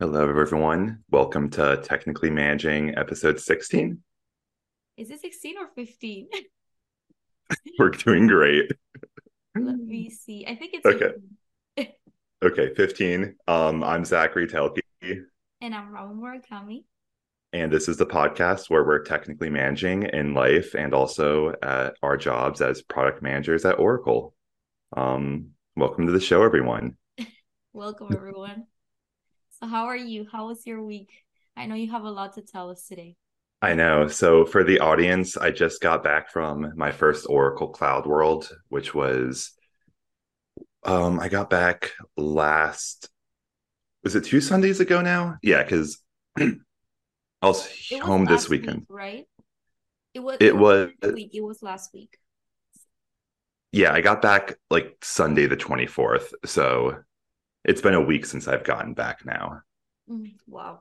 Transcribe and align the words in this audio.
Hello, 0.00 0.28
everyone. 0.28 1.04
Welcome 1.10 1.50
to 1.50 1.80
Technically 1.82 2.30
Managing 2.30 2.96
episode 2.98 3.40
16. 3.40 4.02
Is 4.96 5.10
it 5.10 5.20
16 5.20 5.56
or 5.58 5.68
15? 5.74 6.28
We're 7.78 7.90
doing 7.90 8.26
great. 8.26 8.72
Let 9.54 9.76
me 9.76 10.10
see. 10.10 10.46
I 10.46 10.56
think 10.56 10.74
it's 10.74 10.86
Okay. 10.86 11.12
15. 11.76 11.92
Okay, 12.44 12.74
15. 12.74 13.36
Um, 13.48 13.82
I'm 13.82 14.04
Zachary 14.04 14.46
Talke, 14.46 14.80
And 15.62 15.74
I'm 15.74 15.92
Ramu 15.94 16.14
Murakami. 16.14 16.84
and 17.54 17.72
this 17.72 17.88
is 17.88 17.96
the 17.96 18.04
podcast 18.04 18.68
where 18.68 18.84
we're 18.84 19.02
technically 19.02 19.48
managing 19.48 20.02
in 20.02 20.34
life 20.34 20.74
and 20.74 20.92
also 20.92 21.54
at 21.62 21.94
our 22.02 22.18
jobs 22.18 22.60
as 22.60 22.82
product 22.82 23.22
managers 23.22 23.64
at 23.64 23.78
Oracle. 23.78 24.34
Um, 24.94 25.52
welcome 25.74 26.04
to 26.04 26.12
the 26.12 26.20
show, 26.20 26.42
everyone. 26.42 26.98
Welcome, 27.72 28.08
everyone. 28.14 28.66
So, 29.64 29.68
how 29.70 29.86
are 29.86 29.96
you? 29.96 30.26
How 30.30 30.48
was 30.48 30.66
your 30.66 30.82
week? 30.82 31.08
I 31.56 31.64
know 31.64 31.74
you 31.74 31.90
have 31.90 32.04
a 32.04 32.10
lot 32.10 32.34
to 32.34 32.42
tell 32.42 32.68
us 32.68 32.86
today. 32.86 33.16
I 33.62 33.72
know. 33.72 34.08
So, 34.08 34.44
for 34.44 34.62
the 34.62 34.80
audience, 34.80 35.38
I 35.38 35.52
just 35.52 35.80
got 35.80 36.04
back 36.04 36.30
from 36.30 36.74
my 36.76 36.92
first 36.92 37.24
Oracle 37.30 37.68
Cloud 37.68 38.04
World, 38.04 38.54
which 38.68 38.94
was, 38.94 39.52
um, 40.84 41.18
I 41.18 41.30
got 41.30 41.48
back 41.48 41.92
last, 42.18 43.08
was 44.02 44.14
it 44.14 44.24
two 44.24 44.42
Sundays 44.42 44.80
ago 44.80 45.00
now? 45.00 45.38
Yeah, 45.42 45.62
because 45.62 45.96
I 46.38 46.50
was 47.40 47.66
It 47.90 48.02
was 48.02 48.06
home 48.06 48.26
this 48.26 48.42
last 48.42 48.50
week, 48.50 48.60
weekend. 48.60 48.86
right? 48.90 49.24
It 50.12 50.20
was. 50.20 50.36
It 50.40 50.54
was, 50.54 50.90
this 51.00 51.14
week. 51.14 51.30
It 51.32 51.40
was 51.42 51.62
last 51.62 51.94
week. 51.94 52.18
yeah, 53.72 53.94
I 53.94 54.02
got 54.02 54.20
back 54.20 54.56
like 54.68 54.94
Sunday 55.02 55.46
the 55.46 55.56
24th. 55.56 56.34
So, 56.44 56.98
it's 57.64 57.80
been 57.80 57.94
a 57.94 58.00
week 58.00 58.26
since 58.26 58.46
I've 58.48 58.64
gotten 58.64 58.94
back 58.94 59.24
now. 59.24 59.60
Mm, 60.10 60.34
wow. 60.46 60.80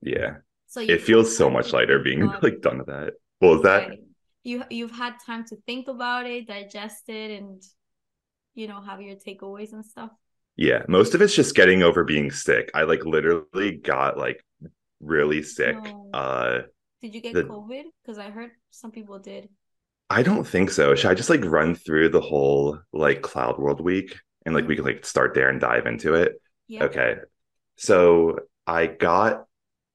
Yeah, 0.00 0.36
So 0.66 0.80
it 0.80 1.02
feels 1.02 1.36
so 1.36 1.50
much 1.50 1.72
lighter 1.72 1.98
being 1.98 2.22
about 2.22 2.42
like 2.46 2.60
done 2.60 2.78
with 2.78 2.86
that. 2.86 3.14
Well, 3.40 3.54
was 3.54 3.62
that? 3.62 3.88
Right. 3.88 3.98
You 4.44 4.64
you've 4.70 4.92
had 4.92 5.14
time 5.26 5.44
to 5.46 5.56
think 5.66 5.88
about 5.88 6.26
it, 6.26 6.46
digest 6.46 7.08
it, 7.08 7.38
and 7.38 7.62
you 8.54 8.68
know 8.68 8.80
have 8.80 9.00
your 9.02 9.16
takeaways 9.16 9.72
and 9.72 9.84
stuff. 9.84 10.10
Yeah, 10.56 10.82
most 10.88 11.14
of 11.14 11.22
it's 11.22 11.34
just 11.34 11.54
getting 11.54 11.82
over 11.82 12.04
being 12.04 12.30
sick. 12.30 12.70
I 12.74 12.82
like 12.82 13.04
literally 13.04 13.76
got 13.76 14.16
like 14.18 14.44
really 15.00 15.42
sick. 15.42 15.76
No. 15.82 16.10
Uh 16.12 16.60
Did 17.00 17.14
you 17.14 17.20
get 17.20 17.34
The- 17.34 17.44
COVID? 17.44 17.84
Because 18.02 18.18
I 18.18 18.30
heard 18.30 18.50
some 18.70 18.90
people 18.90 19.18
did. 19.18 19.48
I 20.10 20.22
don't 20.22 20.46
think 20.46 20.70
so. 20.70 20.94
Should 20.94 21.10
I 21.10 21.14
just 21.14 21.30
like 21.30 21.44
run 21.44 21.74
through 21.74 22.08
the 22.08 22.20
whole 22.20 22.80
like 22.92 23.20
Cloud 23.22 23.58
World 23.58 23.80
week 23.80 24.16
and 24.44 24.54
like 24.54 24.66
we 24.66 24.76
could 24.76 24.84
like 24.84 25.04
start 25.04 25.34
there 25.34 25.48
and 25.48 25.60
dive 25.60 25.86
into 25.86 26.14
it? 26.14 26.40
Yeah. 26.66 26.84
Okay. 26.84 27.16
So 27.76 28.40
I 28.66 28.86
got 28.86 29.46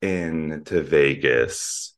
into 0.02 0.84
Vegas 0.84 1.96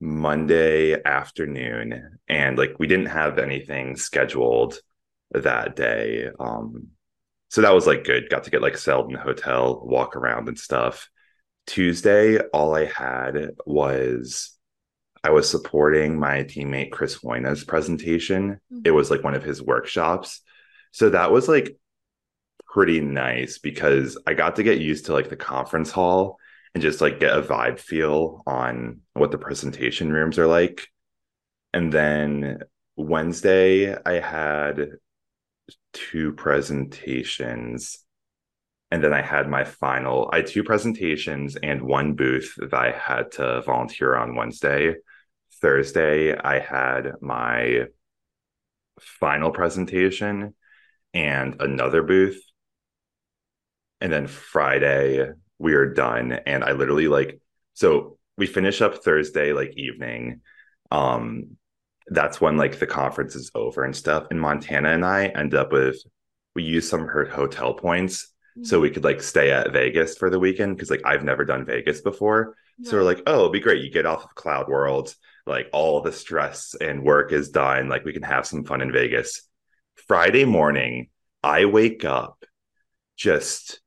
Monday 0.00 1.02
afternoon 1.02 2.18
and 2.28 2.56
like 2.56 2.78
we 2.78 2.86
didn't 2.86 3.06
have 3.06 3.38
anything 3.38 3.96
scheduled 3.96 4.80
that 5.32 5.76
day. 5.76 6.28
Um 6.38 6.88
so 7.48 7.62
that 7.62 7.74
was 7.74 7.86
like 7.86 8.04
good. 8.04 8.30
Got 8.30 8.44
to 8.44 8.50
get 8.50 8.62
like 8.62 8.78
settled 8.78 9.08
in 9.08 9.14
the 9.14 9.20
hotel, 9.20 9.82
walk 9.84 10.14
around 10.14 10.48
and 10.48 10.58
stuff. 10.58 11.10
Tuesday, 11.66 12.38
all 12.38 12.74
I 12.74 12.84
had 12.84 13.50
was 13.66 14.56
I 15.22 15.30
was 15.30 15.50
supporting 15.50 16.18
my 16.18 16.44
teammate 16.44 16.92
Chris 16.92 17.18
Hoina's 17.18 17.64
presentation. 17.64 18.60
It 18.84 18.92
was 18.92 19.10
like 19.10 19.22
one 19.22 19.34
of 19.34 19.42
his 19.42 19.60
workshops. 19.60 20.40
So 20.92 21.10
that 21.10 21.30
was 21.30 21.48
like 21.48 21.76
pretty 22.66 23.00
nice 23.00 23.58
because 23.58 24.18
I 24.26 24.34
got 24.34 24.56
to 24.56 24.62
get 24.62 24.80
used 24.80 25.06
to 25.06 25.12
like 25.12 25.28
the 25.28 25.36
conference 25.36 25.90
hall 25.90 26.38
and 26.74 26.82
just 26.82 27.00
like 27.00 27.20
get 27.20 27.36
a 27.36 27.42
vibe 27.42 27.80
feel 27.80 28.42
on 28.46 29.00
what 29.14 29.30
the 29.30 29.38
presentation 29.38 30.12
rooms 30.12 30.38
are 30.38 30.46
like. 30.46 30.88
And 31.72 31.92
then 31.92 32.60
Wednesday, 32.96 33.94
I 33.94 34.20
had 34.20 34.90
two 35.92 36.32
presentations. 36.32 37.98
And 38.92 39.02
then 39.02 39.12
I 39.12 39.22
had 39.22 39.48
my 39.48 39.64
final, 39.64 40.28
I 40.32 40.38
had 40.38 40.46
two 40.48 40.64
presentations 40.64 41.56
and 41.56 41.82
one 41.82 42.14
booth 42.14 42.54
that 42.58 42.74
I 42.74 42.90
had 42.90 43.32
to 43.32 43.62
volunteer 43.62 44.16
on 44.16 44.34
Wednesday. 44.34 44.96
Thursday, 45.60 46.36
I 46.36 46.58
had 46.58 47.14
my 47.20 47.86
final 49.00 49.50
presentation 49.50 50.54
and 51.14 51.60
another 51.60 52.02
booth. 52.02 52.40
And 54.00 54.12
then 54.12 54.26
Friday, 54.26 55.30
we 55.58 55.74
are 55.74 55.92
done. 55.92 56.32
And 56.32 56.64
I 56.64 56.72
literally 56.72 57.08
like, 57.08 57.40
so 57.74 58.18
we 58.36 58.46
finish 58.46 58.80
up 58.80 59.02
Thursday, 59.02 59.52
like 59.52 59.74
evening. 59.76 60.40
Um, 60.90 61.56
that's 62.06 62.40
when 62.40 62.56
like 62.56 62.78
the 62.78 62.86
conference 62.86 63.36
is 63.36 63.50
over 63.54 63.84
and 63.84 63.94
stuff. 63.94 64.26
And 64.30 64.40
Montana 64.40 64.90
and 64.90 65.04
I 65.04 65.26
end 65.26 65.54
up 65.54 65.72
with, 65.72 65.96
we 66.54 66.62
use 66.62 66.88
some 66.88 67.02
of 67.02 67.08
her 67.08 67.26
hotel 67.26 67.74
points 67.74 68.32
so 68.62 68.80
we 68.80 68.90
could 68.90 69.04
like 69.04 69.22
stay 69.22 69.50
at 69.50 69.72
Vegas 69.72 70.16
for 70.16 70.28
the 70.28 70.38
weekend 70.38 70.76
because 70.76 70.90
like 70.90 71.02
I've 71.04 71.24
never 71.24 71.44
done 71.44 71.64
Vegas 71.64 72.00
before. 72.00 72.56
So 72.82 72.96
we're 72.96 73.04
like, 73.04 73.22
oh, 73.26 73.40
it'd 73.40 73.52
be 73.52 73.60
great. 73.60 73.84
You 73.84 73.90
get 73.90 74.06
off 74.06 74.24
of 74.24 74.34
Cloud 74.34 74.68
World, 74.68 75.14
like 75.46 75.68
all 75.72 76.00
the 76.00 76.12
stress 76.12 76.74
and 76.80 77.04
work 77.04 77.32
is 77.32 77.50
done. 77.50 77.88
Like 77.88 78.04
we 78.04 78.12
can 78.12 78.22
have 78.22 78.46
some 78.46 78.64
fun 78.64 78.80
in 78.80 78.90
Vegas. 78.90 79.48
Friday 80.06 80.44
morning, 80.44 81.08
I 81.42 81.64
wake 81.66 82.04
up 82.04 82.44
just 83.16 83.80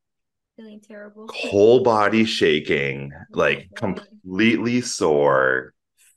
feeling 0.55 0.81
terrible. 0.81 1.27
whole 1.27 1.83
body 1.83 2.25
shaking, 2.25 3.11
oh 3.33 3.37
like 3.37 3.59
Oh 3.59 3.93
God. 3.93 4.07
completely 4.23 4.81
sore, 4.81 5.73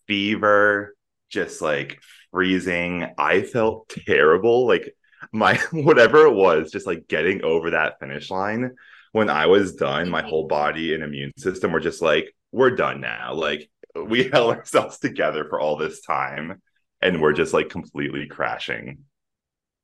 fever, 0.07 0.95
just 1.31 1.61
like 1.63 2.01
freezing. 2.31 3.07
I 3.19 3.43
felt 3.43 3.89
terrible. 4.07 4.67
Like 4.67 4.95
my 5.33 5.57
whatever 5.73 6.27
it 6.27 6.35
was, 6.35 6.71
just 6.71 6.87
like 6.87 7.09
getting 7.09 7.45
over 7.45 7.71
that 7.71 7.99
finish 8.01 8.31
line. 8.31 8.73
When 9.13 9.31
I 9.31 9.47
was 9.47 9.75
done, 9.77 10.11
my 10.11 10.23
whole 10.23 10.47
body 10.47 10.95
and 10.95 11.03
immune 11.03 11.33
system 11.39 11.73
were 11.73 11.81
just 11.81 12.03
like, 12.03 12.35
we're 12.53 12.71
done 12.73 13.01
now. 13.01 13.33
Like 13.35 13.71
we 13.95 14.25
held 14.33 14.55
ourselves 14.57 14.99
together 14.99 15.47
for 15.49 15.59
all 15.59 15.77
this 15.77 16.03
time 16.03 16.61
and 17.01 17.23
we're 17.23 17.33
just 17.33 17.55
like 17.55 17.71
completely 17.71 18.27
crashing. 18.27 18.99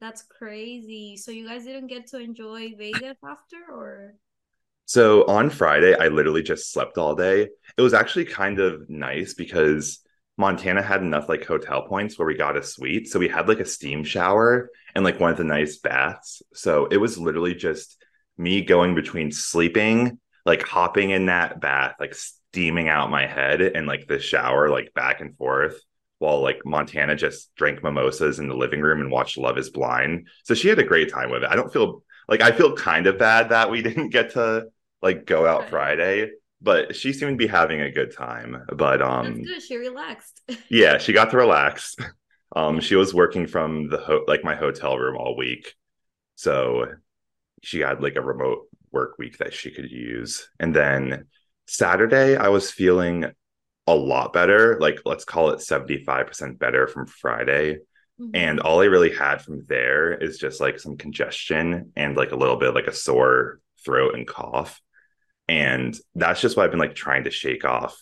That's 0.03 0.23
crazy. 0.23 1.17
So 1.17 1.31
you 1.31 1.47
guys 1.47 1.63
didn't 1.63 1.87
get 1.87 2.09
to 2.09 2.19
enjoy 2.19 2.75
Vegas 2.77 3.17
after, 3.25 3.57
or 3.71 4.17
So 4.85 5.25
on 5.27 5.49
Friday, 5.49 5.95
I 5.97 6.09
literally 6.09 6.43
just 6.43 6.73
slept 6.73 6.99
all 6.99 7.15
day. 7.15 7.49
It 7.77 7.83
was 7.83 7.95
actually 7.95 8.25
kind 8.25 8.59
of 8.59 8.91
nice 8.91 9.35
because 9.35 10.01
Montana 10.37 10.83
had 10.83 11.03
enough 11.03 11.29
like 11.29 11.45
hotel 11.45 11.83
points 11.83 12.19
where 12.19 12.27
we 12.27 12.35
got 12.35 12.57
a 12.57 12.65
suite. 12.65 13.07
So 13.09 13.21
we 13.21 13.29
had 13.29 13.47
like 13.47 13.61
a 13.61 13.65
steam 13.65 14.03
shower 14.03 14.71
and 14.97 15.05
like 15.05 15.21
one 15.21 15.31
of 15.31 15.39
the 15.39 15.45
nice 15.45 15.79
baths. 15.79 16.43
So 16.53 16.87
it 16.87 16.97
was 16.97 17.17
literally 17.17 17.55
just 17.55 17.97
me 18.37 18.61
going 18.63 18.97
between 18.97 19.31
sleeping, 19.31 20.19
like 20.45 20.67
hopping 20.67 21.11
in 21.11 21.27
that 21.27 21.61
bath, 21.61 21.95
like 22.01 22.17
steaming 22.17 22.89
out 22.89 23.09
my 23.09 23.29
head 23.29 23.63
and 23.63 23.87
like 23.87 24.09
the 24.09 24.19
shower, 24.19 24.69
like 24.69 24.93
back 24.95 25.21
and 25.21 25.37
forth. 25.37 25.81
While 26.23 26.41
like 26.41 26.65
Montana 26.65 27.17
just 27.17 27.53
drank 27.57 27.83
mimosas 27.83 28.39
in 28.39 28.47
the 28.47 28.55
living 28.55 28.81
room 28.81 29.01
and 29.01 29.11
watched 29.11 29.37
Love 29.37 29.59
is 29.59 29.71
Blind. 29.71 30.29
So 30.45 30.55
she 30.55 30.69
had 30.69 30.79
a 30.79 30.85
great 30.85 31.11
time 31.11 31.33
with 31.33 31.43
it. 31.43 31.49
I 31.51 31.57
don't 31.57 31.73
feel 31.73 32.05
like 32.29 32.41
I 32.41 32.53
feel 32.53 32.77
kind 32.77 33.09
of 33.09 33.19
bad 33.19 33.49
that 33.49 33.73
we 33.73 33.83
didn't 33.89 34.11
get 34.11 34.35
to 34.35 34.67
like 35.03 35.27
go 35.27 35.49
out 35.49 35.69
Friday, 35.69 36.31
but 36.61 36.95
she 36.95 37.13
seemed 37.13 37.33
to 37.33 37.45
be 37.45 37.49
having 37.49 37.81
a 37.81 37.91
good 37.91 38.17
time. 38.17 38.65
But 38.69 38.99
that's 38.99 39.11
um 39.11 39.43
good. 39.43 39.61
She 39.61 39.77
relaxed. 39.77 40.41
yeah, 40.71 40.99
she 40.99 41.13
got 41.13 41.33
to 41.33 41.37
relax. 41.37 41.97
Um 42.55 42.81
she 42.81 42.97
was 42.97 43.15
working 43.15 43.47
from 43.47 43.89
the 43.89 43.97
ho- 43.97 44.27
like 44.29 44.45
my 44.45 44.55
hotel 44.55 44.99
room 44.99 45.17
all 45.17 45.39
week. 45.39 45.75
So 46.37 46.85
she 47.63 47.81
had 47.81 48.03
like 48.03 48.17
a 48.17 48.21
remote 48.21 48.69
work 48.93 49.17
week 49.19 49.39
that 49.39 49.55
she 49.55 49.71
could 49.71 49.91
use. 49.91 50.51
And 50.61 50.77
then 50.77 51.25
Saturday 51.67 52.37
I 52.37 52.49
was 52.49 52.71
feeling 52.71 53.33
a 53.87 53.95
lot 53.95 54.33
better, 54.33 54.79
like 54.81 55.01
let's 55.05 55.25
call 55.25 55.51
it 55.51 55.61
75% 55.61 56.59
better 56.59 56.87
from 56.87 57.07
Friday. 57.07 57.79
Mhm. 58.21 58.31
And 58.35 58.61
all 58.61 58.81
I 58.81 58.87
really 58.87 59.13
had 59.13 59.43
from 59.43 59.65
there 59.67 60.15
is 60.15 60.39
just 60.39 60.61
like 60.61 60.79
some 60.79 60.97
congestion 60.97 61.93
and 61.97 62.17
like 62.17 62.33
a 62.33 62.37
little 62.37 62.57
bit 62.57 62.75
like 62.75 62.87
a 62.87 62.93
sore 62.93 63.61
throat 63.85 64.15
and 64.15 64.27
cough. 64.27 64.81
And 65.49 65.97
that's 66.15 66.41
just 66.41 66.57
what 66.57 66.65
I've 66.65 66.71
been 66.71 66.81
like 66.81 66.95
trying 66.95 67.25
to 67.25 67.31
shake 67.31 67.65
off 67.65 68.01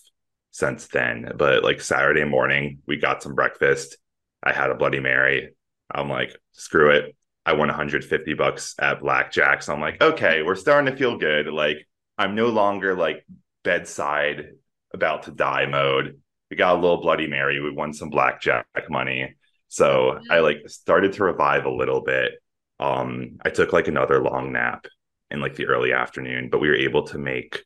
since 0.51 0.87
then. 0.89 1.33
But 1.37 1.65
like 1.65 1.81
Saturday 1.81 2.25
morning, 2.25 2.79
we 2.87 2.97
got 2.97 3.23
some 3.23 3.35
breakfast. 3.35 3.97
I 4.43 4.53
had 4.53 4.71
a 4.71 4.75
Bloody 4.75 5.01
Mary. 5.01 5.55
I'm 5.93 6.09
like, 6.09 6.37
screw 6.53 6.91
it. 6.91 7.17
I 7.47 7.55
won 7.55 7.69
150 7.69 8.35
bucks 8.35 8.75
at 8.79 9.01
blackjack. 9.01 9.63
So 9.63 9.73
I'm 9.73 9.81
like, 9.81 10.03
okay, 10.03 10.43
we're 10.43 10.55
starting 10.55 10.93
to 10.93 10.99
feel 10.99 11.17
good. 11.17 11.47
Like 11.47 11.89
I'm 12.19 12.35
no 12.35 12.49
longer 12.49 12.95
like 12.95 13.25
bedside 13.65 14.51
about 14.93 15.25
to 15.25 15.31
die 15.31 15.67
mode. 15.67 16.21
We 16.51 16.57
got 16.57 16.77
a 16.77 16.81
little 16.81 17.01
Bloody 17.01 17.27
Mary. 17.29 17.61
We 17.61 17.71
won 17.73 17.93
some 17.93 18.11
blackjack 18.11 18.67
money. 18.89 19.37
So 19.69 20.19
I 20.31 20.41
like 20.41 20.69
started 20.69 21.13
to 21.15 21.25
revive 21.25 21.65
a 21.65 21.71
little 21.71 22.01
bit. 22.01 22.33
Um, 22.81 23.39
I 23.45 23.51
took 23.51 23.73
like 23.73 23.89
another 23.89 24.21
long 24.23 24.53
nap 24.53 24.87
in 25.31 25.41
like 25.41 25.55
the 25.55 25.67
early 25.67 25.93
afternoon, 25.93 26.49
but 26.51 26.61
we 26.61 26.69
were 26.69 26.75
able 26.75 27.05
to 27.09 27.19
make 27.19 27.63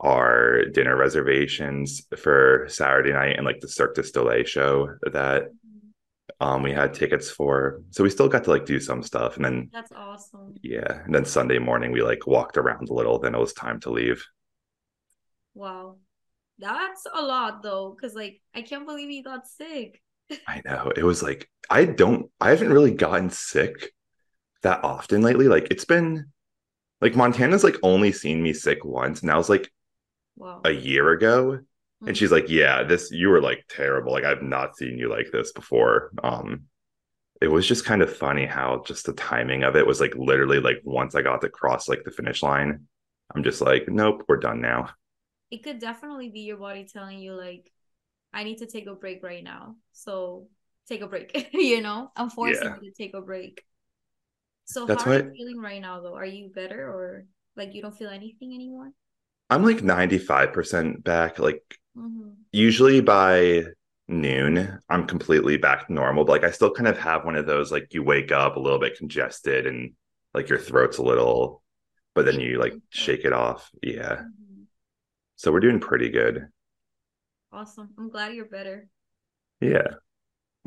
our 0.00 0.64
dinner 0.72 0.96
reservations 0.96 2.02
for 2.16 2.66
Saturday 2.68 3.12
night 3.12 3.36
and 3.36 3.44
like 3.44 3.60
the 3.60 3.68
Cirque 3.68 3.94
du 3.94 4.02
Soleil 4.02 4.44
show 4.44 4.88
that 5.12 5.44
um 6.40 6.62
we 6.62 6.72
had 6.72 6.94
tickets 6.94 7.30
for. 7.30 7.82
So 7.90 8.02
we 8.02 8.10
still 8.10 8.28
got 8.28 8.44
to 8.44 8.50
like 8.50 8.64
do 8.64 8.80
some 8.80 9.02
stuff 9.02 9.36
and 9.36 9.44
then 9.44 9.70
That's 9.72 9.92
awesome. 9.92 10.54
yeah, 10.62 11.02
and 11.04 11.14
then 11.14 11.24
Sunday 11.26 11.58
morning 11.58 11.92
we 11.92 12.02
like 12.02 12.26
walked 12.26 12.56
around 12.56 12.88
a 12.88 12.94
little, 12.94 13.18
then 13.18 13.34
it 13.34 13.38
was 13.38 13.52
time 13.52 13.78
to 13.80 13.90
leave. 13.90 14.24
Wow. 15.54 15.96
That's 16.62 17.06
a 17.12 17.20
lot 17.22 17.62
though, 17.62 17.94
because 17.94 18.14
like 18.14 18.40
I 18.54 18.62
can't 18.62 18.86
believe 18.86 19.10
he 19.10 19.22
got 19.22 19.46
sick. 19.46 20.00
I 20.46 20.62
know. 20.64 20.92
It 20.96 21.04
was 21.04 21.22
like 21.22 21.48
I 21.70 21.84
don't 21.84 22.30
I 22.40 22.50
haven't 22.50 22.72
really 22.72 22.92
gotten 22.92 23.30
sick 23.30 23.92
that 24.62 24.84
often 24.84 25.22
lately. 25.22 25.48
Like 25.48 25.68
it's 25.70 25.86
been 25.86 26.32
like 27.00 27.16
Montana's 27.16 27.64
like 27.64 27.76
only 27.82 28.12
seen 28.12 28.42
me 28.42 28.52
sick 28.54 28.84
once, 28.84 29.20
and 29.22 29.30
that 29.30 29.38
was 29.38 29.50
like 29.50 29.70
Wow. 30.36 30.64
a 30.64 30.72
year 30.72 31.10
ago. 31.12 31.60
Mhm. 32.00 32.08
And 32.08 32.16
she's 32.16 32.32
like, 32.32 32.48
Yeah, 32.48 32.84
this 32.84 33.10
you 33.12 33.28
were 33.30 33.42
like 33.42 33.64
terrible. 33.68 34.12
Like 34.12 34.24
I've 34.24 34.42
not 34.42 34.76
seen 34.76 34.98
you 34.98 35.10
like 35.10 35.30
this 35.32 35.52
before. 35.52 36.12
Um 36.24 36.64
it 37.42 37.48
was 37.48 37.66
just 37.68 37.84
kind 37.86 38.02
of 38.02 38.16
funny 38.16 38.46
how 38.46 38.82
just 38.86 39.06
the 39.06 39.14
timing 39.14 39.64
of 39.64 39.76
it 39.76 39.86
was 39.86 40.00
like 40.00 40.14
literally 40.16 40.60
like 40.60 40.80
once 40.84 41.14
I 41.16 41.22
got 41.22 41.40
to 41.42 41.50
cross 41.50 41.88
like 41.88 42.04
the 42.04 42.10
finish 42.12 42.42
line, 42.42 42.86
I'm 43.34 43.44
just 43.44 43.60
like, 43.62 43.88
nope, 43.88 44.24
we're 44.28 44.38
done 44.38 44.60
now. 44.60 44.90
It 45.52 45.62
could 45.62 45.78
definitely 45.78 46.30
be 46.30 46.40
your 46.40 46.56
body 46.56 46.88
telling 46.90 47.18
you 47.18 47.34
like 47.34 47.70
i 48.32 48.42
need 48.42 48.58
to 48.58 48.66
take 48.66 48.86
a 48.86 48.94
break 48.94 49.22
right 49.22 49.44
now 49.44 49.76
so 49.92 50.48
take 50.88 51.02
a 51.02 51.06
break 51.06 51.50
you 51.52 51.80
know 51.80 52.10
i'm 52.16 52.30
forcing 52.30 52.64
Yeah. 52.64 52.76
you 52.80 52.90
to 52.90 52.96
take 52.96 53.14
a 53.14 53.20
break 53.20 53.62
so 54.64 54.86
That's 54.86 55.02
how 55.02 55.12
are 55.12 55.18
you 55.18 55.32
feeling 55.36 55.60
right 55.60 55.82
now 55.82 56.00
though 56.00 56.14
are 56.14 56.24
you 56.26 56.50
better 56.54 56.88
or 56.88 57.26
like 57.56 57.74
you 57.74 57.82
don't 57.82 57.96
feel 57.96 58.10
anything 58.10 58.54
anymore 58.54 58.90
I'm 59.50 59.64
like 59.64 59.82
95% 59.82 61.04
back. 61.04 61.38
Like 61.38 61.78
mm-hmm. 61.94 62.30
usually 62.52 63.02
by 63.02 63.64
noon 64.08 64.78
i'm 64.90 65.06
completely 65.06 65.56
back 65.56 65.86
to 65.86 65.92
normal 65.92 66.24
but 66.24 66.32
like 66.32 66.44
i 66.44 66.50
still 66.50 66.70
kind 66.70 66.88
of 66.88 66.98
have 66.98 67.24
one 67.24 67.36
of 67.36 67.46
those 67.46 67.72
like 67.72 67.94
you 67.94 68.02
wake 68.02 68.32
up 68.32 68.56
a 68.56 68.60
little 68.60 68.78
bit 68.78 68.98
congested 68.98 69.66
and 69.66 69.92
like 70.34 70.48
your 70.48 70.58
throat's 70.58 70.98
a 70.98 71.02
little 71.02 71.62
but 72.14 72.26
then 72.26 72.40
you 72.40 72.58
like 72.58 72.74
shake 72.90 73.24
it 73.24 73.32
off 73.32 73.70
yeah 73.82 74.16
Mm-hmm. 74.16 74.51
So 75.42 75.50
we're 75.50 75.58
doing 75.58 75.80
pretty 75.80 76.08
good. 76.08 76.46
Awesome. 77.52 77.90
I'm 77.98 78.08
glad 78.08 78.32
you're 78.32 78.44
better. 78.44 78.86
Yeah. 79.60 79.88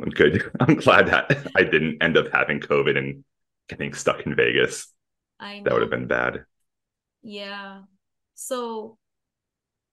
I'm 0.01 0.09
good. 0.09 0.51
I'm 0.59 0.75
glad 0.75 1.07
that 1.07 1.47
i 1.55 1.63
didn't 1.63 2.03
end 2.03 2.17
up 2.17 2.27
having 2.33 2.59
covid 2.59 2.97
and 2.97 3.23
getting 3.69 3.93
stuck 3.93 4.25
in 4.25 4.35
vegas. 4.35 4.91
I 5.39 5.59
know 5.59 5.63
that 5.63 5.73
would 5.73 5.81
have 5.83 5.91
been 5.91 6.07
bad. 6.07 6.43
Yeah. 7.23 7.83
So 8.33 8.97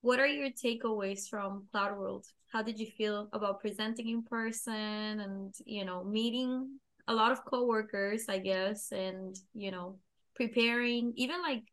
what 0.00 0.18
are 0.18 0.26
your 0.26 0.50
takeaways 0.50 1.28
from 1.28 1.68
cloud 1.70 1.96
world? 1.96 2.26
How 2.52 2.62
did 2.62 2.80
you 2.80 2.86
feel 2.86 3.28
about 3.32 3.60
presenting 3.60 4.08
in 4.08 4.24
person 4.24 5.20
and 5.20 5.54
you 5.64 5.84
know 5.84 6.02
meeting 6.02 6.80
a 7.08 7.14
lot 7.14 7.32
of 7.32 7.44
coworkers 7.44 8.28
i 8.28 8.38
guess 8.38 8.92
and 8.92 9.36
you 9.54 9.72
know 9.72 9.98
preparing 10.36 11.12
even 11.16 11.42
like 11.42 11.64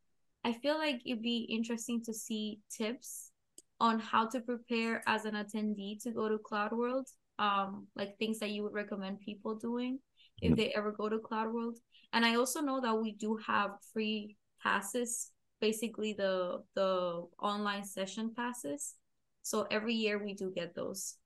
i 0.43 0.53
feel 0.53 0.77
like 0.77 1.01
it'd 1.05 1.21
be 1.21 1.39
interesting 1.49 2.01
to 2.03 2.13
see 2.13 2.59
tips 2.69 3.31
on 3.79 3.99
how 3.99 4.27
to 4.27 4.41
prepare 4.41 5.01
as 5.07 5.25
an 5.25 5.35
attendee 5.35 6.01
to 6.01 6.11
go 6.11 6.27
to 6.29 6.37
cloud 6.37 6.71
world 6.71 7.07
um 7.39 7.87
like 7.95 8.17
things 8.17 8.39
that 8.39 8.49
you 8.49 8.63
would 8.63 8.73
recommend 8.73 9.19
people 9.21 9.55
doing 9.55 9.99
if 10.41 10.51
Mhm. 10.51 10.57
they 10.57 10.73
ever 10.73 10.91
go 10.91 11.09
to 11.09 11.19
cloud 11.19 11.53
world. 11.53 11.77
And 12.13 12.25
i 12.25 12.35
also 12.35 12.61
know 12.61 12.79
that 12.81 12.97
we 13.01 13.11
do 13.13 13.37
have 13.47 13.71
free 13.93 14.35
passes 14.61 15.31
basically 15.61 16.13
the 16.13 16.63
the 16.75 17.25
online 17.39 17.83
session 17.83 18.33
passes. 18.33 18.95
So 19.43 19.67
every 19.71 19.93
year 19.93 20.23
we 20.23 20.33
do 20.33 20.51
get 20.51 20.75
those. 20.75 21.17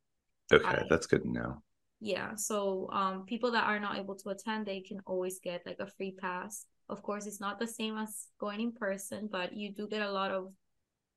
Okay 0.51 0.63
I- 0.65 0.85
that's 0.89 1.07
good 1.07 1.23
to 1.23 1.29
know. 1.29 1.61
yeah 1.99 2.35
so 2.35 2.89
um 2.91 3.25
people 3.25 3.51
that 3.51 3.63
are 3.65 3.79
not 3.79 3.97
able 3.97 4.15
to 4.15 4.29
attend 4.29 4.65
they 4.65 4.81
can 4.81 4.99
always 5.05 5.39
get 5.39 5.61
like 5.65 5.79
a 5.79 5.87
free 5.87 6.11
pass 6.19 6.65
of 6.89 7.01
course 7.01 7.25
it's 7.25 7.39
not 7.39 7.59
the 7.59 7.67
same 7.67 7.97
as 7.97 8.27
going 8.39 8.61
in 8.61 8.71
person 8.71 9.29
but 9.31 9.53
you 9.53 9.71
do 9.71 9.87
get 9.87 10.01
a 10.01 10.11
lot 10.11 10.31
of 10.31 10.51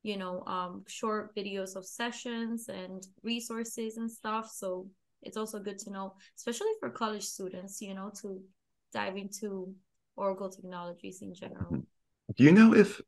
you 0.03 0.17
know 0.17 0.43
um 0.47 0.83
short 0.87 1.35
videos 1.35 1.75
of 1.75 1.85
sessions 1.85 2.69
and 2.69 3.07
resources 3.23 3.97
and 3.97 4.09
stuff 4.09 4.51
so 4.53 4.87
it's 5.21 5.37
also 5.37 5.59
good 5.59 5.77
to 5.77 5.89
know 5.89 6.13
especially 6.37 6.71
for 6.79 6.89
college 6.89 7.23
students 7.23 7.81
you 7.81 7.93
know 7.93 8.11
to 8.21 8.41
dive 8.93 9.17
into 9.17 9.73
oracle 10.15 10.49
technologies 10.49 11.21
in 11.21 11.33
general 11.33 11.81
do 12.35 12.43
you 12.43 12.51
know 12.51 12.73
if 12.73 13.01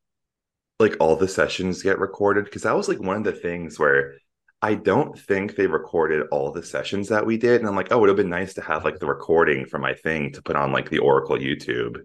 like 0.79 0.95
all 0.99 1.15
the 1.15 1.27
sessions 1.27 1.83
get 1.83 1.99
recorded 1.99 2.45
because 2.45 2.63
that 2.63 2.75
was 2.75 2.87
like 2.87 2.99
one 2.99 3.17
of 3.17 3.23
the 3.23 3.33
things 3.33 3.77
where 3.77 4.13
I 4.61 4.75
don't 4.75 5.17
think 5.17 5.55
they 5.55 5.67
recorded 5.67 6.27
all 6.31 6.51
the 6.51 6.63
sessions 6.63 7.07
that 7.09 7.25
we 7.25 7.37
did. 7.37 7.61
And 7.61 7.69
I'm 7.69 7.75
like, 7.75 7.91
oh, 7.91 7.97
it 7.97 7.99
would 8.01 8.09
have 8.09 8.17
been 8.17 8.29
nice 8.29 8.53
to 8.55 8.61
have 8.61 8.83
like 8.83 8.99
the 8.99 9.05
recording 9.05 9.65
for 9.65 9.77
my 9.77 9.93
thing 9.93 10.33
to 10.33 10.41
put 10.41 10.57
on 10.57 10.73
like 10.73 10.89
the 10.89 10.99
Oracle 10.99 11.37
YouTube. 11.37 12.01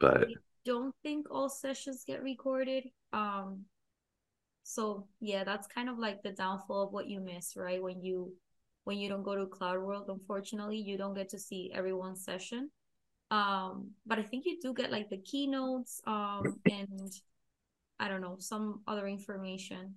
But 0.00 0.28
don't 0.64 0.94
think 1.02 1.26
all 1.30 1.48
sessions 1.48 2.04
get 2.06 2.22
recorded. 2.22 2.84
Um, 3.12 3.64
so 4.62 5.08
yeah, 5.20 5.44
that's 5.44 5.66
kind 5.66 5.88
of 5.88 5.98
like 5.98 6.22
the 6.22 6.32
downfall 6.32 6.82
of 6.82 6.92
what 6.92 7.08
you 7.08 7.20
miss, 7.20 7.56
right? 7.56 7.82
When 7.82 8.00
you 8.02 8.34
when 8.84 8.98
you 8.98 9.08
don't 9.08 9.22
go 9.22 9.36
to 9.36 9.46
Cloud 9.46 9.80
World, 9.80 10.06
unfortunately, 10.08 10.78
you 10.78 10.96
don't 10.98 11.14
get 11.14 11.30
to 11.30 11.38
see 11.38 11.70
everyone's 11.74 12.24
session. 12.24 12.70
Um, 13.30 13.92
but 14.06 14.18
I 14.18 14.22
think 14.22 14.46
you 14.46 14.58
do 14.60 14.72
get 14.74 14.90
like 14.92 15.10
the 15.10 15.18
keynotes, 15.18 16.00
um, 16.06 16.60
and 16.68 17.12
I 18.00 18.08
don't 18.08 18.22
know 18.22 18.36
some 18.40 18.82
other 18.86 19.06
information. 19.08 19.96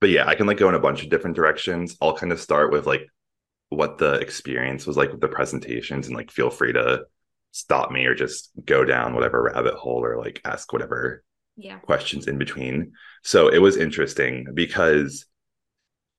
but 0.00 0.10
yeah, 0.10 0.26
I 0.26 0.34
can 0.34 0.46
like 0.46 0.58
go 0.58 0.68
in 0.68 0.74
a 0.74 0.80
bunch 0.80 1.02
of 1.02 1.10
different 1.10 1.36
directions. 1.36 1.96
I'll 2.00 2.16
kind 2.16 2.32
of 2.32 2.40
start 2.40 2.72
with 2.72 2.86
like 2.86 3.06
what 3.70 3.98
the 3.98 4.14
experience 4.14 4.86
was 4.86 4.96
like 4.96 5.10
with 5.12 5.20
the 5.20 5.28
presentations 5.28 6.06
and 6.06 6.16
like 6.16 6.30
feel 6.30 6.50
free 6.50 6.72
to 6.72 7.04
stop 7.54 7.90
me 7.92 8.04
or 8.06 8.14
just 8.14 8.50
go 8.64 8.84
down 8.84 9.14
whatever 9.14 9.42
rabbit 9.42 9.74
hole 9.74 10.04
or 10.04 10.18
like 10.18 10.40
ask 10.44 10.72
whatever 10.72 11.22
Yeah. 11.56 11.78
questions 11.78 12.26
in 12.26 12.38
between. 12.38 12.92
So 13.22 13.48
it 13.48 13.58
was 13.58 13.76
interesting 13.76 14.46
because 14.54 15.24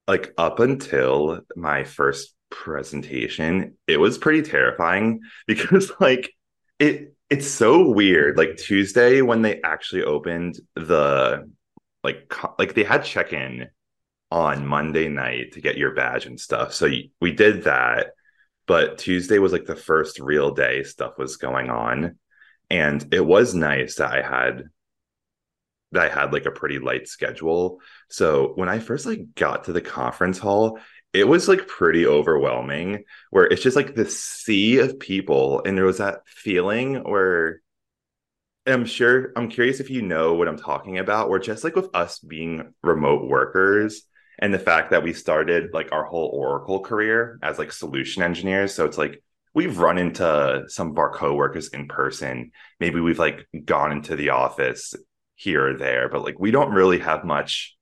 like 0.07 0.33
up 0.37 0.59
until 0.59 1.41
my 1.55 1.83
first 1.83 2.33
presentation, 2.49 3.77
it 3.87 3.97
was 3.97 4.17
pretty 4.17 4.41
terrifying 4.43 5.21
because 5.47 5.91
like 5.99 6.31
it 6.79 7.13
it's 7.29 7.47
so 7.47 7.89
weird. 7.89 8.37
Like 8.37 8.57
Tuesday 8.57 9.21
when 9.21 9.41
they 9.41 9.61
actually 9.63 10.03
opened 10.03 10.59
the 10.75 11.49
like 12.03 12.29
co- 12.29 12.55
like 12.59 12.75
they 12.75 12.83
had 12.83 13.03
check-in 13.03 13.67
on 14.31 14.65
Monday 14.65 15.07
night 15.09 15.53
to 15.53 15.61
get 15.61 15.77
your 15.77 15.93
badge 15.95 16.25
and 16.25 16.39
stuff. 16.39 16.73
So 16.73 16.89
we 17.21 17.31
did 17.31 17.63
that, 17.65 18.11
but 18.67 18.97
Tuesday 18.97 19.39
was 19.39 19.51
like 19.51 19.65
the 19.65 19.75
first 19.75 20.19
real 20.19 20.51
day 20.51 20.83
stuff 20.83 21.17
was 21.17 21.37
going 21.37 21.69
on 21.69 22.17
and 22.69 23.13
it 23.13 23.25
was 23.25 23.53
nice 23.53 23.95
that 23.95 24.11
I 24.11 24.21
had 24.21 24.63
that 25.91 26.11
I 26.11 26.13
had 26.13 26.33
like 26.33 26.45
a 26.45 26.51
pretty 26.51 26.79
light 26.79 27.07
schedule. 27.07 27.79
So 28.09 28.53
when 28.55 28.69
I 28.69 28.79
first 28.79 29.05
like 29.05 29.33
got 29.35 29.65
to 29.65 29.73
the 29.73 29.81
conference 29.81 30.37
hall, 30.37 30.79
it 31.13 31.27
was 31.27 31.47
like 31.47 31.67
pretty 31.67 32.05
overwhelming 32.05 33.05
where 33.29 33.45
it's 33.45 33.61
just 33.61 33.75
like 33.75 33.95
this 33.95 34.21
sea 34.21 34.79
of 34.79 34.99
people 34.99 35.61
and 35.65 35.77
there 35.77 35.85
was 35.85 35.99
that 35.99 36.27
feeling 36.27 36.95
where 37.03 37.61
I'm 38.67 38.85
sure 38.85 39.31
I'm 39.35 39.49
curious 39.49 39.79
if 39.79 39.89
you 39.89 40.01
know 40.01 40.33
what 40.33 40.47
I'm 40.47 40.57
talking 40.57 40.97
about. 40.97 41.29
Where 41.29 41.39
just 41.39 41.63
like 41.63 41.75
with 41.75 41.89
us 41.93 42.19
being 42.19 42.73
remote 42.81 43.29
workers 43.29 44.01
and 44.39 44.53
the 44.53 44.59
fact 44.59 44.91
that 44.91 45.03
we 45.03 45.13
started 45.13 45.73
like 45.73 45.91
our 45.91 46.03
whole 46.03 46.29
Oracle 46.33 46.79
career 46.81 47.39
as 47.41 47.57
like 47.57 47.71
solution 47.71 48.23
engineers. 48.23 48.73
So 48.73 48.85
it's 48.85 48.97
like 48.97 49.23
we've 49.53 49.77
run 49.77 49.97
into 49.97 50.65
some 50.67 50.91
of 50.91 50.97
our 50.97 51.11
coworkers 51.11 51.69
in 51.69 51.87
person. 51.87 52.51
Maybe 52.79 52.99
we've 52.99 53.19
like 53.19 53.47
gone 53.63 53.91
into 53.91 54.15
the 54.15 54.29
office 54.29 54.93
here 55.35 55.69
or 55.69 55.77
there, 55.77 56.09
but 56.09 56.23
like 56.23 56.39
we 56.39 56.51
don't 56.51 56.73
really 56.73 56.99
have 56.99 57.23
much 57.23 57.75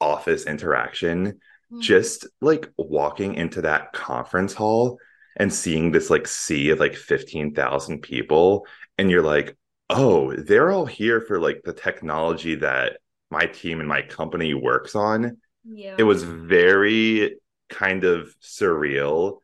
office 0.00 0.46
interaction. 0.46 1.40
Mhm. 1.72 1.82
Just 1.82 2.26
like 2.40 2.70
walking 2.78 3.34
into 3.34 3.62
that 3.62 3.92
conference 3.92 4.54
hall 4.54 4.98
and 5.36 5.52
seeing 5.52 5.92
this 5.92 6.10
like 6.10 6.26
sea 6.26 6.70
of 6.70 6.80
like 6.80 6.96
15,000 6.96 8.00
people, 8.00 8.66
and 8.96 9.10
you're 9.10 9.22
like, 9.22 9.56
oh, 9.90 10.34
they're 10.34 10.70
all 10.70 10.86
here 10.86 11.20
for 11.20 11.38
like 11.40 11.62
the 11.64 11.72
technology 11.72 12.56
that 12.56 12.98
my 13.30 13.44
team 13.46 13.80
and 13.80 13.88
my 13.88 14.02
company 14.02 14.54
works 14.54 14.94
on. 14.94 15.38
Yeah. 15.68 15.96
It 15.98 16.02
was 16.04 16.22
very 16.22 17.36
kind 17.68 18.04
of 18.04 18.34
surreal. 18.40 19.40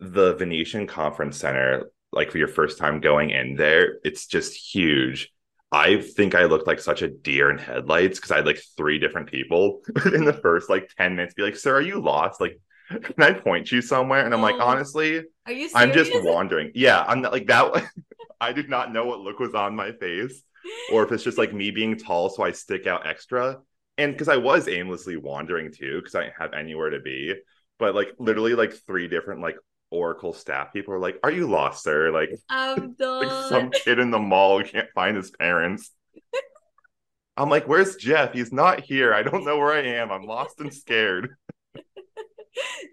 The 0.00 0.34
Venetian 0.34 0.86
Conference 0.86 1.38
Center, 1.38 1.90
like 2.12 2.30
for 2.30 2.38
your 2.38 2.48
first 2.48 2.78
time 2.78 3.00
going 3.00 3.30
in 3.30 3.54
there, 3.56 3.98
it's 4.04 4.26
just 4.26 4.54
huge. 4.54 5.30
I 5.72 6.00
think 6.00 6.34
I 6.34 6.44
looked 6.44 6.66
like 6.66 6.78
such 6.80 7.02
a 7.02 7.08
deer 7.08 7.50
in 7.50 7.58
headlights 7.58 8.18
because 8.18 8.30
I 8.30 8.36
had 8.36 8.46
like 8.46 8.62
three 8.76 8.98
different 8.98 9.28
people 9.28 9.80
in 10.14 10.24
the 10.24 10.32
first 10.32 10.70
like 10.70 10.90
10 10.98 11.16
minutes 11.16 11.34
be 11.34 11.42
like, 11.42 11.56
Sir, 11.56 11.76
are 11.76 11.80
you 11.80 12.00
lost? 12.00 12.40
Like, 12.40 12.60
can 12.90 13.22
I 13.22 13.32
point 13.32 13.72
you 13.72 13.80
somewhere? 13.82 14.24
And 14.24 14.34
I'm 14.34 14.42
like, 14.42 14.56
Oh. 14.58 14.64
honestly, 14.66 15.22
Are 15.46 15.52
you 15.52 15.68
serious? 15.68 15.74
I'm 15.74 15.92
just 15.92 16.12
wandering. 16.24 16.72
Yeah, 16.74 17.02
I'm 17.06 17.22
not 17.22 17.32
like 17.32 17.46
that. 17.46 17.84
I 18.40 18.52
did 18.52 18.68
not 18.68 18.92
know 18.92 19.06
what 19.06 19.20
look 19.20 19.38
was 19.38 19.54
on 19.54 19.74
my 19.74 19.92
face 19.92 20.42
or 20.92 21.04
if 21.04 21.12
it's 21.12 21.24
just 21.24 21.38
like 21.38 21.52
me 21.52 21.70
being 21.70 21.96
tall 21.96 22.28
so 22.30 22.42
I 22.42 22.52
stick 22.52 22.86
out 22.86 23.06
extra. 23.06 23.58
And 23.96 24.12
because 24.12 24.28
I 24.28 24.36
was 24.36 24.68
aimlessly 24.68 25.16
wandering 25.16 25.72
too, 25.72 25.98
because 25.98 26.14
I 26.14 26.24
didn't 26.24 26.34
have 26.38 26.52
anywhere 26.52 26.90
to 26.90 27.00
be. 27.00 27.34
But 27.78 27.94
like 27.94 28.12
literally 28.18 28.54
like 28.54 28.72
three 28.86 29.08
different 29.08 29.40
like 29.40 29.56
Oracle 29.90 30.32
staff 30.32 30.72
people 30.72 30.94
are 30.94 30.98
like, 30.98 31.18
Are 31.22 31.30
you 31.30 31.48
lost, 31.48 31.84
sir? 31.84 32.10
Like, 32.10 32.30
I'm 32.48 32.94
done. 32.94 33.26
like 33.26 33.48
some 33.48 33.70
kid 33.70 33.98
in 33.98 34.10
the 34.10 34.18
mall 34.18 34.62
can't 34.62 34.88
find 34.94 35.16
his 35.16 35.30
parents. 35.30 35.90
I'm 37.36 37.50
like, 37.50 37.66
Where's 37.66 37.96
Jeff? 37.96 38.32
He's 38.32 38.52
not 38.52 38.80
here. 38.80 39.14
I 39.14 39.22
don't 39.22 39.44
know 39.44 39.58
where 39.58 39.72
I 39.72 39.82
am. 39.82 40.10
I'm 40.10 40.24
lost 40.24 40.60
and 40.60 40.72
scared. 40.72 41.36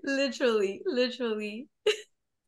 literally, 0.03 0.81
literally. 0.85 1.67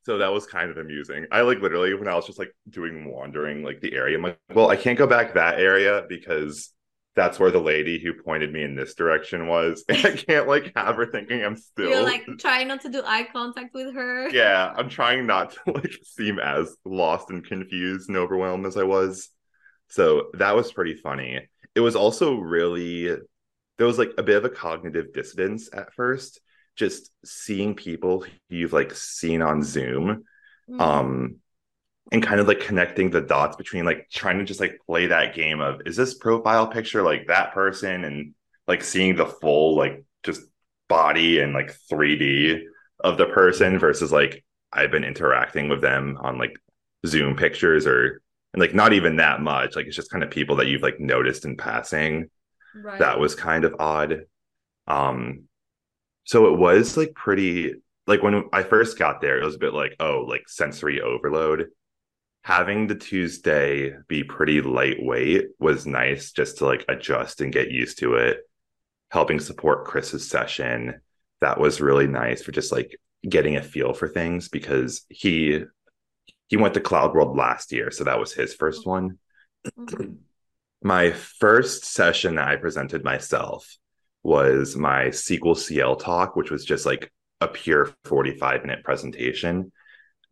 So 0.05 0.17
that 0.17 0.33
was 0.33 0.45
kind 0.45 0.69
of 0.69 0.77
amusing. 0.77 1.27
I 1.31 1.41
like 1.41 1.61
literally 1.61 1.93
when 1.93 2.09
I 2.09 2.15
was 2.15 2.25
just 2.25 2.39
like 2.39 2.53
doing 2.69 3.09
wandering 3.09 3.63
like 3.63 3.79
the 3.79 3.93
area, 3.93 4.17
I'm 4.17 4.23
like, 4.23 4.39
well, 4.53 4.69
I 4.69 4.75
can't 4.75 4.97
go 4.97 5.07
back 5.07 5.35
that 5.35 5.59
area 5.59 6.03
because 6.09 6.73
that's 7.15 7.39
where 7.39 7.51
the 7.51 7.59
lady 7.59 7.99
who 7.99 8.13
pointed 8.13 8.51
me 8.51 8.63
in 8.63 8.75
this 8.75 8.95
direction 8.95 9.47
was. 9.47 9.83
And 9.89 10.05
I 10.05 10.15
can't 10.15 10.47
like 10.47 10.71
have 10.75 10.95
her 10.95 11.05
thinking 11.05 11.43
I'm 11.43 11.57
still 11.57 11.89
You're 11.89 12.03
like 12.03 12.25
trying 12.39 12.67
not 12.67 12.81
to 12.81 12.89
do 12.89 13.01
eye 13.05 13.27
contact 13.31 13.73
with 13.73 13.93
her. 13.93 14.29
Yeah, 14.31 14.73
I'm 14.75 14.89
trying 14.89 15.27
not 15.27 15.51
to 15.51 15.71
like 15.71 15.93
seem 16.03 16.39
as 16.39 16.75
lost 16.85 17.29
and 17.29 17.45
confused 17.45 18.09
and 18.09 18.17
overwhelmed 18.17 18.65
as 18.65 18.77
I 18.77 18.83
was. 18.83 19.29
So 19.89 20.29
that 20.33 20.55
was 20.55 20.71
pretty 20.71 20.95
funny. 20.95 21.47
It 21.75 21.79
was 21.79 21.95
also 21.95 22.35
really 22.35 23.15
there 23.77 23.87
was 23.87 23.97
like 23.97 24.11
a 24.17 24.23
bit 24.23 24.37
of 24.37 24.45
a 24.45 24.49
cognitive 24.49 25.13
dissonance 25.13 25.69
at 25.73 25.93
first 25.93 26.39
just 26.75 27.11
seeing 27.23 27.75
people 27.75 28.25
you've 28.49 28.73
like 28.73 28.93
seen 28.93 29.41
on 29.41 29.63
Zoom, 29.63 30.23
mm-hmm. 30.69 30.81
um, 30.81 31.35
and 32.11 32.21
kind 32.21 32.39
of 32.39 32.47
like 32.47 32.59
connecting 32.59 33.09
the 33.09 33.21
dots 33.21 33.55
between 33.55 33.85
like 33.85 34.07
trying 34.11 34.37
to 34.37 34.45
just 34.45 34.59
like 34.59 34.77
play 34.85 35.07
that 35.07 35.33
game 35.33 35.61
of 35.61 35.81
is 35.85 35.95
this 35.95 36.15
profile 36.15 36.67
picture 36.67 37.01
like 37.01 37.27
that 37.27 37.53
person 37.53 38.03
and 38.03 38.33
like 38.67 38.83
seeing 38.83 39.15
the 39.15 39.25
full 39.25 39.75
like 39.75 40.03
just 40.23 40.41
body 40.89 41.39
and 41.39 41.53
like 41.53 41.73
3D 41.91 42.63
of 42.99 43.17
the 43.17 43.25
person 43.27 43.79
versus 43.79 44.11
like 44.11 44.43
I've 44.71 44.91
been 44.91 45.03
interacting 45.03 45.69
with 45.69 45.81
them 45.81 46.17
on 46.21 46.37
like 46.37 46.55
Zoom 47.05 47.35
pictures 47.35 47.85
or 47.87 48.21
and 48.53 48.61
like 48.61 48.75
not 48.75 48.93
even 48.93 49.17
that 49.17 49.41
much. 49.41 49.75
Like 49.75 49.87
it's 49.87 49.95
just 49.95 50.11
kind 50.11 50.23
of 50.23 50.29
people 50.29 50.57
that 50.57 50.67
you've 50.67 50.81
like 50.81 50.99
noticed 50.99 51.45
in 51.45 51.57
passing. 51.57 52.29
Right. 52.75 52.99
That 52.99 53.19
was 53.19 53.35
kind 53.35 53.65
of 53.65 53.75
odd. 53.79 54.25
Um 54.87 55.43
so 56.25 56.53
it 56.53 56.57
was 56.57 56.97
like 56.97 57.13
pretty 57.15 57.75
like 58.07 58.21
when 58.21 58.43
I 58.51 58.63
first 58.63 58.97
got 58.97 59.21
there, 59.21 59.39
it 59.39 59.45
was 59.45 59.55
a 59.55 59.59
bit 59.59 59.73
like, 59.73 59.95
oh, 59.99 60.25
like 60.27 60.49
sensory 60.49 61.01
overload. 61.01 61.67
Having 62.43 62.87
the 62.87 62.95
Tuesday 62.95 63.95
be 64.07 64.23
pretty 64.23 64.61
lightweight 64.61 65.47
was 65.59 65.87
nice 65.87 66.31
just 66.31 66.57
to 66.57 66.65
like 66.65 66.85
adjust 66.89 67.41
and 67.41 67.53
get 67.53 67.71
used 67.71 67.99
to 67.99 68.15
it. 68.15 68.39
Helping 69.11 69.39
support 69.39 69.85
Chris's 69.85 70.29
session. 70.29 71.01
That 71.41 71.59
was 71.59 71.81
really 71.81 72.07
nice 72.07 72.41
for 72.41 72.51
just 72.51 72.71
like 72.71 72.97
getting 73.27 73.55
a 73.55 73.61
feel 73.61 73.93
for 73.93 74.07
things 74.07 74.49
because 74.49 75.05
he 75.09 75.63
he 76.47 76.57
went 76.57 76.73
to 76.73 76.81
Cloud 76.81 77.13
World 77.13 77.35
last 77.37 77.71
year, 77.71 77.89
so 77.89 78.03
that 78.03 78.19
was 78.19 78.33
his 78.33 78.53
first 78.53 78.85
one. 78.85 79.17
Mm-hmm. 79.79 80.13
My 80.85 81.11
first 81.11 81.85
session 81.85 82.35
that 82.35 82.47
I 82.49 82.57
presented 82.57 83.05
myself 83.05 83.77
was 84.21 84.75
my 84.75 85.05
SQLcl 85.05 85.97
talk, 85.97 86.35
which 86.35 86.51
was 86.51 86.65
just 86.65 86.85
like 86.85 87.09
a 87.39 87.47
pure 87.47 87.89
45 88.03 88.61
minute 88.65 88.83
presentation. 88.83 89.71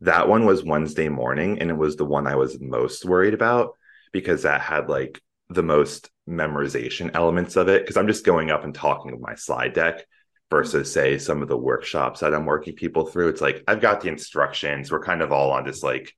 That 0.02 0.28
one 0.28 0.44
was 0.44 0.64
Wednesday 0.64 1.08
morning, 1.08 1.58
and 1.60 1.70
it 1.70 1.76
was 1.76 1.96
the 1.96 2.04
one 2.04 2.26
I 2.26 2.36
was 2.36 2.60
most 2.60 3.04
worried 3.04 3.34
about 3.34 3.76
because 4.12 4.42
that 4.42 4.60
had 4.60 4.88
like 4.88 5.20
the 5.48 5.62
most 5.62 6.10
memorization 6.28 7.10
elements 7.14 7.56
of 7.56 7.68
it. 7.68 7.82
Because 7.82 7.96
I'm 7.96 8.06
just 8.06 8.24
going 8.24 8.50
up 8.50 8.64
and 8.64 8.74
talking 8.74 9.12
with 9.12 9.20
my 9.20 9.34
slide 9.34 9.72
deck 9.72 10.04
versus, 10.50 10.92
say, 10.92 11.18
some 11.18 11.40
of 11.40 11.48
the 11.48 11.56
workshops 11.56 12.20
that 12.20 12.34
I'm 12.34 12.46
working 12.46 12.74
people 12.74 13.06
through. 13.06 13.28
It's 13.28 13.40
like 13.40 13.64
I've 13.66 13.80
got 13.80 14.00
the 14.00 14.08
instructions, 14.08 14.90
we're 14.90 15.02
kind 15.02 15.22
of 15.22 15.32
all 15.32 15.52
on 15.52 15.64
this 15.64 15.82
like 15.82 16.14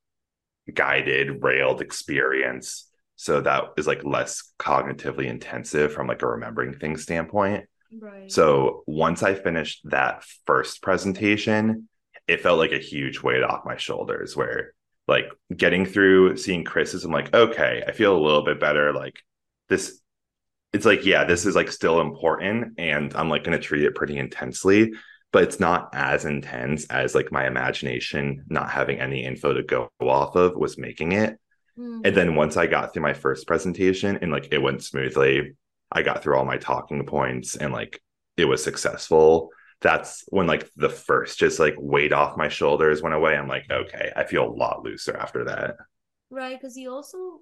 guided, 0.72 1.42
railed 1.42 1.80
experience 1.80 2.90
so 3.16 3.40
that 3.40 3.64
is 3.76 3.86
like 3.86 4.04
less 4.04 4.52
cognitively 4.58 5.26
intensive 5.26 5.92
from 5.92 6.06
like 6.06 6.22
a 6.22 6.26
remembering 6.26 6.74
things 6.74 7.02
standpoint 7.02 7.64
right 8.00 8.30
so 8.30 8.82
once 8.86 9.22
i 9.22 9.34
finished 9.34 9.80
that 9.84 10.24
first 10.46 10.82
presentation 10.82 11.88
it 12.26 12.40
felt 12.40 12.58
like 12.58 12.72
a 12.72 12.78
huge 12.78 13.22
weight 13.22 13.42
off 13.42 13.64
my 13.64 13.76
shoulders 13.76 14.36
where 14.36 14.74
like 15.06 15.26
getting 15.54 15.84
through 15.84 16.36
seeing 16.36 16.64
chris's 16.64 17.04
i'm 17.04 17.12
like 17.12 17.34
okay 17.34 17.82
i 17.86 17.92
feel 17.92 18.16
a 18.16 18.24
little 18.24 18.44
bit 18.44 18.58
better 18.58 18.92
like 18.92 19.16
this 19.68 20.00
it's 20.72 20.86
like 20.86 21.04
yeah 21.04 21.24
this 21.24 21.44
is 21.44 21.54
like 21.54 21.70
still 21.70 22.00
important 22.00 22.74
and 22.78 23.14
i'm 23.14 23.28
like 23.28 23.44
going 23.44 23.56
to 23.56 23.62
treat 23.64 23.84
it 23.84 23.94
pretty 23.94 24.18
intensely 24.18 24.92
but 25.32 25.42
it's 25.42 25.58
not 25.58 25.90
as 25.92 26.24
intense 26.24 26.86
as 26.86 27.14
like 27.14 27.32
my 27.32 27.46
imagination 27.46 28.44
not 28.48 28.70
having 28.70 29.00
any 29.00 29.24
info 29.24 29.52
to 29.52 29.62
go 29.62 29.88
off 30.00 30.36
of 30.36 30.56
was 30.56 30.78
making 30.78 31.12
it 31.12 31.38
Mm-hmm. 31.78 32.00
And 32.04 32.16
then 32.16 32.34
once 32.36 32.56
I 32.56 32.66
got 32.66 32.92
through 32.92 33.02
my 33.02 33.14
first 33.14 33.46
presentation 33.46 34.18
and 34.22 34.30
like 34.30 34.48
it 34.52 34.62
went 34.62 34.82
smoothly, 34.82 35.54
I 35.90 36.02
got 36.02 36.22
through 36.22 36.36
all 36.36 36.44
my 36.44 36.56
talking 36.56 37.04
points 37.06 37.56
and 37.56 37.72
like 37.72 38.00
it 38.36 38.44
was 38.44 38.62
successful. 38.62 39.50
That's 39.84 40.24
when 40.28 40.46
like 40.46 40.68
the 40.76 40.88
first 40.88 41.38
just 41.38 41.60
like 41.60 41.74
weight 41.76 42.14
off 42.14 42.38
my 42.38 42.48
shoulders 42.48 43.02
went 43.02 43.14
away. 43.14 43.36
I'm 43.36 43.48
like, 43.48 43.70
okay, 43.70 44.10
I 44.16 44.24
feel 44.24 44.48
a 44.48 44.50
lot 44.50 44.82
looser 44.82 45.14
after 45.14 45.44
that. 45.44 45.76
Right. 46.30 46.58
Cause 46.58 46.74
you 46.74 46.90
also, 46.90 47.40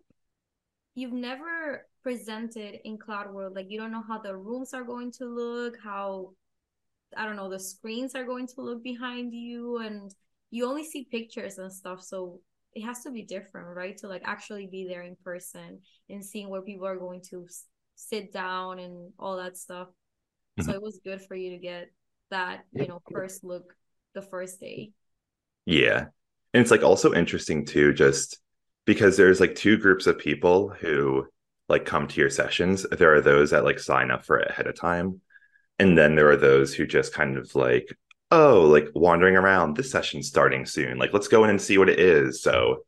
you've 0.97 1.13
never 1.13 1.87
presented 2.03 2.81
in 2.85 2.99
Cloud 2.99 3.33
World. 3.33 3.55
Like 3.55 3.67
you 3.71 3.79
don't 3.79 3.93
know 3.93 4.03
how 4.07 4.19
the 4.19 4.37
rooms 4.37 4.75
are 4.75 4.83
going 4.83 5.13
to 5.13 5.25
look, 5.25 5.77
how, 5.83 6.33
I 7.17 7.27
don't 7.27 7.37
know, 7.37 7.49
the 7.49 7.61
screens 7.61 8.17
are 8.17 8.27
going 8.27 8.49
to 8.49 8.61
look 8.61 8.83
behind 8.83 9.33
you. 9.33 9.79
And 9.79 10.13
you 10.51 10.67
only 10.67 10.85
see 10.85 11.07
pictures 11.09 11.59
and 11.59 11.73
stuff. 11.73 12.03
So 12.03 12.41
it 12.75 12.83
has 12.83 13.05
to 13.05 13.13
be 13.13 13.23
different, 13.23 13.69
right? 13.69 13.97
To 13.99 14.09
like 14.09 14.23
actually 14.25 14.67
be 14.67 14.89
there 14.89 15.03
in 15.03 15.17
person 15.23 15.79
and 16.11 16.25
seeing 16.25 16.51
where 16.51 16.63
people 16.63 16.89
are 16.89 16.99
going 16.99 17.23
to 17.31 17.47
sit 17.95 18.33
down 18.33 18.81
and 18.81 19.13
all 19.17 19.37
that 19.37 19.57
stuff. 19.57 19.89
Mm-hmm. 20.59 20.69
So 20.69 20.75
it 20.75 20.83
was 20.83 21.01
good 21.05 21.23
for 21.23 21.37
you 21.37 21.51
to 21.51 21.59
get 21.59 21.93
that, 22.33 22.65
you 22.73 22.87
know, 22.87 23.01
first 23.11 23.45
look 23.45 23.75
the 24.15 24.23
first 24.23 24.61
day. 24.61 24.91
Yeah. 25.65 26.07
And 26.53 26.61
it's 26.61 26.71
like 26.71 26.83
also 26.83 27.15
interesting 27.15 27.65
too, 27.65 27.95
just 27.95 28.39
because 28.85 29.17
there's 29.17 29.41
like 29.41 29.55
two 29.55 29.79
groups 29.79 30.07
of 30.07 30.19
people 30.19 30.69
who 30.69 31.27
like 31.69 31.87
come 31.87 32.09
to 32.09 32.21
your 32.21 32.31
sessions. 32.31 32.85
There 32.91 33.15
are 33.15 33.21
those 33.21 33.51
that 33.51 33.65
like 33.65 33.79
sign 33.79 34.11
up 34.11 34.25
for 34.25 34.39
it 34.39 34.51
ahead 34.51 34.67
of 34.67 34.75
time. 34.75 35.21
And 35.79 35.97
then 35.97 36.15
there 36.15 36.29
are 36.31 36.37
those 36.37 36.75
who 36.75 36.87
just 36.87 37.15
kind 37.15 37.39
of 37.39 37.55
like, 37.55 37.97
oh, 38.31 38.63
like 38.63 38.89
wandering 38.95 39.37
around, 39.37 39.77
this 39.77 39.91
session's 39.91 40.29
starting 40.29 40.67
soon. 40.67 40.99
Like, 40.99 41.13
let's 41.13 41.29
go 41.29 41.45
in 41.45 41.51
and 41.51 41.61
see 41.61 41.79
what 41.79 41.89
it 41.89 42.01
is. 42.01 42.43
So 42.43 42.85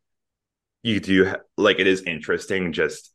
you 0.83 1.01
do 1.01 1.27
ha- 1.27 1.41
like 1.57 1.79
it 1.79 1.87
is 1.87 2.03
interesting 2.03 2.73
just 2.73 3.14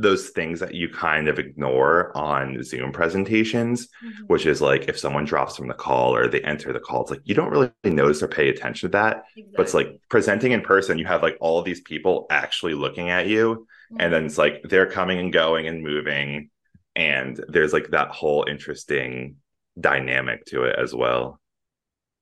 those 0.00 0.30
things 0.30 0.60
that 0.60 0.74
you 0.74 0.88
kind 0.88 1.28
of 1.28 1.38
ignore 1.38 2.16
on 2.16 2.62
Zoom 2.62 2.92
presentations, 2.92 3.88
mm-hmm. 4.04 4.24
which 4.26 4.46
is 4.46 4.60
like 4.60 4.88
if 4.88 4.98
someone 4.98 5.24
drops 5.24 5.56
from 5.56 5.68
the 5.68 5.74
call 5.74 6.14
or 6.14 6.28
they 6.28 6.40
enter 6.40 6.72
the 6.72 6.80
call, 6.80 7.02
it's 7.02 7.10
like 7.10 7.20
you 7.24 7.34
don't 7.34 7.50
really 7.50 7.70
notice 7.84 8.22
or 8.22 8.28
pay 8.28 8.48
attention 8.48 8.90
to 8.90 8.92
that. 8.92 9.24
Exactly. 9.36 9.54
But 9.56 9.62
it's 9.62 9.74
like 9.74 10.00
presenting 10.08 10.52
in 10.52 10.60
person, 10.60 10.98
you 10.98 11.06
have 11.06 11.22
like 11.22 11.36
all 11.40 11.58
of 11.58 11.64
these 11.64 11.80
people 11.80 12.26
actually 12.30 12.74
looking 12.74 13.10
at 13.10 13.26
you. 13.26 13.66
Mm-hmm. 13.92 14.00
And 14.00 14.12
then 14.12 14.24
it's 14.26 14.38
like 14.38 14.62
they're 14.64 14.90
coming 14.90 15.18
and 15.18 15.32
going 15.32 15.66
and 15.66 15.82
moving. 15.82 16.50
And 16.94 17.42
there's 17.48 17.72
like 17.72 17.90
that 17.90 18.10
whole 18.10 18.44
interesting 18.48 19.36
dynamic 19.80 20.44
to 20.46 20.64
it 20.64 20.76
as 20.78 20.94
well. 20.94 21.40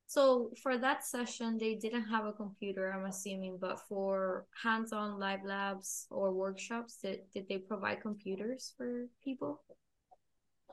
So 0.09 0.51
for 0.63 0.79
that 0.79 1.05
session, 1.05 1.59
they 1.59 1.75
didn't 1.75 2.05
have 2.05 2.27
a 2.27 2.33
computer, 2.33 2.93
I'm 2.93 3.07
assuming, 3.07 3.59
but 3.61 3.81
for 3.89 4.47
hands-on 4.63 5.19
live 5.19 5.41
labs 5.45 6.07
or 6.11 6.33
workshops, 6.33 6.99
did, 7.03 7.21
did 7.35 7.49
they 7.49 7.59
provide 7.59 8.03
computers 8.03 8.73
for 8.77 9.07
people? 9.25 9.63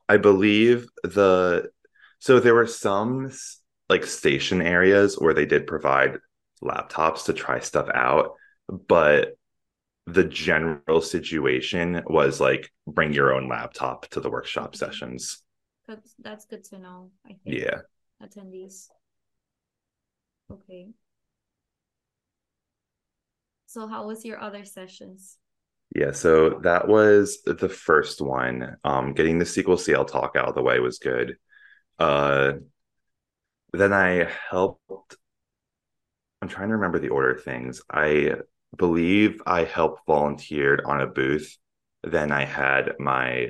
I 0.07 0.17
believe 0.17 0.87
the 1.03 1.69
so 2.19 2.39
there 2.39 2.53
were 2.53 2.67
some 2.67 3.31
like 3.89 4.05
station 4.05 4.61
areas 4.61 5.15
where 5.19 5.33
they 5.33 5.45
did 5.45 5.67
provide 5.67 6.17
laptops 6.63 7.25
to 7.25 7.33
try 7.33 7.59
stuff 7.59 7.89
out, 7.93 8.33
but 8.69 9.35
the 10.05 10.23
general 10.23 11.01
situation 11.01 12.03
was 12.05 12.39
like 12.39 12.69
bring 12.85 13.13
your 13.13 13.33
own 13.33 13.47
laptop 13.49 14.07
to 14.09 14.19
the 14.19 14.29
workshop 14.29 14.73
mm-hmm. 14.73 14.85
sessions. 14.85 15.41
That's 15.87 16.15
that's 16.19 16.45
good 16.45 16.63
to 16.65 16.79
know. 16.79 17.11
I 17.25 17.29
think. 17.29 17.39
Yeah. 17.45 17.79
Attendees. 18.21 18.87
Okay. 20.51 20.89
So 23.65 23.87
how 23.87 24.05
was 24.05 24.23
your 24.23 24.39
other 24.39 24.65
sessions? 24.65 25.37
Yeah, 25.95 26.11
so 26.11 26.59
that 26.63 26.87
was 26.87 27.39
the 27.45 27.69
first 27.69 28.21
one. 28.21 28.77
Um, 28.83 29.13
getting 29.13 29.37
the 29.37 29.45
SQLcl 29.45 30.07
talk 30.07 30.35
out 30.35 30.49
of 30.49 30.55
the 30.55 30.61
way 30.61 30.79
was 30.79 30.99
good. 30.99 31.37
Uh, 31.99 32.53
then 33.71 33.93
I 33.93 34.29
helped. 34.49 35.17
I'm 36.41 36.47
trying 36.47 36.69
to 36.69 36.75
remember 36.75 36.99
the 36.99 37.09
order 37.09 37.31
of 37.31 37.43
things. 37.43 37.81
I 37.91 38.35
believe 38.75 39.41
I 39.45 39.63
helped 39.63 40.05
volunteered 40.07 40.81
on 40.85 41.01
a 41.01 41.07
booth. 41.07 41.57
Then 42.03 42.31
I 42.31 42.45
had 42.45 42.93
my 42.99 43.49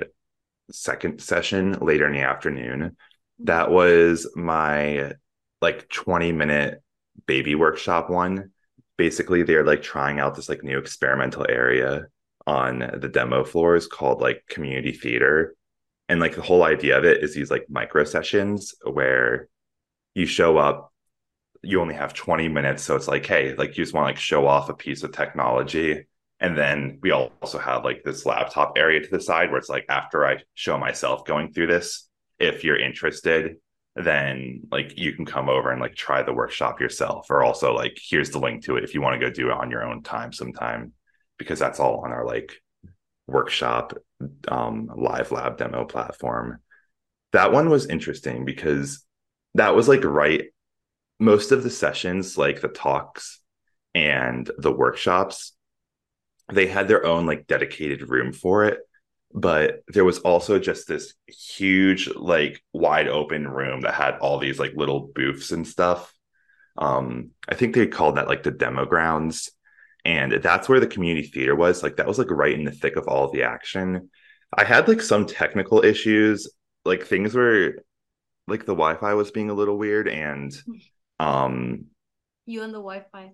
second 0.70 1.20
session 1.20 1.72
later 1.80 2.06
in 2.06 2.12
the 2.12 2.22
afternoon. 2.22 2.96
That 3.40 3.70
was 3.70 4.30
my 4.36 5.12
like 5.60 5.88
20 5.88 6.32
minute 6.32 6.82
baby 7.26 7.54
workshop 7.54 8.10
one. 8.10 8.50
Basically, 8.96 9.42
they're 9.42 9.64
like 9.64 9.82
trying 9.82 10.20
out 10.20 10.34
this 10.34 10.48
like 10.48 10.62
new 10.62 10.78
experimental 10.78 11.46
area 11.48 12.06
on 12.46 12.78
the 12.78 13.08
demo 13.08 13.44
floors 13.44 13.86
called 13.86 14.20
like 14.20 14.44
community 14.48 14.92
theater. 14.92 15.54
And 16.08 16.20
like 16.20 16.36
the 16.36 16.42
whole 16.42 16.62
idea 16.62 16.98
of 16.98 17.04
it 17.04 17.22
is 17.22 17.34
these 17.34 17.50
like 17.50 17.66
micro 17.68 18.04
sessions 18.04 18.74
where 18.84 19.48
you 20.14 20.26
show 20.26 20.58
up, 20.58 20.92
you 21.62 21.80
only 21.80 21.94
have 21.94 22.12
20 22.12 22.48
minutes. 22.48 22.82
So 22.82 22.94
it's 22.94 23.08
like, 23.08 23.24
hey, 23.24 23.54
like 23.54 23.76
you 23.76 23.84
just 23.84 23.94
want 23.94 24.04
to 24.04 24.08
like 24.10 24.18
show 24.18 24.46
off 24.46 24.68
a 24.68 24.74
piece 24.74 25.02
of 25.02 25.12
technology. 25.12 26.06
And 26.40 26.58
then 26.58 26.98
we 27.00 27.10
also 27.10 27.58
have 27.58 27.84
like 27.84 28.02
this 28.04 28.26
laptop 28.26 28.76
area 28.76 29.00
to 29.00 29.10
the 29.10 29.20
side 29.20 29.50
where 29.50 29.58
it's 29.58 29.70
like 29.70 29.86
after 29.88 30.26
I 30.26 30.38
show 30.52 30.76
myself 30.76 31.24
going 31.24 31.52
through 31.52 31.68
this, 31.68 32.08
if 32.38 32.64
you're 32.64 32.78
interested, 32.78 33.56
then 33.96 34.62
like 34.70 34.98
you 34.98 35.12
can 35.12 35.24
come 35.24 35.48
over 35.48 35.70
and 35.70 35.80
like 35.80 35.94
try 35.94 36.22
the 36.22 36.32
workshop 36.32 36.80
yourself. 36.80 37.30
Or 37.30 37.42
also 37.42 37.74
like 37.74 37.98
here's 38.00 38.30
the 38.30 38.40
link 38.40 38.64
to 38.64 38.76
it 38.76 38.84
if 38.84 38.94
you 38.94 39.00
want 39.00 39.20
to 39.20 39.26
go 39.26 39.32
do 39.32 39.50
it 39.50 39.56
on 39.56 39.70
your 39.70 39.84
own 39.84 40.02
time 40.02 40.32
sometime, 40.32 40.92
because 41.38 41.58
that's 41.58 41.80
all 41.80 42.04
on 42.04 42.12
our 42.12 42.26
like 42.26 42.60
workshop 43.26 43.94
um 44.48 44.90
live 44.94 45.32
lab 45.32 45.56
demo 45.58 45.84
platform. 45.84 46.60
That 47.32 47.52
one 47.52 47.70
was 47.70 47.86
interesting 47.86 48.44
because 48.44 49.04
that 49.54 49.74
was 49.74 49.88
like 49.88 50.04
right 50.04 50.44
most 51.20 51.52
of 51.52 51.62
the 51.62 51.70
sessions, 51.70 52.36
like 52.36 52.60
the 52.60 52.68
talks 52.68 53.40
and 53.94 54.50
the 54.58 54.72
workshops, 54.72 55.52
they 56.52 56.66
had 56.66 56.88
their 56.88 57.06
own 57.06 57.26
like 57.26 57.46
dedicated 57.46 58.08
room 58.08 58.32
for 58.32 58.64
it. 58.64 58.78
But 59.34 59.82
there 59.88 60.04
was 60.04 60.20
also 60.20 60.58
just 60.58 60.86
this 60.86 61.14
huge, 61.26 62.08
like 62.14 62.62
wide 62.72 63.08
open 63.08 63.48
room 63.48 63.80
that 63.80 63.94
had 63.94 64.18
all 64.18 64.38
these 64.38 64.60
like 64.60 64.74
little 64.76 65.10
booths 65.14 65.50
and 65.50 65.66
stuff. 65.66 66.12
Um, 66.78 67.30
I 67.48 67.54
think 67.54 67.74
they 67.74 67.86
called 67.86 68.16
that 68.16 68.28
like 68.28 68.44
the 68.44 68.50
demo 68.50 68.84
grounds. 68.84 69.50
And 70.04 70.32
that's 70.32 70.68
where 70.68 70.80
the 70.80 70.86
community 70.86 71.26
theater 71.26 71.56
was. 71.56 71.82
Like 71.82 71.96
that 71.96 72.06
was 72.06 72.18
like 72.18 72.30
right 72.30 72.52
in 72.52 72.64
the 72.64 72.70
thick 72.70 72.96
of 72.96 73.08
all 73.08 73.24
of 73.24 73.32
the 73.32 73.42
action. 73.42 74.10
I 74.56 74.64
had 74.64 74.86
like 74.86 75.00
some 75.00 75.26
technical 75.26 75.84
issues, 75.84 76.48
like 76.84 77.04
things 77.04 77.34
were 77.34 77.82
like 78.46 78.60
the 78.60 78.74
Wi-Fi 78.74 79.14
was 79.14 79.30
being 79.30 79.50
a 79.50 79.54
little 79.54 79.78
weird 79.78 80.08
and 80.08 80.52
um 81.18 81.86
You 82.46 82.62
and 82.62 82.72
the 82.72 82.78
Wi-Fi. 82.78 83.32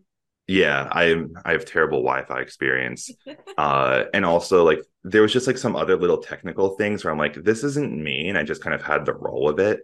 Yeah, 0.51 0.89
I 0.91 1.23
I 1.45 1.53
have 1.53 1.65
terrible 1.65 2.03
Wi-Fi 2.03 2.41
experience. 2.41 3.11
Uh 3.59 4.05
and 4.15 4.25
also 4.25 4.65
like 4.65 4.81
there 5.05 5.23
was 5.23 5.33
just 5.33 5.47
like 5.47 5.59
some 5.59 5.77
other 5.77 5.97
little 5.97 6.19
technical 6.19 6.71
things 6.77 7.05
where 7.05 7.13
I'm 7.13 7.19
like 7.19 7.35
this 7.35 7.63
isn't 7.65 8.03
me 8.03 8.29
and 8.29 8.39
I 8.39 8.43
just 8.43 8.63
kind 8.63 8.75
of 8.75 8.83
had 8.83 9.05
the 9.05 9.13
roll 9.15 9.49
of 9.51 9.59
it. 9.59 9.81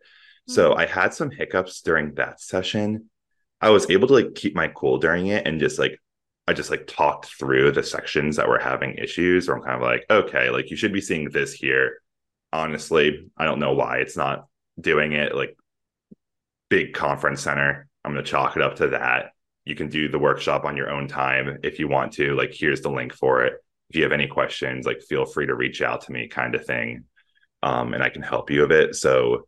So 0.49 0.71
Mhm. 0.71 0.79
I 0.79 0.87
had 0.87 1.13
some 1.13 1.31
hiccups 1.31 1.83
during 1.83 2.15
that 2.15 2.41
session. 2.41 3.11
I 3.61 3.71
was 3.71 3.91
able 3.91 4.09
to 4.09 4.15
like 4.15 4.35
keep 4.35 4.55
my 4.55 4.69
cool 4.69 4.99
during 4.99 5.27
it 5.29 5.47
and 5.47 5.61
just 5.61 5.79
like 5.79 6.01
I 6.49 6.53
just 6.55 6.71
like 6.71 6.87
talked 6.87 7.27
through 7.39 7.73
the 7.73 7.83
sections 7.83 8.37
that 8.37 8.49
were 8.49 8.59
having 8.61 8.95
issues 8.95 9.49
where 9.49 9.57
I'm 9.59 9.65
kind 9.65 9.77
of 9.77 9.83
like, 9.83 10.07
okay, 10.11 10.51
like 10.51 10.71
you 10.71 10.77
should 10.77 10.93
be 10.93 11.01
seeing 11.03 11.29
this 11.31 11.53
here. 11.53 12.01
Honestly, 12.53 13.29
I 13.37 13.45
don't 13.45 13.61
know 13.61 13.75
why 13.75 13.99
it's 13.99 14.17
not 14.17 14.47
doing 14.81 15.13
it. 15.13 15.35
Like 15.35 15.57
big 16.69 16.95
conference 16.95 17.43
center. 17.43 17.89
I'm 18.05 18.13
going 18.13 18.25
to 18.25 18.31
chalk 18.31 18.57
it 18.57 18.63
up 18.63 18.77
to 18.77 18.89
that. 18.89 19.33
You 19.67 19.75
can 19.75 19.89
do 19.89 20.09
the 20.09 20.19
workshop 20.19 20.65
on 20.65 20.77
your 20.77 20.91
own 20.91 21.09
time 21.09 21.59
if 21.63 21.79
you 21.79 21.89
want 21.89 22.13
to. 22.13 22.35
Like, 22.35 22.55
here's 22.55 22.81
the 22.81 22.91
link 22.91 23.13
for 23.13 23.45
it. 23.45 23.55
If 23.91 23.97
you 23.97 24.03
have 24.05 24.13
any 24.13 24.27
questions, 24.27 24.87
like, 24.87 25.03
feel 25.03 25.27
free 25.27 25.47
to 25.47 25.55
reach 25.55 25.83
out 25.83 26.03
to 26.03 26.13
me, 26.13 26.29
kind 26.29 26.55
of 26.55 26.65
thing. 26.65 27.05
Um, 27.63 27.93
and 27.93 28.03
I 28.03 28.09
can 28.09 28.23
help 28.23 28.51
you 28.51 28.65
a 28.65 28.69
bit. 28.69 28.95
So, 28.95 29.47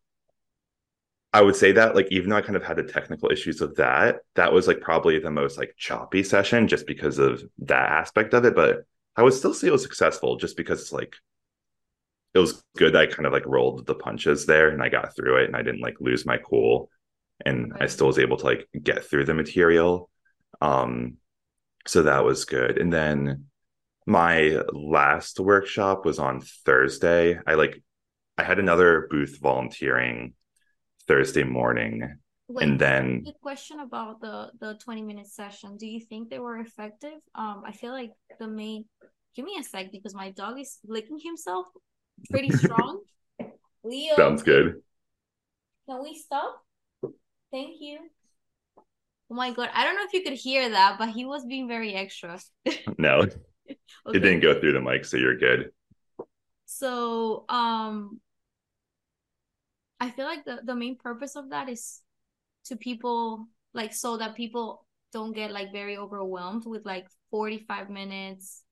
I 1.32 1.42
would 1.42 1.56
say 1.56 1.72
that, 1.72 1.94
like, 1.94 2.08
even 2.10 2.30
though 2.30 2.36
I 2.36 2.42
kind 2.42 2.56
of 2.56 2.64
had 2.64 2.78
the 2.78 2.82
technical 2.82 3.30
issues 3.30 3.60
of 3.60 3.76
that, 3.76 4.20
that 4.34 4.52
was 4.52 4.66
like 4.66 4.80
probably 4.80 5.18
the 5.18 5.30
most 5.30 5.58
like 5.58 5.74
choppy 5.76 6.22
session 6.22 6.68
just 6.68 6.86
because 6.86 7.18
of 7.18 7.42
that 7.58 7.90
aspect 7.90 8.34
of 8.34 8.44
it. 8.44 8.56
But 8.56 8.84
I 9.14 9.22
would 9.22 9.34
still 9.34 9.54
say 9.54 9.68
it 9.68 9.72
was 9.72 9.82
successful 9.82 10.36
just 10.36 10.56
because 10.56 10.80
it's 10.80 10.92
like, 10.92 11.14
it 12.34 12.38
was 12.38 12.64
good. 12.76 12.96
I 12.96 13.06
kind 13.06 13.26
of 13.26 13.32
like 13.32 13.46
rolled 13.46 13.86
the 13.86 13.94
punches 13.94 14.46
there 14.46 14.70
and 14.70 14.82
I 14.82 14.88
got 14.88 15.14
through 15.14 15.42
it 15.42 15.46
and 15.46 15.56
I 15.56 15.62
didn't 15.62 15.80
like 15.82 15.96
lose 16.00 16.24
my 16.26 16.38
cool 16.38 16.90
and 17.44 17.72
I 17.80 17.86
still 17.86 18.06
was 18.06 18.18
able 18.18 18.36
to 18.38 18.44
like 18.44 18.68
get 18.82 19.04
through 19.04 19.24
the 19.24 19.34
material. 19.34 20.10
Um, 20.60 21.18
so 21.86 22.02
that 22.02 22.24
was 22.24 22.44
good. 22.44 22.78
And 22.78 22.92
then 22.92 23.46
my 24.06 24.58
last 24.72 25.38
workshop 25.38 26.04
was 26.04 26.18
on 26.18 26.40
Thursday. 26.40 27.38
I 27.46 27.54
like 27.54 27.82
I 28.36 28.42
had 28.42 28.58
another 28.58 29.08
booth 29.10 29.38
volunteering 29.40 30.34
Thursday 31.06 31.44
morning. 31.44 32.18
Wait, 32.48 32.66
and 32.66 32.80
then 32.80 33.22
the 33.24 33.34
question 33.42 33.80
about 33.80 34.20
the 34.20 34.50
the 34.60 34.78
20 34.82 35.02
minute 35.02 35.26
session. 35.26 35.76
Do 35.76 35.86
you 35.86 36.00
think 36.00 36.30
they 36.30 36.38
were 36.38 36.58
effective? 36.58 37.20
Um, 37.34 37.62
I 37.66 37.72
feel 37.72 37.92
like 37.92 38.12
the 38.38 38.48
main 38.48 38.86
give 39.36 39.44
me 39.44 39.56
a 39.60 39.62
sec 39.62 39.92
because 39.92 40.14
my 40.14 40.30
dog 40.30 40.58
is 40.58 40.78
licking 40.84 41.20
himself 41.22 41.66
pretty 42.30 42.50
strong. 42.64 43.02
Leo, 43.84 44.16
sounds 44.16 44.42
good. 44.42 44.82
Can 45.88 46.02
we 46.02 46.14
stop? 46.14 46.62
Thank 47.50 47.80
you. 47.80 47.98
Oh 49.30 49.34
my 49.34 49.52
god, 49.52 49.70
I 49.74 49.84
don't 49.84 49.94
know 49.94 50.04
if 50.04 50.12
you 50.12 50.22
could 50.22 50.38
hear 50.38 50.70
that, 50.70 50.96
but 50.98 51.10
he 51.10 51.24
was 51.24 51.44
being 51.44 51.68
very 51.68 51.94
extra. 51.94 52.38
No, 52.98 53.20
it 53.20 53.38
didn't 54.12 54.40
go 54.40 54.58
through 54.58 54.72
the 54.72 54.80
mic, 54.80 55.04
so 55.04 55.16
you're 55.16 55.36
good. 55.36 55.70
So, 56.64 57.44
um, 57.48 58.20
I 60.00 60.10
feel 60.10 60.24
like 60.26 60.44
the 60.44 60.60
the 60.64 60.74
main 60.74 60.96
purpose 60.96 61.36
of 61.36 61.50
that 61.50 61.68
is 61.68 62.00
to 62.66 62.76
people 62.76 63.48
like 63.74 63.92
so 63.92 64.16
that 64.16 64.36
people 64.36 64.86
don't 65.12 65.32
get 65.34 65.50
like 65.50 65.72
very 65.72 65.96
overwhelmed 65.96 66.64
with 66.66 66.84
like 66.84 67.06
45 67.30 67.90
minutes 67.90 68.62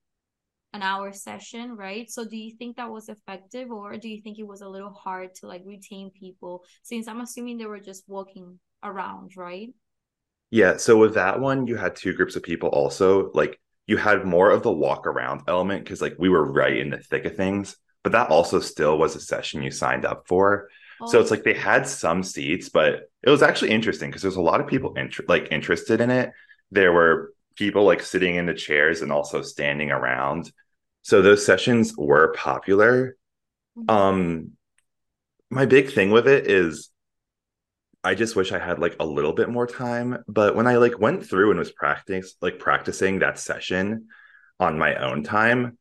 an 0.73 0.83
hour 0.83 1.13
session, 1.13 1.77
right? 1.77 2.11
So 2.11 2.25
do 2.25 2.37
you 2.37 2.55
think 2.57 2.77
that 2.77 2.91
was 2.91 3.09
effective 3.09 3.71
or 3.71 3.97
do 3.97 4.09
you 4.09 4.21
think 4.23 4.39
it 4.39 4.47
was 4.47 4.61
a 4.61 4.69
little 4.69 4.93
hard 4.93 5.35
to 5.37 5.47
like 5.47 5.63
retain 5.65 6.11
people 6.11 6.65
since 6.83 7.09
I'm 7.09 7.21
assuming 7.21 7.59
they 7.59 7.67
were 7.67 7.81
just 7.81 8.05
walking 8.09 8.59
around, 8.83 9.37
right? 9.37 9.75
Yeah, 10.51 10.77
so 10.77 10.97
with 10.97 11.15
that 11.15 11.41
one, 11.41 11.67
you 11.67 11.77
had 11.77 11.97
two 11.97 12.13
groups 12.15 12.37
of 12.37 12.43
people 12.43 12.69
also. 12.69 13.31
Like 13.33 13.61
you 13.87 13.97
had 13.97 14.25
more 14.25 14.51
of 14.51 14.63
the 14.63 14.73
walk 14.73 15.07
around 15.07 15.43
element 15.49 15.85
because 15.85 16.01
like 16.01 16.15
we 16.19 16.29
were 16.29 16.51
right 16.51 16.77
in 16.77 16.91
the 16.91 16.99
thick 16.99 17.25
of 17.25 17.37
things, 17.37 17.77
but 18.03 18.13
that 18.13 18.31
also 18.31 18.61
still 18.61 18.97
was 18.99 19.17
a 19.17 19.21
session 19.21 19.63
you 19.63 19.71
signed 19.71 20.05
up 20.05 20.27
for. 20.29 20.69
So 21.05 21.21
it's 21.21 21.31
Oh, 21.31 21.31
like 21.31 21.45
they 21.45 21.55
had 21.55 21.87
some 21.87 22.23
seats, 22.23 22.69
but 22.69 23.11
it 23.23 23.31
was 23.31 23.43
actually 23.43 23.71
interesting 23.71 24.09
because 24.11 24.23
there's 24.23 24.37
a 24.37 24.41
lot 24.41 24.61
of 24.61 24.67
people 24.67 24.95
inter- 24.95 25.25
like 25.29 25.49
interested 25.51 26.01
in 26.01 26.11
it. 26.11 26.31
There 26.71 26.93
were 26.93 27.33
people 27.57 27.85
like 27.85 28.03
sitting 28.03 28.37
in 28.37 28.47
the 28.47 28.55
chairs 28.55 29.03
and 29.03 29.13
also 29.13 29.43
standing 29.43 29.91
around. 29.91 30.51
So 31.03 31.23
those 31.23 31.45
sessions 31.47 31.95
were 31.97 32.33
popular. 32.37 33.17
mhm. 33.75 33.87
Um, 33.89 34.53
my 35.51 35.67
big 35.67 35.91
thing 35.93 36.11
with 36.11 36.27
it 36.29 36.51
is 36.51 36.91
I 38.07 38.15
just 38.15 38.37
wish 38.37 38.53
I 38.53 38.59
had 38.59 38.79
like 38.79 38.95
a 39.01 39.07
little 39.07 39.33
bit 39.33 39.49
more 39.49 39.67
time. 39.67 40.23
But 40.29 40.55
when 40.55 40.67
I 40.67 40.77
like 40.77 40.99
went 40.99 41.27
through 41.27 41.51
and 41.51 41.59
was 41.59 41.73
practice 41.73 42.35
like 42.41 42.59
practicing 42.59 43.19
that 43.19 43.39
session 43.39 44.07
on 44.61 44.79
my 44.79 44.95
own 44.95 45.25
time, 45.25 45.77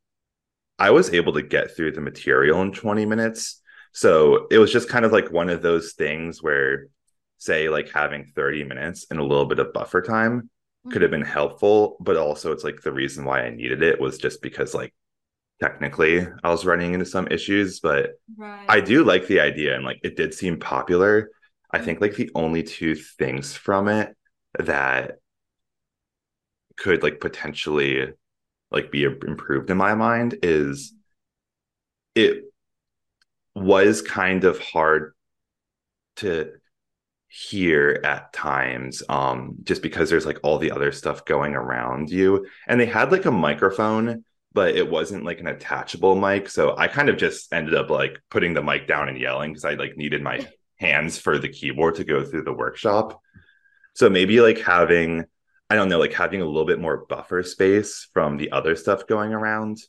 I 0.80 0.90
was 0.90 1.14
able 1.14 1.34
to 1.34 1.42
get 1.42 1.76
through 1.76 1.92
the 1.92 2.02
material 2.02 2.62
in 2.64 2.72
20 2.72 3.06
minutes. 3.06 3.62
So 3.94 4.48
it 4.50 4.58
was 4.58 4.74
just 4.74 4.90
kind 4.90 5.06
of 5.06 5.12
like 5.12 5.32
one 5.32 5.50
of 5.50 5.62
those 5.62 5.94
things 5.94 6.42
where, 6.42 6.88
say, 7.38 7.70
like 7.70 7.92
having 7.92 8.26
30 8.36 8.64
minutes 8.64 9.06
and 9.10 9.20
a 9.20 9.24
little 9.24 9.46
bit 9.46 9.60
of 9.60 9.72
buffer 9.72 10.02
time 10.02 10.50
could 10.92 11.02
have 11.02 11.12
mm-hmm. 11.12 11.22
been 11.22 11.30
helpful. 11.30 11.96
But 12.00 12.18
also, 12.18 12.52
it's 12.52 12.64
like 12.64 12.82
the 12.82 12.92
reason 12.92 13.24
why 13.24 13.42
I 13.44 13.52
needed 13.52 13.84
it 13.84 14.02
was 14.02 14.18
just 14.18 14.42
because, 14.42 14.74
like, 14.74 14.94
technically 15.62 16.28
I 16.44 16.50
was 16.50 16.66
running 16.66 16.94
into 16.94 17.06
some 17.06 17.28
issues. 17.28 17.80
But 17.80 18.20
Right. 18.36 18.66
I 18.68 18.82
do 18.82 19.04
like 19.04 19.28
the 19.28 19.40
idea 19.40 19.76
and 19.76 19.86
like 19.86 20.00
it 20.04 20.18
did 20.18 20.34
seem 20.34 20.60
popular. 20.60 21.30
I 21.76 21.80
think 21.80 22.00
like 22.00 22.16
the 22.16 22.32
only 22.36 22.64
two 22.64 22.96
things 22.96 23.54
from 23.54 23.90
it 23.90 24.16
that 24.58 25.18
could 26.78 27.04
like 27.04 27.20
potentially 27.20 28.14
like 28.72 28.92
be 28.92 29.04
improved 29.04 29.70
in 29.70 29.76
my 29.76 29.94
mind 29.94 30.38
is 30.42 30.94
it 32.16 32.46
was 33.56 34.02
kind 34.02 34.46
of 34.46 34.58
hard 34.60 35.16
to 36.16 36.52
hear 37.28 38.00
at 38.06 38.32
times 38.32 39.04
um 39.10 39.58
just 39.64 39.82
because 39.82 40.10
there's 40.10 40.26
like 40.26 40.40
all 40.44 40.58
the 40.58 40.72
other 40.72 40.94
stuff 40.94 41.26
going 41.26 41.56
around 41.56 42.10
you. 42.10 42.48
And 42.70 42.80
they 42.80 42.86
had 42.86 43.12
like 43.12 43.26
a 43.26 43.32
microphone 43.32 44.24
but 44.54 44.78
it 44.78 44.90
wasn't 44.90 45.26
like 45.26 45.42
an 45.42 45.48
attachable 45.48 46.16
mic. 46.16 46.48
So 46.48 46.74
i 46.78 46.88
kind 46.88 47.10
of 47.10 47.18
just 47.18 47.52
ended 47.52 47.76
up 47.76 47.90
like 47.90 48.22
putting 48.30 48.54
the 48.54 48.64
mic 48.64 48.88
down 48.88 49.10
and 49.10 49.20
yelling 49.20 49.52
because 49.52 49.66
i 49.66 49.74
like 49.74 49.98
needed 49.98 50.22
my 50.22 50.48
hands 50.78 51.18
for 51.18 51.38
the 51.40 51.50
keyboard 51.50 51.96
to 51.96 52.04
go 52.04 52.24
through 52.24 52.44
the 52.44 52.54
workshop 52.54 53.22
so 53.94 54.10
maybe 54.10 54.42
like 54.42 54.60
having 54.60 55.26
I 55.68 55.76
don't 55.76 55.90
know, 55.90 55.98
like 55.98 56.14
having 56.14 56.42
a 56.42 56.46
little 56.46 56.66
bit 56.66 56.80
more 56.80 57.06
buffer 57.10 57.42
space 57.42 58.08
from 58.14 58.38
the 58.38 58.52
other 58.52 58.76
stuff 58.76 59.08
going 59.08 59.34
around, 59.34 59.80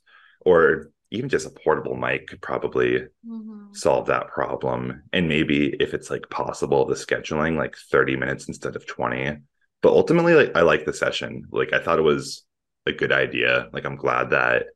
or 0.40 0.90
even 1.10 1.28
just 1.28 1.46
a 1.46 1.50
portable 1.50 1.94
mic 1.96 2.28
could 2.28 2.40
probably 2.40 3.08
Mhm. 3.26 3.76
solve 3.76 4.06
that 4.06 4.28
problem. 4.28 5.02
And 5.12 5.28
maybe 5.28 5.74
if 5.80 5.92
it's 5.92 6.10
like 6.10 6.30
possible, 6.30 6.86
the 6.86 6.94
scheduling 6.94 7.56
like 7.58 7.76
30 7.90 8.16
minutes 8.16 8.48
instead 8.48 8.74
of 8.74 8.86
20. 8.86 9.36
But 9.82 9.92
ultimately, 9.92 10.34
like 10.34 10.56
I 10.56 10.62
like 10.62 10.86
the 10.86 10.94
session. 10.94 11.44
Like 11.50 11.74
I 11.74 11.78
thought 11.80 11.98
it 11.98 12.02
was 12.02 12.44
a 12.86 12.92
good 12.92 13.12
idea. 13.12 13.68
Like 13.72 13.84
I'm 13.84 13.96
glad 13.96 14.30
that 14.30 14.66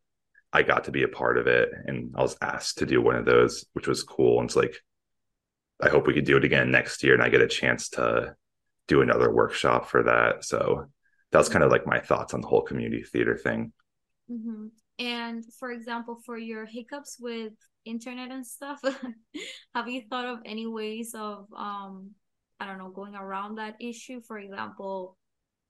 I 0.53 0.63
got 0.63 0.85
to 0.85 0.91
be 0.93 1.03
a 1.05 1.09
part 1.09 1.39
of 1.39 1.47
it 1.47 1.71
and 1.87 2.15
I 2.17 2.23
was 2.23 2.37
asked 2.43 2.79
to 2.79 2.87
do 2.87 3.01
one 3.01 3.17
of 3.17 3.25
those, 3.25 3.65
which 3.75 3.89
was 3.89 4.03
cool. 4.03 4.41
And 4.41 4.49
it's 4.49 4.57
like 4.57 4.75
I 5.83 5.89
hope 5.89 6.07
we 6.07 6.15
could 6.15 6.25
do 6.25 6.37
it 6.37 6.45
again 6.45 6.71
next 6.71 7.03
year 7.03 7.15
and 7.15 7.23
I 7.23 7.29
get 7.29 7.41
a 7.41 7.49
chance 7.49 7.89
to 7.91 8.35
do 8.89 9.03
another 9.03 9.33
workshop 9.33 9.89
for 9.89 10.03
that. 10.05 10.45
So 10.45 10.87
that 11.33 11.39
was 11.39 11.49
kind 11.49 11.65
of 11.65 11.71
like 11.71 11.87
my 11.87 12.01
thoughts 12.01 12.35
on 12.35 12.41
the 12.41 12.49
whole 12.49 12.63
community 12.63 13.03
theater 13.03 13.37
thing. 13.37 13.73
hmm 14.29 14.69
And 14.99 15.45
for 15.59 15.73
example, 15.73 16.21
for 16.27 16.37
your 16.37 16.67
hiccups 16.67 17.17
with 17.19 17.53
internet 17.85 18.31
and 18.31 18.47
stuff, 18.47 18.81
have 19.75 19.89
you 19.89 20.03
thought 20.11 20.27
of 20.27 20.39
any 20.45 20.67
ways 20.67 21.15
of 21.15 21.47
um, 21.57 22.11
I 22.61 22.67
don't 22.67 22.79
know, 22.79 22.91
going 22.91 23.15
around 23.15 23.57
that 23.57 23.77
issue? 23.81 24.21
For 24.21 24.39
example, 24.39 25.17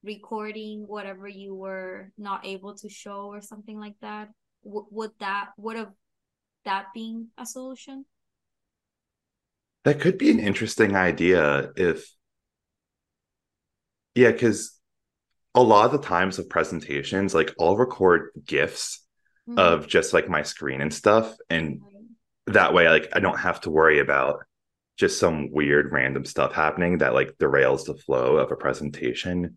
recording 0.03 0.87
whatever 0.87 1.29
you 1.29 1.55
were 1.55 2.13
not 2.19 2.47
able 2.47 2.75
to 2.77 2.89
show 2.89 3.27
or 3.27 3.41
something 3.41 3.79
like 3.79 3.97
that. 4.01 4.29
W- 4.65 4.87
would 4.91 5.13
that 5.21 5.51
would 5.57 5.77
have 5.77 5.93
that 6.65 6.87
been 6.95 7.29
a 7.39 7.47
solution? 7.47 8.05
That 9.85 10.01
could 10.01 10.19
be 10.19 10.31
an 10.31 10.41
interesting 10.41 10.95
idea 10.95 11.71
if, 11.77 12.07
yeah, 14.15 14.31
because 14.31 14.79
a 15.55 15.63
lot 15.63 15.87
of 15.87 15.93
the 15.93 16.07
times 16.07 16.39
of 16.39 16.49
presentations, 16.49 17.35
like 17.35 17.55
I'll 17.59 17.77
record 17.77 18.31
GIFs 18.45 19.05
Mhm. 19.49 19.59
of 19.59 19.89
just 19.89 20.13
like 20.13 20.29
my 20.29 20.43
screen 20.43 20.81
and 20.81 20.93
stuff. 20.93 21.35
And 21.49 21.81
that 22.47 22.75
way, 22.75 22.89
like 22.89 23.09
I 23.13 23.21
don't 23.21 23.39
have 23.39 23.61
to 23.63 23.71
worry 23.71 23.99
about 24.01 24.45
just 24.97 25.19
some 25.19 25.51
weird 25.51 25.93
random 25.93 26.25
stuff 26.25 26.53
happening 26.53 26.99
that 26.99 27.15
like 27.15 27.39
derails 27.39 27.87
the 27.87 27.95
flow 27.95 28.37
of 28.37 28.53
a 28.53 28.57
presentation. 28.57 29.57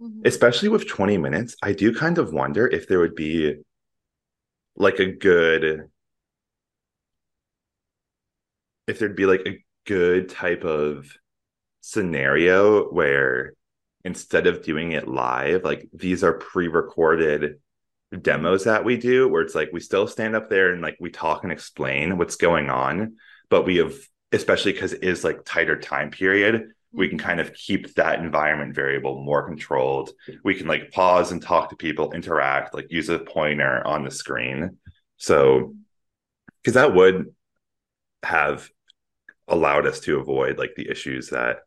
Mhm. 0.00 0.24
Especially 0.24 0.68
with 0.68 0.88
20 0.88 1.18
minutes, 1.18 1.56
I 1.62 1.72
do 1.72 1.92
kind 1.94 2.18
of 2.18 2.32
wonder 2.32 2.66
if 2.66 2.86
there 2.86 3.00
would 3.00 3.14
be 3.16 3.56
like 4.76 4.98
a 5.00 5.12
good 5.12 5.90
if 8.86 8.98
there'd 8.98 9.16
be 9.16 9.26
like 9.26 9.42
a 9.46 9.62
good 9.86 10.28
type 10.28 10.64
of 10.64 11.10
scenario 11.80 12.84
where 12.90 13.54
instead 14.04 14.46
of 14.46 14.62
doing 14.62 14.92
it 14.92 15.08
live, 15.08 15.64
like 15.64 15.88
these 15.92 16.22
are 16.24 16.34
pre-recorded 16.34 17.60
demos 18.20 18.64
that 18.64 18.84
we 18.84 18.96
do 18.96 19.26
where 19.28 19.42
it's 19.42 19.54
like 19.56 19.70
we 19.72 19.80
still 19.80 20.06
stand 20.06 20.36
up 20.36 20.48
there 20.48 20.72
and 20.72 20.82
like 20.82 20.96
we 21.00 21.10
talk 21.10 21.42
and 21.42 21.52
explain 21.52 22.16
what's 22.16 22.36
going 22.36 22.70
on, 22.70 23.16
but 23.50 23.64
we 23.64 23.76
have 23.76 23.94
especially 24.32 24.72
because 24.72 24.92
it 24.92 25.04
is 25.04 25.24
like 25.24 25.44
tighter 25.44 25.78
time 25.78 26.10
period, 26.10 26.72
we 26.92 27.08
can 27.08 27.18
Mhm. 27.18 27.22
kind 27.22 27.40
of 27.40 27.54
keep 27.54 27.94
that 27.94 28.20
environment 28.20 28.74
variable 28.74 29.22
more 29.22 29.46
controlled. 29.46 30.10
We 30.42 30.54
can 30.54 30.66
like 30.66 30.90
pause 30.90 31.32
and 31.32 31.40
talk 31.40 31.70
to 31.70 31.76
people, 31.76 32.12
interact, 32.12 32.74
like 32.74 32.90
use 32.90 33.08
a 33.08 33.18
pointer 33.18 33.84
on 33.86 34.04
the 34.04 34.10
screen. 34.10 34.78
So 35.16 35.74
because 36.62 36.74
that 36.74 36.94
would 36.94 37.34
have 38.22 38.68
allowed 39.48 39.86
us 39.86 40.00
to 40.00 40.18
avoid 40.18 40.58
like 40.58 40.74
the 40.76 40.90
issues 40.90 41.28
that 41.28 41.58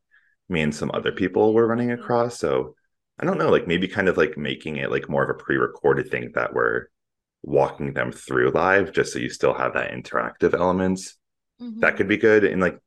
me 0.50 0.62
and 0.62 0.74
some 0.74 0.92
other 0.94 1.12
people 1.12 1.54
were 1.54 1.68
running 1.68 1.92
across. 1.92 2.40
So 2.40 2.76
I 3.20 3.26
don't 3.26 3.38
know, 3.38 3.50
like 3.50 3.68
maybe 3.68 3.88
kind 3.88 4.08
of 4.08 4.18
like 4.18 4.38
making 4.38 4.78
it 4.78 4.92
like 4.92 5.10
more 5.10 5.24
of 5.24 5.30
a 5.30 5.44
pre-recorded 5.44 6.10
thing 6.10 6.32
that 6.36 6.54
we're 6.54 6.88
walking 7.44 7.94
them 7.94 8.12
through 8.12 8.52
live, 8.52 8.92
just 8.92 9.14
so 9.14 9.20
you 9.20 9.30
still 9.30 9.54
have 9.54 9.74
that 9.74 9.92
interactive 9.92 10.54
elements. 10.54 11.18
Mhm. 11.62 11.82
That 11.82 11.98
could 11.98 12.08
be 12.08 12.18
good. 12.18 12.44
And 12.44 12.62
like 12.62 12.80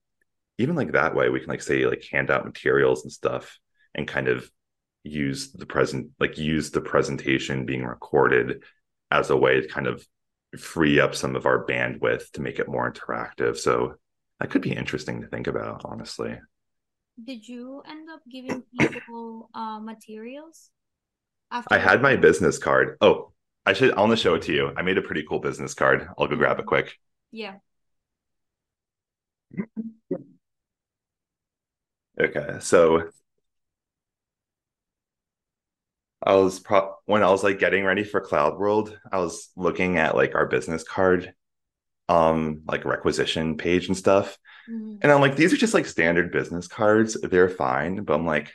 even 0.59 0.76
like 0.76 0.92
that 0.92 1.14
way, 1.14 1.29
we 1.31 1.40
can 1.40 1.48
like 1.48 1.62
say 1.62 1.87
like 1.87 2.05
hand 2.11 2.31
out 2.31 2.44
materials 2.44 3.03
and 3.03 3.12
stuff 3.12 3.59
and 3.94 4.07
kind 4.07 4.29
of 4.29 4.50
use 5.03 5.53
the 5.53 5.66
present 5.66 6.11
like 6.20 6.37
use 6.37 6.70
the 6.70 6.81
presentation 6.81 7.64
being 7.64 7.85
recorded 7.85 8.62
as 9.11 9.31
a 9.31 9.37
way 9.37 9.61
to 9.61 9.68
kind 9.68 9.87
of 9.87 10.07
free 10.59 11.00
up 11.00 11.14
some 11.14 11.37
of 11.37 11.46
our 11.46 11.64
bandwidth 11.64 12.31
to 12.33 12.42
make 12.42 12.59
it 12.59 12.68
more 12.68 12.90
interactive. 12.90 13.57
So 13.57 13.94
that 14.40 14.50
could 14.50 14.62
be 14.62 14.72
interesting 14.72 15.20
to 15.20 15.29
think 15.29 15.46
about, 15.46 15.83
honestly. 15.85 16.38
Did 17.22 17.46
you 17.46 17.83
end 17.87 18.09
up 18.09 18.20
giving 18.31 18.62
people 18.79 19.50
uh 19.55 19.79
materials 19.79 20.70
after 21.50 21.74
I 21.74 21.79
had 21.79 22.03
my 22.03 22.16
business 22.16 22.59
card. 22.59 22.96
Oh, 23.00 23.33
I 23.66 23.72
should 23.72 23.92
I 23.92 24.00
want 24.00 24.11
to 24.11 24.16
show 24.16 24.35
it 24.35 24.42
to 24.42 24.53
you. 24.53 24.72
I 24.76 24.83
made 24.83 24.98
a 24.98 25.03
pretty 25.03 25.24
cool 25.29 25.40
business 25.40 25.74
card. 25.74 26.09
I'll 26.18 26.26
go 26.26 26.37
grab 26.37 26.59
it 26.59 26.66
quick. 26.66 26.96
yeah. 27.33 27.57
Okay, 32.18 32.59
so 32.61 33.11
I 36.22 36.35
was 36.35 36.61
pro 36.61 36.94
when 37.07 37.22
I 37.22 37.31
was 37.31 37.42
like 37.42 37.59
getting 37.59 37.85
ready 37.85 38.05
for 38.05 38.20
Cloud 38.20 38.59
World, 38.59 38.98
I 39.11 39.18
was 39.18 39.50
looking 39.57 39.96
at 39.96 40.14
like 40.16 40.35
our 40.35 40.46
business 40.46 40.85
card, 40.85 41.33
um, 42.11 42.62
like 42.66 42.85
requisition 42.85 43.57
page 43.57 43.87
and 43.88 43.96
stuff. 43.96 44.37
Mhm. 44.68 44.99
And 45.03 45.12
I'm 45.12 45.20
like, 45.20 45.37
these 45.37 45.53
are 45.53 45.57
just 45.57 45.75
like 45.75 45.87
standard 45.87 46.33
business 46.33 46.66
cards. 46.68 47.16
They're 47.20 47.49
fine. 47.49 48.05
But 48.05 48.14
I'm 48.14 48.27
like, 48.27 48.53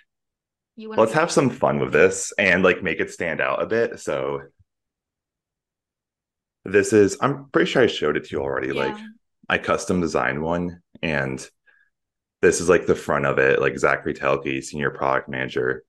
let's 1.00 1.14
have 1.14 1.32
some 1.32 1.50
fun 1.50 1.80
with 1.80 1.94
this 1.94 2.34
and 2.38 2.64
like 2.64 2.84
make 2.84 3.00
it 3.00 3.12
stand 3.12 3.42
out 3.42 3.62
a 3.62 3.66
bit. 3.66 4.00
So 4.00 4.42
this 6.66 6.94
is, 6.94 7.18
I'm 7.22 7.50
pretty 7.52 7.70
sure 7.72 7.84
I 7.84 7.88
showed 7.88 8.18
it 8.18 8.26
to 8.26 8.36
you 8.36 8.42
already. 8.42 8.72
Like 8.74 8.96
I 9.48 9.58
custom 9.58 10.02
designed 10.02 10.42
one 10.42 10.82
and 11.02 11.48
this 12.42 12.60
is 12.62 12.70
like 12.70 12.86
the 12.86 12.96
front 12.96 13.26
of 13.26 13.40
it, 13.40 13.62
like 13.62 13.78
Zachary 13.78 14.14
Talke, 14.14 14.64
senior 14.64 14.92
product 14.92 15.30
manager, 15.30 15.84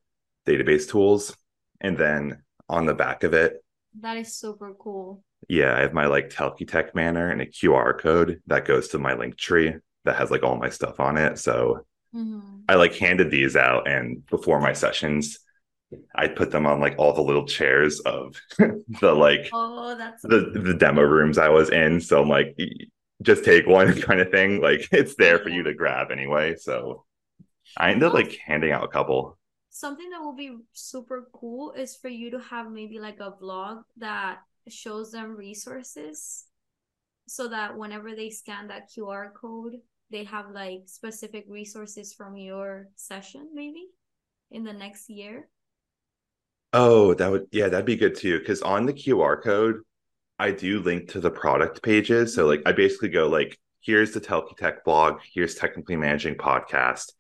database 0.47 0.89
tools. 0.89 1.37
And 1.81 1.99
then 1.99 2.43
on 2.69 2.87
the 2.87 2.95
back 2.95 3.25
of 3.25 3.35
it, 3.35 3.63
That 4.01 4.17
is 4.19 4.37
super 4.37 4.75
cool. 4.79 5.25
Yeah, 5.49 5.75
I 5.77 5.81
have 5.81 5.93
my 5.93 6.07
like 6.07 6.31
Talke 6.31 6.67
Tech 6.67 6.93
banner 6.95 7.31
and 7.31 7.41
a 7.41 7.47
QR 7.47 7.95
code 7.95 8.41
that 8.47 8.65
goes 8.65 8.89
to 8.89 8.99
my 8.99 9.15
link 9.15 9.37
tree 9.37 9.75
that 10.05 10.17
has 10.17 10.31
like 10.31 10.43
all 10.43 10.57
my 10.57 10.71
stuff 10.71 11.01
on 11.01 11.17
it. 11.17 11.39
So 11.39 11.87
Mhm. 12.13 12.67
I 12.69 12.77
like 12.77 12.95
handed 12.97 13.31
these 13.31 13.57
out 13.57 13.89
and 13.89 14.27
before 14.27 14.61
my 14.61 14.73
sessions, 14.73 15.39
I 16.15 16.29
put 16.29 16.51
them 16.53 16.67
on 16.67 16.81
like 16.81 16.97
all 16.99 17.15
the 17.15 17.23
little 17.23 17.47
chairs 17.47 18.01
of 18.01 18.37
the 18.59 19.15
like 19.15 19.53
Oh, 19.53 19.97
that's 19.97 20.23
the 20.25 20.51
the 20.55 20.75
demo 20.75 21.03
rooms 21.03 21.39
I 21.39 21.49
was 21.51 21.71
in. 21.71 22.01
So 22.01 22.23
I'm 22.23 22.29
like, 22.29 22.59
just 23.23 23.45
take 23.45 23.67
one 23.67 24.01
kind 24.03 24.21
of 24.21 24.31
thing. 24.31 24.61
Like 24.63 24.89
it's 24.93 25.17
there 25.17 25.39
for 25.41 25.51
you 25.51 25.65
to 25.65 25.75
grab 25.75 26.11
anyway. 26.13 26.57
So 26.57 27.05
I 27.77 27.91
ended 27.93 28.09
up 28.09 28.15
like 28.15 28.39
handing 28.47 28.73
out 28.73 28.85
a 28.85 28.89
couple. 28.89 29.39
something 29.71 30.09
that 30.11 30.21
will 30.23 30.35
be 30.35 30.57
super 30.73 31.29
cool 31.33 31.73
is 31.73 31.97
for 31.97 32.09
you 32.09 32.31
to 32.31 32.39
have 32.39 32.71
maybe 32.71 32.99
like 32.99 33.21
a 33.21 33.33
vlog 33.33 33.83
that 33.99 34.39
shows 34.69 35.13
them 35.13 35.37
resources 35.37 36.45
so 37.29 37.49
that 37.49 37.77
whenever 37.77 38.15
they 38.15 38.31
scan 38.31 38.69
that 38.69 38.91
QR 38.91 39.33
code, 39.33 39.75
they 40.11 40.25
have 40.25 40.51
like 40.51 40.83
specific 40.87 41.45
resources 41.49 42.13
from 42.13 42.37
your 42.37 42.89
session 42.95 43.49
maybe 43.53 43.87
in 44.51 44.65
the 44.65 44.73
next 44.73 45.11
year. 45.11 45.49
Oh, 46.73 47.15
that 47.15 47.31
would 47.31 47.47
yeah, 47.53 47.69
that'd 47.69 47.87
be 47.87 47.97
good 47.97 48.15
too. 48.15 48.39
Because 48.39 48.63
on 48.63 48.87
the 48.87 48.93
QR 48.93 49.43
code, 49.43 49.83
I 50.39 50.51
do 50.51 50.81
link 50.81 51.11
to 51.11 51.21
the 51.21 51.31
product 51.31 51.83
pages. 51.83 52.35
So 52.35 52.47
like 52.47 52.63
I 52.67 52.71
mm-hmm. 52.71 52.77
basically 52.77 53.09
go 53.09 53.29
like, 53.29 53.59
here's 53.81 54.13
the 54.13 54.21
Talke 54.21 54.57
Tech 54.57 54.85
blog, 54.85 55.21
here's 55.33 55.55
technically 55.55 55.97
managing 55.97 56.35
podcast, 56.35 57.13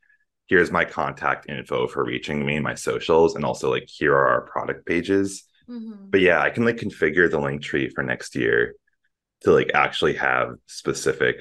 here's 0.47 0.71
my 0.71 0.85
contact 0.85 1.49
info 1.49 1.87
for 1.87 2.05
reaching 2.05 2.45
me 2.45 2.61
my 2.61 2.75
socials, 2.75 3.35
and 3.35 3.45
also 3.45 3.71
like 3.71 3.89
here 3.89 4.15
are 4.15 4.29
our 4.29 4.43
product 4.43 4.87
pages. 4.87 5.45
Mhm. 5.69 6.11
But 6.13 6.21
yeah, 6.21 6.41
I 6.41 6.51
can 6.51 6.65
like 6.65 6.77
configure 6.77 7.31
the 7.31 7.41
link 7.41 7.63
tree 7.63 7.91
for 7.91 8.03
next 8.03 8.35
year 8.35 8.75
to 9.43 9.53
like 9.53 9.71
actually 9.75 10.15
have 10.17 10.55
specific 10.67 11.39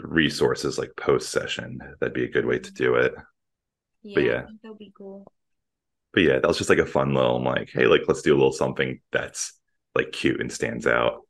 resources 0.00 0.78
like 0.78 0.92
post 0.96 1.30
session. 1.30 1.78
That'd 2.00 2.14
be 2.14 2.24
a 2.24 2.30
good 2.30 2.46
way 2.46 2.58
to 2.60 2.72
do 2.74 2.96
it. 2.96 3.14
Yeah, 4.02 4.20
yeah. 4.20 4.46
That'll 4.62 4.76
be 4.76 4.92
cool. 4.96 5.26
But 6.12 6.22
yeah, 6.22 6.38
that 6.38 6.46
was 6.46 6.58
just 6.58 6.70
like 6.70 6.78
a 6.78 6.86
fun 6.86 7.14
little 7.14 7.36
I'm 7.36 7.44
like, 7.44 7.70
hey, 7.72 7.86
like 7.86 8.02
let's 8.06 8.22
do 8.22 8.32
a 8.34 8.36
little 8.38 8.52
something 8.52 9.00
that's 9.12 9.52
like 9.94 10.12
cute 10.12 10.40
and 10.40 10.52
stands 10.52 10.86
out. 10.86 11.22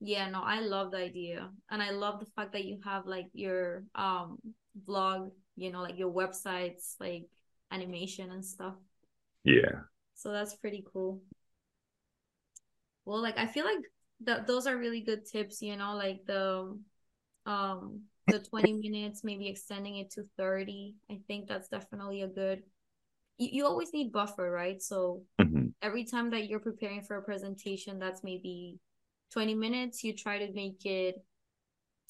Yeah, 0.00 0.28
no, 0.30 0.42
I 0.42 0.60
love 0.60 0.90
the 0.90 0.98
idea. 0.98 1.50
And 1.70 1.80
I 1.82 1.90
love 1.90 2.18
the 2.20 2.26
fact 2.34 2.52
that 2.52 2.64
you 2.64 2.80
have 2.84 3.06
like 3.06 3.28
your 3.34 3.84
um 3.94 4.38
vlog, 4.86 5.30
you 5.56 5.70
know, 5.70 5.82
like 5.82 5.98
your 5.98 6.12
websites, 6.12 6.96
like 6.98 7.26
animation 7.70 8.30
and 8.32 8.44
stuff. 8.44 8.74
Yeah. 9.44 9.82
So 10.14 10.32
that's 10.32 10.54
pretty 10.54 10.84
cool. 10.92 11.20
Well, 13.04 13.20
like 13.22 13.38
I 13.38 13.46
feel 13.46 13.64
like 13.64 13.84
that 14.22 14.46
those 14.46 14.66
are 14.66 14.76
really 14.76 15.00
good 15.00 15.26
tips, 15.26 15.62
you 15.62 15.76
know, 15.76 15.94
like 15.96 16.24
the 16.26 16.78
um 17.46 18.02
the 18.28 18.38
20 18.40 18.72
minutes, 18.90 19.24
maybe 19.24 19.48
extending 19.48 19.96
it 19.98 20.10
to 20.12 20.24
30. 20.38 20.94
I 21.10 21.20
think 21.26 21.48
that's 21.48 21.68
definitely 21.68 22.22
a 22.22 22.28
good 22.28 22.62
you, 23.38 23.48
you 23.52 23.66
always 23.66 23.92
need 23.92 24.12
buffer, 24.12 24.50
right? 24.50 24.82
So 24.82 25.22
hmm 25.38 25.74
every 25.82 26.04
time 26.04 26.30
that 26.30 26.48
you're 26.48 26.60
preparing 26.60 27.02
for 27.02 27.16
a 27.18 27.22
presentation 27.22 27.98
that's 27.98 28.24
maybe 28.24 28.78
20 29.32 29.54
minutes, 29.54 30.04
you 30.04 30.14
try 30.14 30.38
to 30.46 30.52
make 30.52 30.84
it 30.86 31.16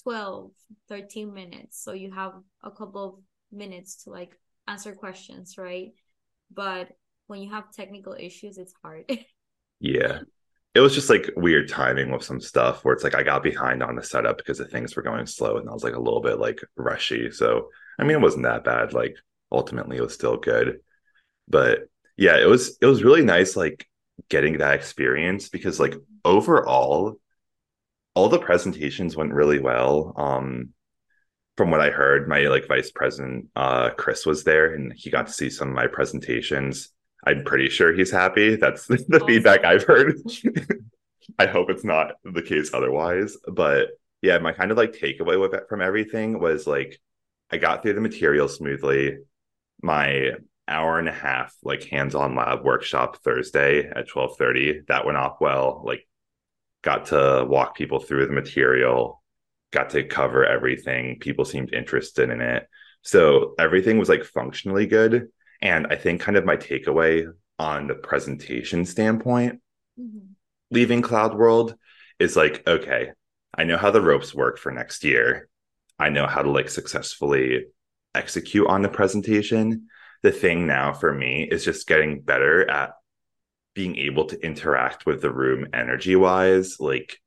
12, 0.03 0.53
13 0.89 1.35
minutes. 1.35 1.83
So 1.83 1.93
you 1.93 2.13
have 2.13 2.35
a 2.63 2.71
couple 2.71 3.05
of 3.05 3.15
minutes 3.59 4.05
to 4.05 4.11
like 4.11 4.39
answer 4.69 4.95
questions, 4.95 5.59
right? 5.59 5.93
But 6.53 6.91
when 7.29 7.43
you 7.43 7.51
have 7.51 7.73
technical 7.73 8.15
issues, 8.19 8.59
it's 8.59 8.75
hard. 8.83 9.07
Yeah. 9.81 10.23
It 10.75 10.81
was 10.81 10.95
just 10.95 11.11
like 11.11 11.31
weird 11.37 11.69
timing 11.69 12.11
with 12.11 12.23
some 12.23 12.41
stuff 12.41 12.85
where 12.85 12.95
it's 12.95 13.05
like 13.05 13.15
I 13.15 13.23
got 13.23 13.43
behind 13.43 13.83
on 13.83 13.95
the 13.95 14.03
setup 14.03 14.39
because 14.39 14.59
the 14.59 14.65
things 14.65 14.97
were 14.97 15.03
going 15.03 15.27
slow 15.27 15.59
and 15.59 15.69
I 15.69 15.73
was 15.73 15.85
like 15.85 15.95
a 15.95 16.01
little 16.01 16.23
bit 16.23 16.39
like 16.39 16.61
rushy. 16.77 17.31
So 17.31 17.69
I 17.99 18.05
mean 18.05 18.17
it 18.17 18.23
wasn't 18.23 18.45
that 18.45 18.65
bad. 18.65 18.95
Like 18.95 19.17
ultimately 19.51 19.99
it 19.99 20.03
was 20.03 20.15
still 20.15 20.39
good. 20.39 20.81
But 21.49 21.89
yeah, 22.17 22.39
it 22.39 22.49
was 22.49 22.79
it 22.81 22.87
was 22.87 23.05
really 23.05 23.23
nice 23.23 23.55
like 23.55 23.87
getting 24.29 24.59
that 24.59 24.75
experience 24.75 25.49
because 25.51 25.79
like 25.79 25.95
overall 26.25 27.17
all 28.15 28.29
the 28.29 28.39
presentations 28.39 29.17
went 29.17 29.35
really 29.35 29.59
well. 29.59 30.15
Um 30.17 30.71
from 31.59 31.71
what 31.71 31.81
I 31.83 31.91
heard, 31.91 32.29
my 32.29 32.41
like 32.49 32.67
vice 32.67 32.91
president 32.91 33.49
uh 33.57 33.91
Chris 33.91 34.25
was 34.25 34.45
there 34.45 34.75
and 34.75 34.93
he 34.97 35.11
got 35.11 35.27
to 35.27 35.33
see 35.35 35.51
some 35.51 35.69
of 35.69 35.75
my 35.75 35.87
presentations. 35.87 36.91
I'm 37.25 37.45
pretty 37.45 37.69
sure 37.69 37.93
he's 37.93 38.11
happy. 38.11 38.57
That's 38.57 38.87
the 39.09 39.21
Awesome. 39.21 39.27
feedback 39.27 39.65
I've 39.65 39.85
heard. 39.85 40.17
I 41.39 41.47
hope 41.47 41.71
it's 41.71 41.85
not 41.85 42.15
the 42.25 42.43
case 42.43 42.71
otherwise. 42.75 43.37
But 43.47 43.89
yeah, 44.21 44.39
my 44.39 44.53
kind 44.53 44.71
of 44.71 44.77
like 44.77 44.93
takeaway 44.93 45.41
with 45.41 45.55
it 45.55 45.65
from 45.69 45.81
everything 45.81 46.39
was 46.39 46.67
like 46.67 47.01
I 47.51 47.59
got 47.59 47.83
through 47.83 47.95
the 47.95 48.01
material 48.01 48.49
smoothly. 48.49 49.19
My 49.83 50.33
hour 50.69 50.99
and 50.99 51.09
a 51.09 51.13
half 51.13 51.55
like 51.63 51.85
hands-on 51.85 52.35
lab 52.37 52.65
workshop 52.65 53.19
Thursday 53.25 53.89
at 53.89 54.09
12:30, 54.09 54.83
that 54.89 55.07
went 55.07 55.19
off 55.19 55.39
well. 55.41 55.83
Like 55.85 56.07
got 56.83 57.07
to 57.07 57.47
walk 57.49 57.77
people 57.77 58.01
through 58.01 58.27
the 58.27 58.33
material, 58.33 59.23
got 59.73 59.91
to 59.91 60.05
cover 60.05 60.45
everything. 60.47 61.19
People 61.21 61.45
seemed 61.45 61.73
interested 61.75 62.31
in 62.31 62.41
it. 62.41 62.69
So 63.03 63.55
everything 63.59 63.99
was 63.99 64.09
like 64.09 64.25
functionally 64.25 64.87
good. 64.87 65.29
And 65.63 65.87
I 65.89 65.97
think 65.97 66.21
kind 66.21 66.37
of 66.37 66.45
my 66.45 66.57
takeaway 66.57 67.33
on 67.59 67.87
the 67.87 67.95
presentation 67.95 68.85
standpoint 68.85 69.61
Mhm. 69.99 70.35
leaving 70.71 71.03
Cloud 71.03 71.35
World 71.37 71.77
is 72.19 72.37
like, 72.37 72.67
okay, 72.67 73.13
I 73.55 73.65
know 73.65 73.77
how 73.77 73.91
the 73.91 74.01
ropes 74.01 74.35
work 74.35 74.59
for 74.59 74.73
next 74.73 75.05
year. 75.05 75.49
I 75.99 76.09
know 76.09 76.27
how 76.27 76.43
to 76.43 76.51
like 76.51 76.69
successfully 76.69 77.67
execute 78.15 78.67
on 78.67 78.83
the 78.83 78.89
presentation. 78.89 79.89
The 80.23 80.33
thing 80.33 80.67
now 80.67 80.93
for 80.93 81.13
me 81.13 81.45
is 81.45 81.65
just 81.65 81.87
getting 81.87 82.21
better 82.23 82.69
at 82.69 82.95
being 83.75 83.97
able 83.97 84.27
to 84.27 84.45
interact 84.45 85.07
with 85.07 85.23
the 85.23 85.31
room 85.33 85.69
energy 85.73 86.17
wise, 86.17 86.81
like 86.81 87.19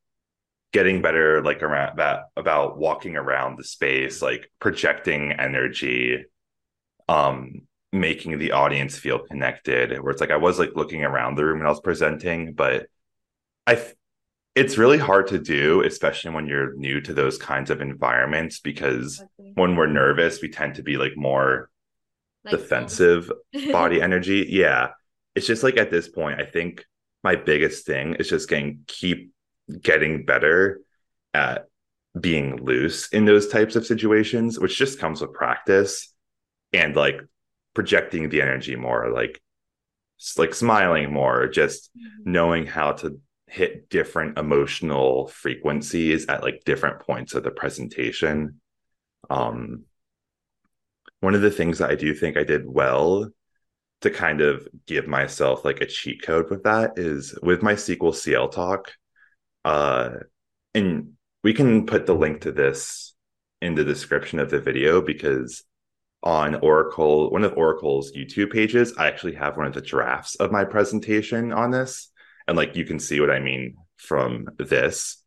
getting 0.73 1.01
better 1.01 1.41
like 1.43 1.63
around 1.63 1.97
that 1.99 2.25
about 2.35 2.77
walking 2.77 3.15
around 3.15 3.57
the 3.57 3.63
space, 3.63 4.21
like 4.21 4.51
projecting 4.59 5.31
energy, 5.31 6.25
um, 7.07 7.61
making 7.95 8.37
the 8.37 8.51
audience 8.51 8.97
feel 8.97 9.19
connected. 9.19 9.99
Where 10.01 10.11
it's 10.11 10.21
like 10.21 10.31
I 10.31 10.37
was 10.37 10.59
like 10.59 10.75
looking 10.75 11.03
around 11.03 11.35
the 11.35 11.45
room 11.45 11.59
when 11.59 11.67
I 11.67 11.71
was 11.71 11.81
presenting, 11.81 12.53
but 12.53 12.87
I 13.67 13.75
th- 13.75 13.95
it's 14.55 14.77
really 14.77 14.97
hard 14.97 15.27
to 15.27 15.39
do, 15.39 15.83
especially 15.83 16.31
when 16.31 16.47
you're 16.47 16.75
new 16.75 17.01
to 17.01 17.13
those 17.13 17.37
kinds 17.37 17.69
of 17.69 17.81
environments, 17.81 18.59
because 18.59 19.21
when 19.37 19.75
we're 19.75 19.87
nervous, 19.87 20.41
we 20.41 20.49
tend 20.49 20.75
to 20.75 20.83
be 20.83 20.97
like 20.97 21.17
more 21.17 21.69
Like 22.45 22.51
defensive 22.51 23.31
body 23.71 24.01
energy. 24.01 24.47
Yeah. 24.49 24.91
It's 25.35 25.47
just 25.47 25.63
like 25.63 25.77
at 25.77 25.91
this 25.91 26.07
point, 26.07 26.39
I 26.39 26.45
think 26.45 26.85
my 27.23 27.35
biggest 27.35 27.85
thing 27.85 28.15
is 28.15 28.29
just 28.29 28.47
getting 28.47 28.83
keep 28.87 29.31
getting 29.81 30.25
better 30.25 30.79
at 31.33 31.65
being 32.17 32.63
loose 32.63 33.09
in 33.09 33.25
those 33.25 33.49
types 33.49 33.75
of 33.75 33.85
situations, 33.85 34.57
which 34.57 34.77
just 34.77 34.99
comes 34.99 35.19
with 35.21 35.33
practice 35.33 36.13
and 36.71 36.95
like 36.95 37.19
projecting 37.75 38.29
the 38.29 38.41
energy 38.41 38.75
more, 38.75 39.11
like 39.11 39.39
like 40.37 40.55
smiling 40.55 41.11
more, 41.11 41.47
just 41.47 41.91
Mhm. 41.95 42.25
knowing 42.25 42.65
how 42.65 42.93
to 42.93 43.19
hit 43.47 43.89
different 43.89 44.37
emotional 44.39 45.27
frequencies 45.27 46.25
at 46.27 46.41
like 46.41 46.63
different 46.65 47.01
points 47.01 47.35
of 47.35 47.43
the 47.43 47.51
presentation. 47.51 48.59
Um, 49.29 49.85
one 51.19 51.35
of 51.35 51.41
the 51.41 51.51
things 51.51 51.79
that 51.79 51.91
I 51.91 51.95
do 51.95 52.13
think 52.13 52.37
I 52.37 52.43
did 52.43 52.65
well 52.65 53.29
to 54.01 54.09
kind 54.09 54.41
of 54.41 54.67
give 54.85 55.07
myself 55.07 55.65
like 55.65 55.81
a 55.81 55.85
cheat 55.85 56.21
code 56.21 56.49
with 56.49 56.63
that 56.63 56.97
is 56.97 57.37
with 57.41 57.61
my 57.61 57.73
SQLcl 57.73 58.51
talk. 58.51 58.93
Uh, 59.63 60.09
and 60.73 61.13
we 61.43 61.53
can 61.53 61.85
put 61.85 62.05
the 62.05 62.15
link 62.15 62.41
to 62.41 62.51
this 62.51 63.15
in 63.61 63.75
the 63.75 63.83
description 63.83 64.39
of 64.39 64.49
the 64.49 64.59
video 64.59 65.01
because 65.01 65.63
on 66.25 66.55
Oracle, 66.55 67.29
one 67.29 67.43
of 67.43 67.55
Oracle's 67.55 68.11
YouTube 68.11 68.51
pages, 68.51 68.93
I 68.97 69.07
actually 69.07 69.35
have 69.35 69.55
one 69.55 69.67
of 69.67 69.73
the 69.73 69.81
drafts 69.81 70.35
of 70.35 70.51
my 70.51 70.65
presentation 70.65 71.53
on 71.53 71.69
this. 71.69 72.11
And 72.47 72.57
like 72.57 72.75
you 72.75 72.83
can 72.83 72.99
see 72.99 73.19
what 73.19 73.29
I 73.29 73.39
mean 73.39 73.77
from 73.97 74.47
this. 74.57 75.23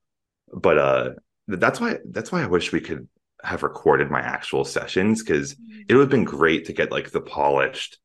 But 0.53 0.79
uh 0.79 1.11
that's 1.47 1.81
why 1.81 1.99
that's 2.11 2.33
why 2.33 2.43
I 2.43 2.47
wish 2.47 2.73
we 2.73 2.81
could 2.81 3.09
have 3.43 3.63
recorded 3.63 4.11
my 4.11 4.21
actual 4.21 4.65
sessions 4.65 5.23
because 5.23 5.55
it 5.89 5.95
would 5.95 6.03
have 6.03 6.11
been 6.11 6.25
great 6.25 6.67
to 6.67 6.73
get 6.73 6.91
like 6.91 7.11
the 7.11 7.21
polished 7.21 7.99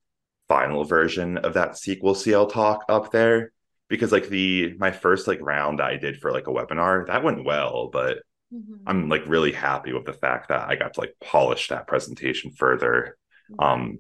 final 0.48 0.84
version 0.84 1.38
of 1.38 1.56
that 1.56 1.72
SQLcl 1.72 2.52
talk 2.52 2.86
up 2.88 3.12
there. 3.12 3.52
Because 3.90 4.12
like 4.12 4.30
the 4.30 4.76
my 4.78 4.92
first 4.92 5.28
like 5.28 5.40
round 5.42 5.82
I 5.82 5.98
did 5.98 6.20
for 6.20 6.32
like 6.32 6.48
a 6.48 6.52
webinar, 6.52 7.08
that 7.08 7.24
went 7.24 7.44
well, 7.44 7.90
but 7.92 8.20
Mhm. 8.54 8.84
I'm 8.86 9.10
like 9.10 9.24
really 9.26 9.52
happy 9.52 9.94
with 9.94 10.06
the 10.06 10.14
fact 10.14 10.50
that 10.50 10.70
I 10.70 10.76
got 10.76 10.94
to 10.94 11.00
like 11.02 11.16
polish 11.22 11.70
that 11.70 11.88
presentation 11.88 12.52
further. 12.52 13.18
Um, 13.60 14.00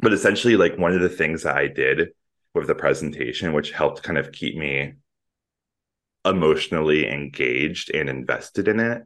but 0.00 0.12
essentially, 0.12 0.56
like 0.56 0.76
one 0.76 0.92
of 0.92 1.00
the 1.00 1.08
things 1.08 1.42
that 1.44 1.56
I 1.56 1.68
did 1.68 2.10
with 2.54 2.66
the 2.66 2.74
presentation, 2.74 3.52
which 3.52 3.70
helped 3.70 4.02
kind 4.02 4.18
of 4.18 4.32
keep 4.32 4.56
me 4.56 4.94
emotionally 6.24 7.08
engaged 7.08 7.94
and 7.94 8.08
invested 8.08 8.68
in 8.68 8.80
it, 8.80 9.02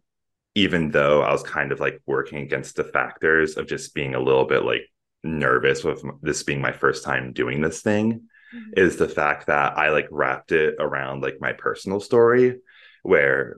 even 0.55 0.91
though 0.91 1.23
I 1.23 1.33
was 1.33 1.43
kind 1.43 1.73
of 1.73 1.81
like 1.81 2.01
working 2.07 2.39
against 2.39 2.77
the 2.77 2.85
factors 2.85 3.57
of 3.57 3.67
just 3.67 3.95
being 3.95 4.15
a 4.15 4.21
little 4.21 4.47
bit 4.47 4.65
like 4.65 4.89
nervous 5.23 5.85
with 5.85 6.03
this 6.23 6.43
being 6.43 6.61
my 6.61 6.73
first 6.73 7.05
time 7.05 7.33
doing 7.33 7.61
this 7.61 7.83
thing, 7.83 8.23
Mhm. 8.55 8.79
is 8.79 8.97
the 8.97 9.09
fact 9.09 9.47
that 9.47 9.77
I 9.77 9.91
like 9.91 10.09
wrapped 10.11 10.53
it 10.53 10.77
around 10.79 11.23
like 11.23 11.37
my 11.41 11.53
personal 11.53 12.01
story 12.01 12.61
where 13.03 13.57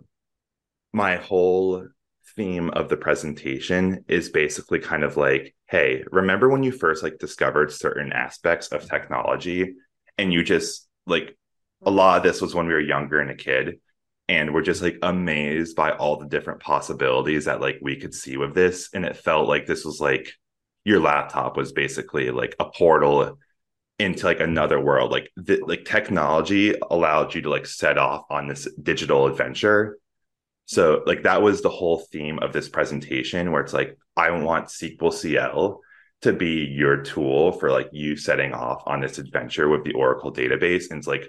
my 0.92 1.16
whole 1.16 1.86
theme 2.36 2.70
of 2.70 2.88
the 2.88 2.96
presentation 2.96 4.04
is 4.08 4.30
basically 4.30 4.78
kind 4.78 5.02
of 5.02 5.16
like 5.16 5.54
hey 5.68 6.02
remember 6.10 6.48
when 6.48 6.62
you 6.62 6.72
first 6.72 7.02
like 7.02 7.18
discovered 7.18 7.70
certain 7.70 8.12
aspects 8.12 8.68
of 8.68 8.88
technology 8.88 9.74
and 10.16 10.32
you 10.32 10.42
just 10.42 10.88
like 11.06 11.36
a 11.84 11.90
lot 11.90 12.16
of 12.16 12.22
this 12.22 12.40
was 12.40 12.54
when 12.54 12.66
we 12.66 12.72
were 12.72 12.80
younger 12.80 13.20
and 13.20 13.30
a 13.30 13.34
kid 13.34 13.80
and 14.28 14.54
we're 14.54 14.62
just 14.62 14.82
like 14.82 14.98
amazed 15.02 15.76
by 15.76 15.90
all 15.92 16.16
the 16.16 16.26
different 16.26 16.60
possibilities 16.60 17.46
that 17.46 17.60
like 17.60 17.78
we 17.82 17.96
could 17.96 18.14
see 18.14 18.36
with 18.36 18.54
this. 18.54 18.88
And 18.94 19.04
it 19.04 19.16
felt 19.16 19.48
like 19.48 19.66
this 19.66 19.84
was 19.84 20.00
like 20.00 20.32
your 20.84 21.00
laptop 21.00 21.56
was 21.56 21.72
basically 21.72 22.30
like 22.30 22.54
a 22.58 22.64
portal 22.64 23.38
into 23.98 24.24
like 24.24 24.40
another 24.40 24.80
world. 24.80 25.10
Like 25.10 25.30
the, 25.36 25.60
like 25.66 25.84
technology 25.84 26.74
allowed 26.90 27.34
you 27.34 27.42
to 27.42 27.50
like 27.50 27.66
set 27.66 27.98
off 27.98 28.24
on 28.30 28.48
this 28.48 28.68
digital 28.82 29.26
adventure 29.26 29.98
so 30.66 31.02
like 31.06 31.24
that 31.24 31.42
was 31.42 31.62
the 31.62 31.68
whole 31.68 31.98
theme 31.98 32.38
of 32.40 32.52
this 32.52 32.68
presentation 32.68 33.52
where 33.52 33.62
it's 33.62 33.72
like 33.72 33.98
I 34.16 34.30
want 34.30 34.68
SQLcl 34.68 35.78
to 36.22 36.32
be 36.32 36.66
your 36.66 37.02
tool 37.02 37.52
for 37.52 37.70
like 37.70 37.88
you 37.92 38.16
setting 38.16 38.52
off 38.52 38.82
on 38.86 39.00
this 39.00 39.18
adventure 39.18 39.68
with 39.68 39.84
the 39.84 39.92
Oracle 39.92 40.32
database 40.32 40.90
and 40.90 40.98
it's 40.98 41.06
like 41.06 41.28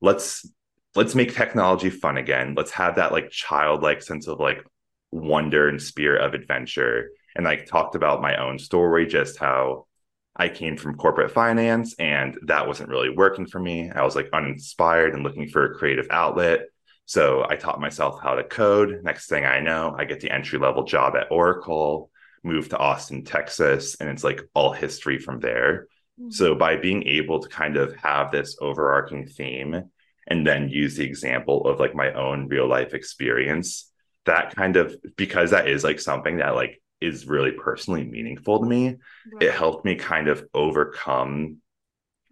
let's 0.00 0.46
let's 0.94 1.14
make 1.14 1.34
technology 1.34 1.90
fun 1.90 2.16
again. 2.16 2.54
Let's 2.56 2.70
have 2.72 2.96
that 2.96 3.12
like 3.12 3.30
childlike 3.30 4.02
sense 4.02 4.26
of 4.26 4.40
like 4.40 4.64
wonder 5.12 5.68
and 5.68 5.80
spirit 5.80 6.22
of 6.22 6.34
adventure. 6.34 7.10
And 7.34 7.46
I 7.46 7.56
talked 7.56 7.94
about 7.94 8.22
my 8.22 8.36
own 8.36 8.58
story, 8.58 9.06
just 9.06 9.38
how 9.38 9.86
I 10.34 10.48
came 10.48 10.76
from 10.76 10.96
corporate 10.96 11.30
finance 11.30 11.94
and 11.98 12.36
that 12.42 12.66
wasn't 12.66 12.90
really 12.90 13.10
working 13.10 13.46
for 13.46 13.58
me. 13.58 13.90
I 13.90 14.04
was 14.04 14.16
like 14.16 14.28
uninspired 14.32 15.14
and 15.14 15.22
looking 15.22 15.48
for 15.48 15.64
a 15.64 15.74
creative 15.74 16.08
outlet. 16.10 16.66
So 17.06 17.46
I 17.48 17.56
taught 17.56 17.80
myself 17.80 18.20
how 18.20 18.34
to 18.34 18.44
code. 18.44 19.00
Next 19.02 19.28
thing 19.28 19.44
I 19.44 19.60
know, 19.60 19.94
I 19.96 20.04
get 20.04 20.20
the 20.20 20.30
entry 20.30 20.58
level 20.58 20.84
job 20.84 21.14
at 21.16 21.30
Oracle, 21.30 22.10
move 22.42 22.68
to 22.70 22.78
Austin, 22.78 23.24
Texas, 23.24 23.96
and 24.00 24.10
it's 24.10 24.24
like 24.24 24.42
all 24.54 24.72
history 24.72 25.18
from 25.18 25.40
there. 25.40 25.86
Mhm. 26.20 26.32
So 26.32 26.54
by 26.54 26.76
being 26.76 27.04
able 27.04 27.40
to 27.40 27.48
kind 27.48 27.76
of 27.76 27.94
have 27.96 28.32
this 28.32 28.56
overarching 28.60 29.26
theme 29.26 29.90
and 30.26 30.46
then 30.46 30.68
use 30.68 30.96
the 30.96 31.04
example 31.04 31.66
of 31.66 31.78
like 31.78 31.94
my 31.94 32.12
own 32.12 32.48
real 32.48 32.66
life 32.66 32.92
experience, 32.92 33.92
that 34.24 34.54
kind 34.56 34.76
of 34.76 34.96
because 35.16 35.52
that 35.52 35.68
is 35.68 35.84
like 35.84 36.00
something 36.00 36.38
that 36.38 36.56
like 36.56 36.82
is 37.00 37.26
really 37.26 37.52
personally 37.52 38.04
meaningful 38.04 38.58
to 38.60 38.66
me. 38.66 38.96
Right. 39.32 39.42
It 39.42 39.52
helped 39.52 39.84
me 39.84 39.94
kind 39.94 40.26
of 40.26 40.44
overcome 40.54 41.58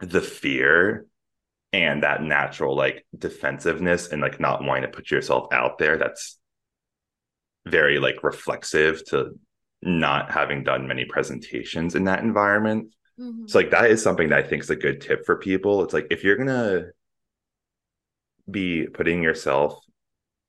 the 0.01 0.21
fear 0.21 1.07
and 1.75 2.05
that 2.05 2.23
natural 2.23 2.77
like 2.77 3.05
defensiveness 3.19 4.09
and 4.09 4.23
like 4.23 4.39
not 4.39 4.63
wanting 4.63 4.85
to 4.85 4.89
put 4.89 5.11
yourself 5.11 5.53
out 5.53 5.77
there 5.77 5.99
that's 5.99 6.39
very 7.67 7.99
like 7.99 8.23
reflexive 8.23 9.05
to 9.07 9.37
not 9.83 10.31
having 10.31 10.63
done 10.63 10.87
many 10.87 11.05
presentations 11.05 11.97
in 11.97 12.05
that 12.05 12.21
environment. 12.21 12.95
Mm-hmm. 13.19 13.49
So 13.49 13.59
like 13.59 13.73
that 13.73 13.91
is 13.91 14.01
something 14.01 14.29
that 14.29 14.39
I 14.39 14.47
think 14.47 14.63
is 14.63 14.71
a 14.71 14.77
good 14.77 15.01
tip 15.01 15.27
for 15.27 15.37
people. 15.37 15.83
It's 15.83 15.93
like 15.93 16.07
if 16.11 16.23
you're 16.23 16.37
gonna 16.37 16.91
be 18.49 18.87
putting 18.87 19.21
yourself 19.21 19.85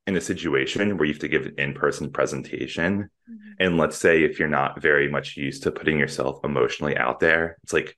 in 0.05 0.15
a 0.15 0.21
situation 0.21 0.95
where 0.95 1.07
you 1.07 1.13
have 1.13 1.21
to 1.21 1.27
give 1.27 1.47
an 1.47 1.55
in-person 1.57 2.11
presentation 2.11 3.09
mm-hmm. 3.27 3.51
and 3.59 3.77
let's 3.77 3.97
say 3.97 4.23
if 4.23 4.37
you're 4.37 4.47
not 4.47 4.79
very 4.79 5.09
much 5.09 5.37
used 5.37 5.63
to 5.63 5.71
putting 5.71 5.97
yourself 5.97 6.39
emotionally 6.43 6.95
out 6.95 7.19
there 7.19 7.57
it's 7.63 7.73
like 7.73 7.97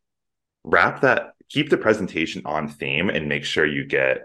wrap 0.64 1.02
that 1.02 1.34
keep 1.50 1.70
the 1.70 1.78
presentation 1.78 2.42
on 2.46 2.68
theme 2.68 3.10
and 3.10 3.28
make 3.28 3.44
sure 3.44 3.66
you 3.66 3.86
get 3.86 4.22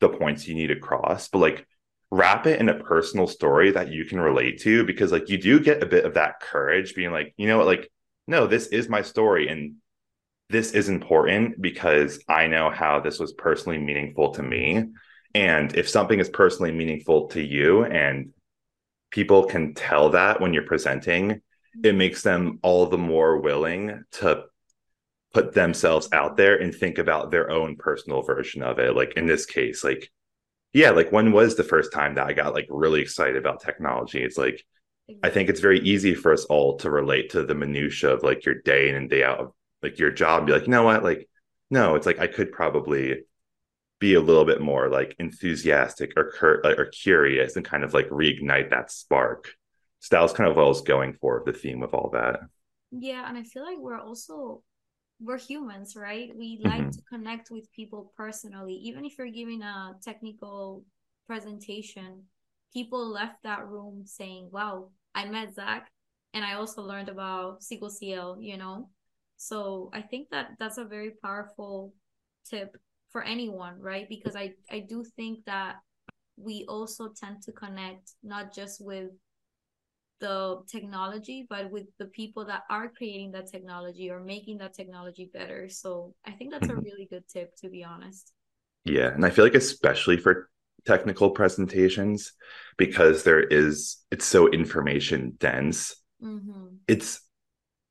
the 0.00 0.08
points 0.08 0.46
you 0.46 0.54
need 0.54 0.70
across 0.70 1.28
but 1.28 1.38
like 1.38 1.66
wrap 2.10 2.46
it 2.46 2.60
in 2.60 2.68
a 2.68 2.82
personal 2.84 3.26
story 3.26 3.72
that 3.72 3.90
you 3.90 4.04
can 4.04 4.20
relate 4.20 4.60
to 4.60 4.84
because 4.84 5.10
like 5.10 5.28
you 5.28 5.38
do 5.38 5.58
get 5.58 5.82
a 5.82 5.86
bit 5.86 6.04
of 6.04 6.14
that 6.14 6.40
courage 6.40 6.94
being 6.94 7.10
like 7.10 7.34
you 7.36 7.46
know 7.46 7.58
what? 7.58 7.66
Like 7.66 7.90
no 8.26 8.46
this 8.46 8.68
is 8.68 8.88
my 8.88 9.02
story 9.02 9.48
and 9.48 9.76
this 10.48 10.72
is 10.72 10.88
important 10.88 11.60
because 11.60 12.22
i 12.28 12.46
know 12.46 12.70
how 12.70 13.00
this 13.00 13.18
was 13.18 13.32
personally 13.32 13.78
meaningful 13.78 14.32
to 14.32 14.42
me. 14.42 14.84
And 15.34 15.76
if 15.76 15.88
something 15.88 16.18
is 16.18 16.30
personally 16.30 16.72
meaningful 16.72 17.28
to 17.28 17.42
you 17.42 17.84
and 17.84 18.30
people 19.10 19.44
can 19.44 19.74
tell 19.74 20.10
that 20.10 20.40
when 20.40 20.54
you're 20.54 20.62
presenting 20.62 21.42
it 21.82 21.94
makes 21.94 22.22
them 22.22 22.58
all 22.62 22.86
the 22.86 22.96
more 22.96 23.38
willing 23.38 24.04
to 24.12 24.44
put 25.36 25.54
themselves 25.54 26.08
out 26.12 26.36
there 26.36 26.56
and 26.56 26.74
think 26.74 26.98
about 26.98 27.30
their 27.30 27.50
own 27.50 27.76
personal 27.76 28.22
version 28.22 28.62
of 28.62 28.78
it 28.78 28.96
like 28.96 29.12
in 29.16 29.26
this 29.26 29.46
case 29.46 29.84
like 29.84 30.10
yeah, 30.76 30.90
like 30.90 31.10
when 31.10 31.32
was 31.32 31.56
the 31.56 31.64
first 31.64 31.90
time 31.90 32.16
that 32.16 32.26
I 32.26 32.34
got 32.34 32.52
like 32.52 32.66
really 32.68 33.00
excited 33.00 33.38
about 33.38 33.62
technology? 33.62 34.22
It's 34.22 34.36
like 34.36 34.62
I 35.22 35.30
think 35.30 35.48
it's 35.48 35.60
very 35.60 35.80
easy 35.80 36.14
for 36.14 36.34
us 36.34 36.44
all 36.44 36.76
to 36.78 36.90
relate 36.90 37.30
to 37.30 37.44
the 37.44 37.54
minutia 37.54 38.10
of 38.12 38.22
like 38.22 38.44
your 38.44 38.56
day 38.56 38.90
in 38.90 38.94
and 38.94 39.08
day 39.08 39.24
out 39.24 39.38
of 39.38 39.52
like 39.82 39.98
your 39.98 40.10
job. 40.10 40.44
Be 40.44 40.52
like, 40.52 40.66
you 40.66 40.70
know 40.70 40.82
what? 40.82 41.02
Like, 41.02 41.30
no, 41.70 41.94
it's 41.94 42.04
like 42.04 42.18
I 42.18 42.26
could 42.26 42.52
probably 42.52 43.22
be 44.00 44.12
a 44.12 44.20
little 44.20 44.44
bit 44.44 44.60
more 44.60 44.90
like 44.90 45.16
enthusiastic 45.18 46.12
or 46.14 46.30
cur- 46.32 46.60
uh, 46.62 46.74
or 46.76 46.86
curious 46.86 47.56
and 47.56 47.64
kind 47.64 47.82
of 47.82 47.94
like 47.94 48.10
reignite 48.10 48.68
that 48.68 48.90
spark. 48.90 49.54
So 50.00 50.14
that 50.14 50.22
was 50.22 50.34
kind 50.34 50.50
of 50.50 50.56
what 50.56 50.66
I 50.66 50.68
was 50.68 50.82
going 50.82 51.14
for 51.14 51.42
the 51.46 51.54
theme 51.54 51.84
of 51.84 51.94
all 51.94 52.10
that. 52.12 52.40
Yeah, 52.90 53.26
and 53.26 53.38
I 53.38 53.44
feel 53.44 53.62
like 53.62 53.78
we're 53.78 53.98
also 53.98 54.62
we're 55.20 55.38
humans, 55.38 55.96
right? 55.96 56.30
We 56.36 56.60
like 56.62 56.80
mm-hmm. 56.80 56.90
to 56.90 57.02
connect 57.08 57.50
with 57.50 57.72
people 57.72 58.12
personally. 58.16 58.74
Even 58.74 59.04
if 59.04 59.16
you're 59.18 59.30
giving 59.30 59.62
a 59.62 59.94
technical 60.02 60.84
presentation, 61.26 62.24
people 62.72 63.06
left 63.08 63.42
that 63.42 63.66
room 63.66 64.02
saying, 64.04 64.50
Wow, 64.52 64.90
I 65.14 65.24
met 65.26 65.54
Zach 65.54 65.90
and 66.34 66.44
I 66.44 66.54
also 66.54 66.82
learned 66.82 67.08
about 67.08 67.60
SQLcl, 67.60 68.36
you 68.40 68.56
know? 68.56 68.90
So 69.38 69.90
I 69.92 70.02
think 70.02 70.28
that 70.30 70.50
that's 70.58 70.78
a 70.78 70.84
very 70.84 71.12
powerful 71.22 71.94
tip 72.48 72.76
for 73.10 73.22
anyone, 73.22 73.80
right? 73.80 74.08
Because 74.08 74.36
I, 74.36 74.52
I 74.70 74.80
do 74.80 75.04
think 75.16 75.44
that 75.46 75.76
we 76.36 76.66
also 76.68 77.08
tend 77.18 77.42
to 77.42 77.52
connect 77.52 78.12
not 78.22 78.54
just 78.54 78.84
with 78.84 79.10
the 80.20 80.62
technology, 80.66 81.46
but 81.48 81.70
with 81.70 81.86
the 81.98 82.06
people 82.06 82.44
that 82.46 82.62
are 82.70 82.88
creating 82.88 83.32
that 83.32 83.50
technology 83.50 84.10
or 84.10 84.20
making 84.20 84.58
that 84.58 84.74
technology 84.74 85.30
better. 85.32 85.68
So 85.68 86.14
I 86.24 86.32
think 86.32 86.52
that's 86.52 86.68
a 86.68 86.72
mm-hmm. 86.72 86.84
really 86.84 87.06
good 87.10 87.24
tip, 87.28 87.54
to 87.62 87.68
be 87.68 87.84
honest. 87.84 88.32
Yeah. 88.84 89.08
And 89.08 89.24
I 89.24 89.30
feel 89.30 89.44
like, 89.44 89.54
especially 89.54 90.16
for 90.16 90.48
technical 90.86 91.30
presentations, 91.30 92.32
because 92.76 93.24
there 93.24 93.42
is, 93.42 93.98
it's 94.10 94.24
so 94.24 94.48
information 94.48 95.34
dense, 95.38 95.96
mm-hmm. 96.22 96.76
it's, 96.88 97.20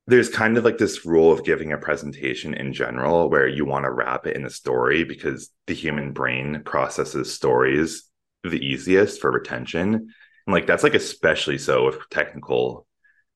there's 0.08 0.30
kind 0.30 0.58
of 0.58 0.64
like 0.64 0.78
this 0.78 1.06
rule 1.06 1.32
of 1.32 1.44
giving 1.44 1.72
a 1.72 1.78
presentation 1.78 2.54
in 2.54 2.74
general 2.74 3.30
where 3.30 3.48
you 3.48 3.66
want 3.66 3.86
to 3.86 3.92
wrap 3.92 4.28
it 4.28 4.36
in 4.36 4.46
a 4.46 4.50
story 4.50 5.04
because 5.04 5.50
the 5.68 5.74
human 5.74 6.14
brain 6.14 6.62
processes 6.64 7.34
stories 7.34 8.04
the 8.44 8.64
easiest 8.64 9.20
for 9.20 9.32
retention 9.32 10.10
and 10.46 10.54
like 10.54 10.68
that's 10.68 10.84
like 10.84 10.94
especially 10.96 11.58
so 11.58 11.86
with 11.86 12.10
technical 12.10 12.88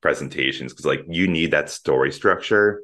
presentations 0.02 0.72
because 0.72 0.86
like 0.86 1.04
you 1.08 1.28
need 1.28 1.52
that 1.52 1.70
story 1.70 2.12
structure 2.12 2.82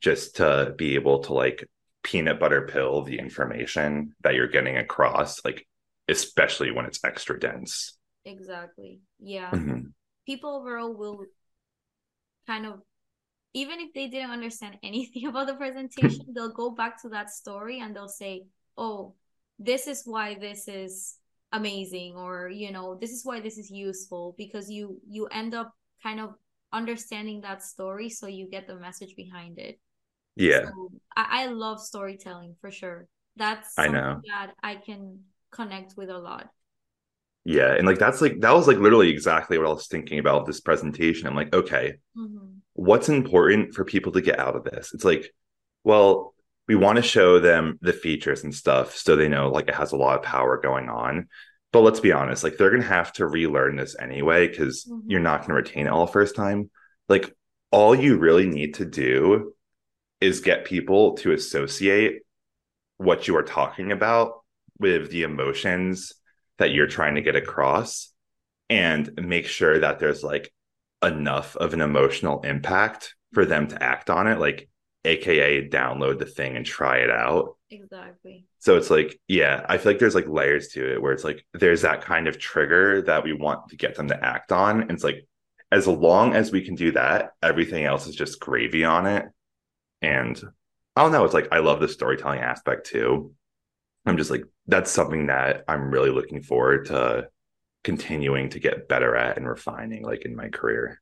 just 0.00 0.36
to 0.36 0.74
be 0.76 0.94
able 0.94 1.20
to 1.20 1.32
like 1.32 1.68
peanut 2.02 2.40
butter 2.40 2.62
pill 2.62 3.02
the 3.02 3.18
information 3.18 4.14
that 4.22 4.34
you're 4.34 4.48
getting 4.48 4.76
across, 4.76 5.44
like 5.44 5.66
especially 6.08 6.70
when 6.70 6.84
it's 6.84 7.02
extra 7.04 7.38
dense. 7.38 7.96
Exactly. 8.24 9.00
Yeah. 9.20 9.50
Mm-hmm. 9.50 9.86
People 10.26 10.56
overall 10.56 10.92
will 10.94 11.24
kind 12.46 12.66
of 12.66 12.80
even 13.54 13.80
if 13.80 13.92
they 13.92 14.08
didn't 14.08 14.30
understand 14.30 14.78
anything 14.82 15.26
about 15.26 15.46
the 15.46 15.54
presentation, 15.54 16.26
they'll 16.34 16.52
go 16.52 16.70
back 16.70 17.00
to 17.02 17.08
that 17.10 17.30
story 17.30 17.80
and 17.80 17.94
they'll 17.94 18.08
say, 18.08 18.44
"Oh, 18.76 19.14
this 19.58 19.86
is 19.86 20.02
why 20.04 20.34
this 20.34 20.68
is 20.68 21.16
amazing 21.52 22.14
or 22.16 22.48
you 22.48 22.72
know 22.72 22.96
this 23.00 23.10
is 23.10 23.24
why 23.24 23.40
this 23.40 23.58
is 23.58 23.70
useful 23.70 24.34
because 24.38 24.70
you 24.70 24.98
you 25.08 25.26
end 25.26 25.54
up 25.54 25.72
kind 26.02 26.18
of 26.18 26.34
understanding 26.72 27.42
that 27.42 27.62
story 27.62 28.08
so 28.08 28.26
you 28.26 28.48
get 28.48 28.66
the 28.66 28.74
message 28.76 29.14
behind 29.14 29.58
it. 29.58 29.78
Yeah. 30.36 30.66
So 30.66 30.90
I, 31.14 31.42
I 31.42 31.46
love 31.46 31.80
storytelling 31.80 32.56
for 32.60 32.70
sure. 32.70 33.06
That's 33.36 33.78
i 33.78 33.88
know. 33.88 34.20
that 34.28 34.52
i 34.62 34.74
can 34.74 35.20
connect 35.50 35.94
with 35.96 36.10
a 36.10 36.18
lot. 36.18 36.48
Yeah 37.44 37.74
and 37.74 37.86
like 37.86 37.98
that's 37.98 38.20
like 38.20 38.40
that 38.40 38.52
was 38.52 38.66
like 38.66 38.78
literally 38.78 39.10
exactly 39.10 39.58
what 39.58 39.66
i 39.66 39.72
was 39.72 39.86
thinking 39.86 40.18
about 40.18 40.46
this 40.46 40.60
presentation. 40.60 41.26
I'm 41.26 41.36
like 41.36 41.54
okay 41.54 41.94
mm-hmm. 42.16 42.56
what's 42.74 43.08
important 43.08 43.74
for 43.74 43.84
people 43.84 44.12
to 44.12 44.20
get 44.20 44.38
out 44.38 44.56
of 44.56 44.64
this? 44.64 44.92
It's 44.94 45.04
like 45.04 45.34
well 45.84 46.31
we 46.68 46.74
want 46.74 46.96
to 46.96 47.02
show 47.02 47.38
them 47.38 47.78
the 47.82 47.92
features 47.92 48.44
and 48.44 48.54
stuff 48.54 48.96
so 48.96 49.16
they 49.16 49.28
know 49.28 49.48
like 49.48 49.68
it 49.68 49.74
has 49.74 49.92
a 49.92 49.96
lot 49.96 50.16
of 50.16 50.22
power 50.22 50.58
going 50.58 50.88
on. 50.88 51.28
But 51.72 51.80
let's 51.80 52.00
be 52.00 52.12
honest 52.12 52.44
like 52.44 52.56
they're 52.56 52.70
gonna 52.70 52.82
have 52.82 53.12
to 53.14 53.26
relearn 53.26 53.76
this 53.76 53.96
anyway 53.98 54.48
because 54.48 54.84
mm-hmm. 54.84 55.10
you're 55.10 55.20
not 55.20 55.42
gonna 55.42 55.54
retain 55.54 55.86
it 55.86 55.90
all 55.90 56.06
first 56.06 56.36
time. 56.36 56.70
Like 57.08 57.34
all 57.70 57.94
you 57.94 58.18
really 58.18 58.46
need 58.46 58.74
to 58.74 58.84
do 58.84 59.54
is 60.20 60.40
get 60.40 60.64
people 60.64 61.14
to 61.14 61.32
associate 61.32 62.20
what 62.98 63.26
you 63.26 63.36
are 63.36 63.42
talking 63.42 63.90
about 63.90 64.42
with 64.78 65.10
the 65.10 65.22
emotions 65.22 66.12
that 66.58 66.72
you're 66.72 66.86
trying 66.86 67.16
to 67.16 67.22
get 67.22 67.34
across 67.34 68.12
and 68.70 69.10
make 69.16 69.46
sure 69.46 69.80
that 69.80 69.98
there's 69.98 70.22
like 70.22 70.52
enough 71.02 71.56
of 71.56 71.74
an 71.74 71.80
emotional 71.80 72.40
impact 72.42 73.14
for 73.32 73.44
them 73.44 73.66
to 73.68 73.82
act 73.82 74.10
on 74.10 74.26
it. 74.26 74.38
Like 74.38 74.68
aka 75.04 75.68
download 75.68 76.18
the 76.18 76.26
thing 76.26 76.56
and 76.56 76.64
try 76.64 76.98
it 76.98 77.10
out. 77.10 77.56
Exactly. 77.70 78.44
So 78.58 78.76
it's 78.76 78.90
like 78.90 79.18
yeah 79.28 79.64
i 79.68 79.78
feel 79.78 79.92
like 79.92 79.98
there's 79.98 80.14
like 80.14 80.28
layers 80.28 80.68
to 80.68 80.92
it 80.92 81.02
where 81.02 81.12
it's 81.12 81.24
like 81.24 81.44
there's 81.52 81.82
that 81.82 82.02
kind 82.02 82.28
of 82.28 82.38
trigger 82.38 83.02
that 83.02 83.24
we 83.24 83.32
want 83.32 83.68
to 83.68 83.76
get 83.76 83.94
them 83.94 84.08
to 84.08 84.24
act 84.24 84.52
on. 84.52 84.82
And 84.82 84.90
it's 84.90 85.04
like 85.04 85.26
as 85.70 85.86
long 85.88 86.34
as 86.34 86.52
we 86.52 86.62
can 86.62 86.74
do 86.74 86.92
that 86.92 87.32
everything 87.42 87.84
else 87.84 88.06
is 88.06 88.14
just 88.14 88.40
gravy 88.40 88.84
on 88.84 89.06
it. 89.06 89.26
And 90.00 90.40
i 90.94 91.02
don't 91.02 91.12
know 91.12 91.24
it's 91.24 91.34
like 91.34 91.48
i 91.52 91.58
love 91.58 91.80
the 91.80 91.88
storytelling 91.88 92.40
aspect 92.40 92.86
too. 92.86 93.32
I'm 94.06 94.16
just 94.16 94.30
like 94.30 94.44
that's 94.66 94.90
something 94.90 95.26
that 95.26 95.64
i'm 95.66 95.90
really 95.90 96.10
looking 96.10 96.42
forward 96.42 96.86
to 96.86 97.28
continuing 97.82 98.50
to 98.50 98.60
get 98.60 98.88
better 98.88 99.16
at 99.16 99.36
and 99.36 99.48
refining 99.48 100.04
like 100.04 100.24
in 100.24 100.36
my 100.36 100.48
career. 100.48 101.00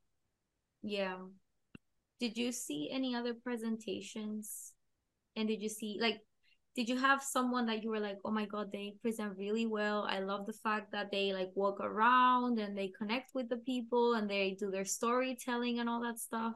Yeah 0.81 1.17
did 2.21 2.37
you 2.37 2.51
see 2.51 2.87
any 2.91 3.15
other 3.15 3.33
presentations? 3.33 4.73
And 5.35 5.47
did 5.47 5.59
you 5.61 5.69
see 5.69 5.97
like 5.99 6.21
did 6.75 6.87
you 6.87 6.97
have 6.97 7.21
someone 7.21 7.65
that 7.65 7.83
you 7.83 7.89
were 7.89 7.99
like 7.99 8.19
oh 8.23 8.31
my 8.31 8.45
god 8.45 8.71
they 8.71 8.93
present 9.01 9.37
really 9.37 9.65
well. 9.65 10.05
I 10.07 10.19
love 10.19 10.45
the 10.45 10.53
fact 10.53 10.91
that 10.91 11.09
they 11.11 11.33
like 11.33 11.49
walk 11.55 11.79
around 11.81 12.59
and 12.59 12.77
they 12.77 12.93
connect 12.95 13.31
with 13.33 13.49
the 13.49 13.57
people 13.57 14.13
and 14.13 14.29
they 14.29 14.55
do 14.57 14.69
their 14.69 14.85
storytelling 14.85 15.79
and 15.79 15.89
all 15.89 16.01
that 16.03 16.19
stuff? 16.19 16.53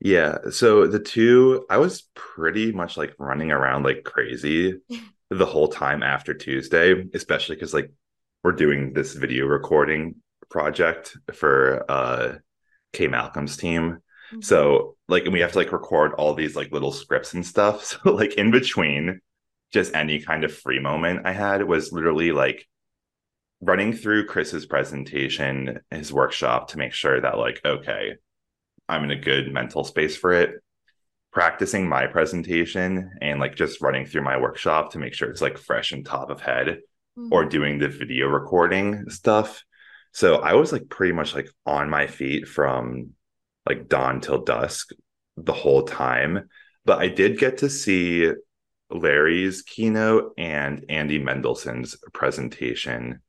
Yeah 0.00 0.38
so 0.50 0.86
the 0.86 0.98
two 0.98 1.64
i 1.70 1.78
was 1.78 2.08
pretty 2.14 2.72
much 2.72 2.96
like 2.96 3.14
running 3.18 3.52
around 3.52 3.84
like 3.84 4.02
crazy 4.04 4.74
the 5.30 5.46
whole 5.46 5.68
time 5.68 6.02
after 6.02 6.34
tuesday 6.34 7.04
especially 7.14 7.56
because 7.56 7.72
like 7.72 7.90
we're 8.42 8.52
doing 8.52 8.92
this 8.92 9.14
video 9.14 9.46
recording 9.46 10.16
project 10.50 11.16
for 11.32 11.84
uh 11.88 12.34
Kay 12.94 13.08
Malcolm's 13.08 13.56
team 13.56 13.98
Mm-hmm. 14.32 14.42
So 14.42 14.96
like, 15.08 15.24
and 15.24 15.32
we 15.32 15.40
have 15.40 15.52
to 15.52 15.58
like 15.58 15.72
record 15.72 16.12
all 16.14 16.34
these 16.34 16.56
like 16.56 16.72
little 16.72 16.92
scripts 16.92 17.34
and 17.34 17.46
stuff. 17.46 17.98
So 18.04 18.12
like 18.12 18.34
in 18.34 18.50
between 18.50 19.20
just 19.72 19.94
any 19.94 20.20
kind 20.20 20.44
of 20.44 20.56
free 20.56 20.78
moment 20.78 21.26
I 21.26 21.32
had 21.32 21.64
was 21.64 21.92
literally 21.92 22.32
like 22.32 22.66
running 23.60 23.92
through 23.92 24.26
Chris's 24.26 24.66
presentation, 24.66 25.80
his 25.90 26.12
workshop 26.12 26.68
to 26.68 26.78
make 26.78 26.92
sure 26.92 27.20
that 27.20 27.38
like, 27.38 27.60
okay, 27.64 28.14
I'm 28.88 29.04
in 29.04 29.10
a 29.10 29.16
good 29.16 29.52
mental 29.52 29.84
space 29.84 30.16
for 30.16 30.32
it. 30.32 30.62
Practicing 31.32 31.88
my 31.88 32.06
presentation 32.06 33.10
and 33.20 33.40
like 33.40 33.56
just 33.56 33.80
running 33.80 34.06
through 34.06 34.22
my 34.22 34.36
workshop 34.36 34.92
to 34.92 34.98
make 34.98 35.14
sure 35.14 35.28
it's 35.28 35.42
like 35.42 35.58
fresh 35.58 35.90
and 35.90 36.06
top 36.06 36.30
of 36.30 36.40
head 36.40 36.78
mm-hmm. 37.18 37.32
or 37.32 37.44
doing 37.44 37.78
the 37.78 37.88
video 37.88 38.28
recording 38.28 39.10
stuff. 39.10 39.64
So 40.12 40.36
I 40.36 40.54
was 40.54 40.70
like 40.70 40.88
pretty 40.88 41.12
much 41.12 41.34
like 41.34 41.48
on 41.66 41.90
my 41.90 42.06
feet 42.06 42.46
from 42.46 43.10
like 43.66 43.88
dawn 43.88 44.20
till 44.20 44.42
dusk 44.42 44.90
the 45.36 45.52
whole 45.52 45.82
time. 45.82 46.48
But 46.84 46.98
I 46.98 47.08
did 47.08 47.38
get 47.38 47.58
to 47.58 47.70
see 47.70 48.30
Larry's 48.90 49.62
keynote 49.62 50.34
and 50.36 50.84
Andy 50.88 51.18
Mendelsohn's 51.18 51.96
presentation. 52.12 53.20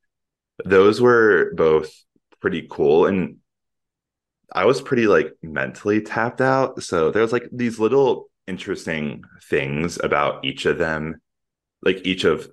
Those 0.63 1.01
were 1.01 1.53
both 1.55 1.91
pretty 2.41 2.67
cool. 2.69 3.05
And 3.07 3.38
I 4.53 4.65
was 4.65 4.81
pretty 4.81 5.07
like 5.07 5.33
mentally 5.41 6.01
tapped 6.01 6.41
out. 6.41 6.83
So 6.83 7.11
there's 7.11 7.33
like 7.33 7.47
these 7.51 7.79
little 7.79 8.29
interesting 8.47 9.23
things 9.49 9.97
about 10.03 10.45
each 10.45 10.65
of 10.65 10.77
them, 10.77 11.21
like 11.81 12.05
each 12.05 12.25
of 12.25 12.49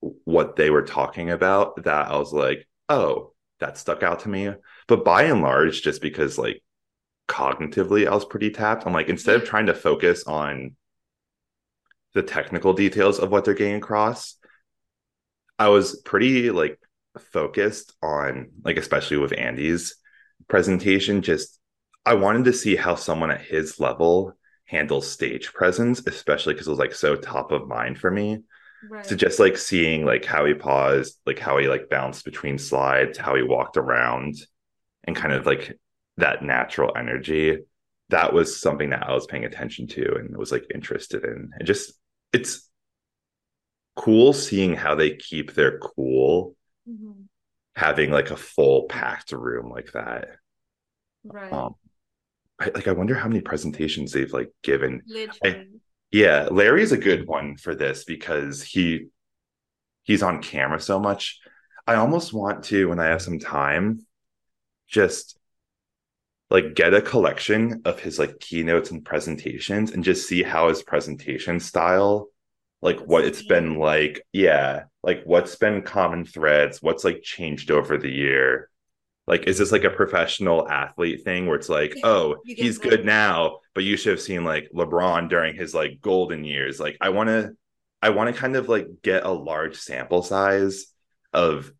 what 0.00 0.56
they 0.56 0.70
were 0.70 0.82
talking 0.82 1.30
about 1.30 1.84
that 1.84 2.08
I 2.10 2.16
was 2.16 2.32
like, 2.32 2.66
oh, 2.88 3.32
that 3.60 3.78
stuck 3.78 4.02
out 4.02 4.20
to 4.20 4.28
me. 4.28 4.52
But 4.86 5.04
by 5.04 5.24
and 5.24 5.42
large, 5.42 5.82
just 5.82 6.00
because 6.00 6.38
like 6.38 6.62
cognitively 7.28 8.06
I 8.06 8.14
was 8.14 8.24
pretty 8.24 8.50
tapped, 8.50 8.86
I'm 8.86 8.92
like, 8.92 9.08
instead 9.08 9.36
of 9.36 9.44
trying 9.44 9.66
to 9.66 9.74
focus 9.74 10.24
on 10.24 10.76
the 12.14 12.22
technical 12.22 12.72
details 12.72 13.18
of 13.18 13.30
what 13.30 13.44
they're 13.44 13.54
getting 13.54 13.76
across, 13.76 14.36
I 15.58 15.68
was 15.68 16.00
pretty 16.00 16.50
like 16.50 16.78
focused 17.18 17.94
on 18.02 18.50
like 18.64 18.76
especially 18.76 19.16
with 19.16 19.38
Andy's 19.38 19.96
presentation 20.48 21.22
just 21.22 21.58
I 22.04 22.14
wanted 22.14 22.44
to 22.44 22.52
see 22.52 22.76
how 22.76 22.94
someone 22.94 23.30
at 23.30 23.40
his 23.40 23.80
level 23.80 24.34
handles 24.66 25.10
stage 25.10 25.52
presence 25.52 26.02
especially 26.06 26.54
because 26.54 26.66
it 26.66 26.70
was 26.70 26.78
like 26.78 26.94
so 26.94 27.16
top 27.16 27.52
of 27.52 27.68
mind 27.68 27.98
for 27.98 28.10
me. 28.10 28.42
Right. 28.88 29.06
so 29.06 29.16
just 29.16 29.40
like 29.40 29.56
seeing 29.56 30.04
like 30.04 30.24
how 30.24 30.44
he 30.44 30.52
paused 30.52 31.18
like 31.24 31.38
how 31.38 31.56
he 31.56 31.66
like 31.66 31.88
bounced 31.88 32.24
between 32.26 32.58
slides 32.58 33.16
how 33.16 33.34
he 33.34 33.42
walked 33.42 33.78
around 33.78 34.34
and 35.04 35.16
kind 35.16 35.32
of 35.32 35.46
like 35.46 35.78
that 36.16 36.42
natural 36.42 36.92
energy 36.96 37.58
that 38.08 38.32
was 38.32 38.60
something 38.60 38.90
that 38.90 39.08
I 39.08 39.12
was 39.12 39.26
paying 39.26 39.44
attention 39.44 39.86
to 39.88 40.14
and 40.16 40.36
was 40.36 40.52
like 40.52 40.66
interested 40.72 41.24
in. 41.24 41.50
And 41.54 41.66
just 41.66 41.92
it's 42.32 42.68
cool 43.96 44.32
seeing 44.32 44.74
how 44.74 44.94
they 44.94 45.16
keep 45.16 45.54
their 45.54 45.78
cool 45.78 46.54
mm-hmm. 46.88 47.22
having 47.74 48.10
like 48.10 48.30
a 48.30 48.36
full 48.36 48.84
packed 48.84 49.32
room 49.32 49.70
like 49.70 49.92
that. 49.92 50.28
Right. 51.24 51.52
Um 51.52 51.74
I, 52.58 52.70
like 52.74 52.88
i 52.88 52.92
wonder 52.92 53.14
how 53.14 53.28
many 53.28 53.42
presentations 53.42 54.12
they've 54.12 54.32
like 54.32 54.50
given. 54.62 55.02
I, 55.44 55.64
yeah 56.10 56.48
larry's 56.50 56.92
a 56.92 56.96
good 56.96 57.26
one 57.26 57.56
for 57.56 57.74
this 57.74 58.04
because 58.04 58.62
he 58.62 59.08
he's 60.04 60.22
on 60.22 60.40
camera 60.40 60.80
so 60.80 60.98
much. 60.98 61.38
I 61.86 61.96
almost 61.96 62.32
want 62.32 62.64
to 62.64 62.88
when 62.88 62.98
i 62.98 63.06
have 63.06 63.20
some 63.20 63.38
time 63.38 64.06
just 64.88 65.35
like 66.50 66.74
get 66.74 66.94
a 66.94 67.02
collection 67.02 67.82
of 67.84 68.00
his 68.00 68.18
like 68.18 68.38
keynotes 68.38 68.90
and 68.90 69.04
presentations 69.04 69.90
and 69.90 70.04
just 70.04 70.28
see 70.28 70.42
how 70.42 70.68
his 70.68 70.82
presentation 70.82 71.58
style 71.60 72.28
like 72.82 73.00
what 73.00 73.24
it's 73.24 73.42
been 73.42 73.78
like. 73.78 74.22
Yeah 74.32 74.84
like 75.02 75.22
what's 75.24 75.56
been 75.56 75.82
common 75.82 76.24
threads 76.24 76.82
what's 76.82 77.04
like 77.04 77.22
changed 77.22 77.70
over 77.70 77.96
the 77.96 78.10
year. 78.10 78.70
Like 79.26 79.48
is 79.48 79.58
this 79.58 79.72
like 79.72 79.84
a 79.84 79.90
professional 79.90 80.68
athlete 80.68 81.24
thing 81.24 81.46
where 81.46 81.56
it's 81.56 81.68
like 81.68 81.96
oh 82.04 82.36
he's 82.44 82.78
good 82.78 83.04
now 83.04 83.58
but 83.74 83.84
you 83.84 83.96
should 83.96 84.12
have 84.12 84.20
seen 84.20 84.44
like 84.44 84.70
lebron 84.72 85.28
during 85.28 85.56
his 85.56 85.74
like 85.74 86.00
golden 86.00 86.44
years. 86.44 86.78
Like 86.78 86.96
i 87.00 87.08
want 87.08 87.28
to 87.28 87.56
i 88.02 88.10
want 88.10 88.32
to 88.32 88.40
kind 88.40 88.54
of 88.54 88.68
like 88.68 88.86
get 89.02 89.24
a 89.24 89.30
large 89.30 89.76
sample 89.76 90.22
size 90.22 90.86
of 91.32 91.72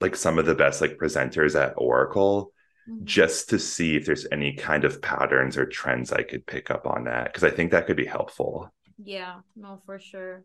like 0.00 0.14
some 0.14 0.38
of 0.38 0.46
the 0.46 0.54
best 0.54 0.80
like 0.80 0.96
presenters 0.96 1.60
at 1.60 1.74
oracle 1.76 2.52
mm-hmm. 2.88 3.04
just 3.04 3.48
to 3.50 3.58
see 3.58 3.96
if 3.96 4.06
there's 4.06 4.26
any 4.32 4.54
kind 4.54 4.84
of 4.84 5.00
patterns 5.02 5.56
or 5.56 5.66
trends 5.66 6.12
i 6.12 6.22
could 6.22 6.46
pick 6.46 6.70
up 6.70 6.86
on 6.86 7.04
that 7.04 7.24
because 7.24 7.44
i 7.44 7.50
think 7.50 7.70
that 7.70 7.86
could 7.86 7.96
be 7.96 8.06
helpful. 8.06 8.72
Yeah 9.04 9.40
no 9.56 9.80
for 9.86 9.98
sure. 9.98 10.44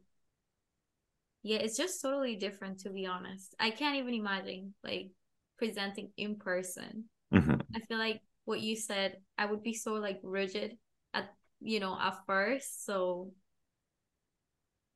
Yeah 1.44 1.58
it's 1.58 1.78
just 1.78 2.02
totally 2.02 2.36
different 2.36 2.80
to 2.80 2.90
be 2.90 3.06
honest. 3.06 3.54
I 3.60 3.70
can't 3.70 3.98
even 3.98 4.14
imagine 4.14 4.74
like 4.84 5.12
presenting 5.58 6.12
in 6.18 6.36
person. 6.38 7.06
Mm-hmm. 7.34 7.56
i 7.76 7.80
feel 7.90 7.98
like 7.98 8.22
what 8.46 8.62
you 8.62 8.78
said 8.78 9.18
i 9.38 9.46
would 9.46 9.62
be 9.62 9.74
so 9.74 9.96
like 9.96 10.22
rigid 10.24 10.78
at 11.14 11.28
you 11.60 11.82
know 11.82 11.98
at 12.00 12.16
first 12.26 12.86
so 12.86 13.34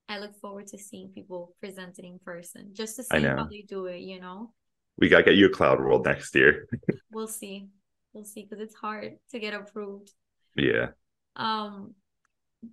i 0.08 0.18
look 0.18 0.34
forward 0.40 0.68
to 0.68 0.78
seeing 0.78 1.10
people 1.10 1.54
presenting 1.60 2.06
in 2.06 2.20
person 2.20 2.70
just 2.72 2.96
to 2.96 3.04
see 3.04 3.22
how 3.22 3.46
they 3.52 3.66
do 3.68 3.88
it 3.88 4.00
you 4.00 4.22
know 4.22 4.54
we 5.02 5.10
gotta 5.10 5.24
get 5.24 5.36
you 5.36 5.48
a 5.48 5.50
cloud 5.50 5.80
world 5.80 6.06
next 6.06 6.34
year 6.34 6.68
we'll 7.12 7.28
see 7.28 7.68
we'll 8.14 8.24
see 8.24 8.44
because 8.44 8.62
it's 8.62 8.76
hard 8.76 9.18
to 9.30 9.40
get 9.40 9.54
approved 9.54 10.12
yeah 10.56 10.88
um 11.36 11.94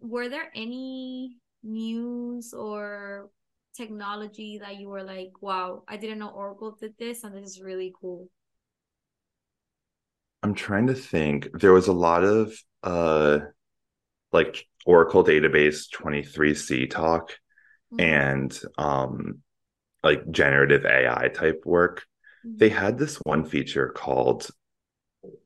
were 0.01 0.29
there 0.29 0.51
any 0.55 1.39
news 1.62 2.53
or 2.53 3.31
technology 3.79 4.59
that 4.59 4.76
you 4.76 4.89
were 4.89 5.03
like, 5.03 5.31
wow, 5.41 5.85
I 5.89 5.97
didn't 5.97 6.18
know 6.18 6.29
Oracle 6.29 6.76
did 6.79 6.95
this 6.99 7.24
and 7.24 7.35
this 7.35 7.51
is 7.51 7.62
really 7.62 7.95
cool? 7.99 8.29
I'm 10.43 10.55
trying 10.55 10.89
to 10.89 10.95
think. 10.95 11.49
There 11.55 11.72
was 11.72 11.89
a 11.89 11.93
lot 11.93 12.24
of 12.24 12.53
uh 12.83 13.41
like 14.33 14.66
Oracle 14.85 15.24
database 15.24 15.87
23C 15.95 16.91
talk 16.91 17.33
mm-hmm. 17.93 18.01
and 18.01 18.61
um 18.76 19.39
like 20.03 20.31
generative 20.31 20.85
AI 20.85 21.29
type 21.29 21.62
work. 21.64 22.05
Mm-hmm. 22.47 22.57
They 22.59 22.68
had 22.68 22.99
this 22.99 23.16
one 23.16 23.45
feature 23.45 23.89
called 23.89 24.49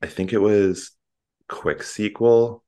I 0.03 0.07
think 0.07 0.33
it 0.33 0.39
was 0.39 0.93
Quick 1.49 1.81
SQL 1.81 2.61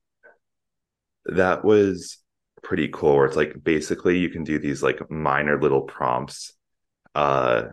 that 1.26 1.64
was 1.64 2.18
pretty 2.62 2.88
cool 2.92 3.16
where 3.16 3.26
it's 3.26 3.36
like 3.36 3.62
basically 3.62 4.18
you 4.18 4.28
can 4.28 4.44
do 4.44 4.58
these 4.58 4.82
like 4.82 5.10
minor 5.10 5.60
little 5.60 5.82
prompts 5.82 6.52
uh 7.14 7.64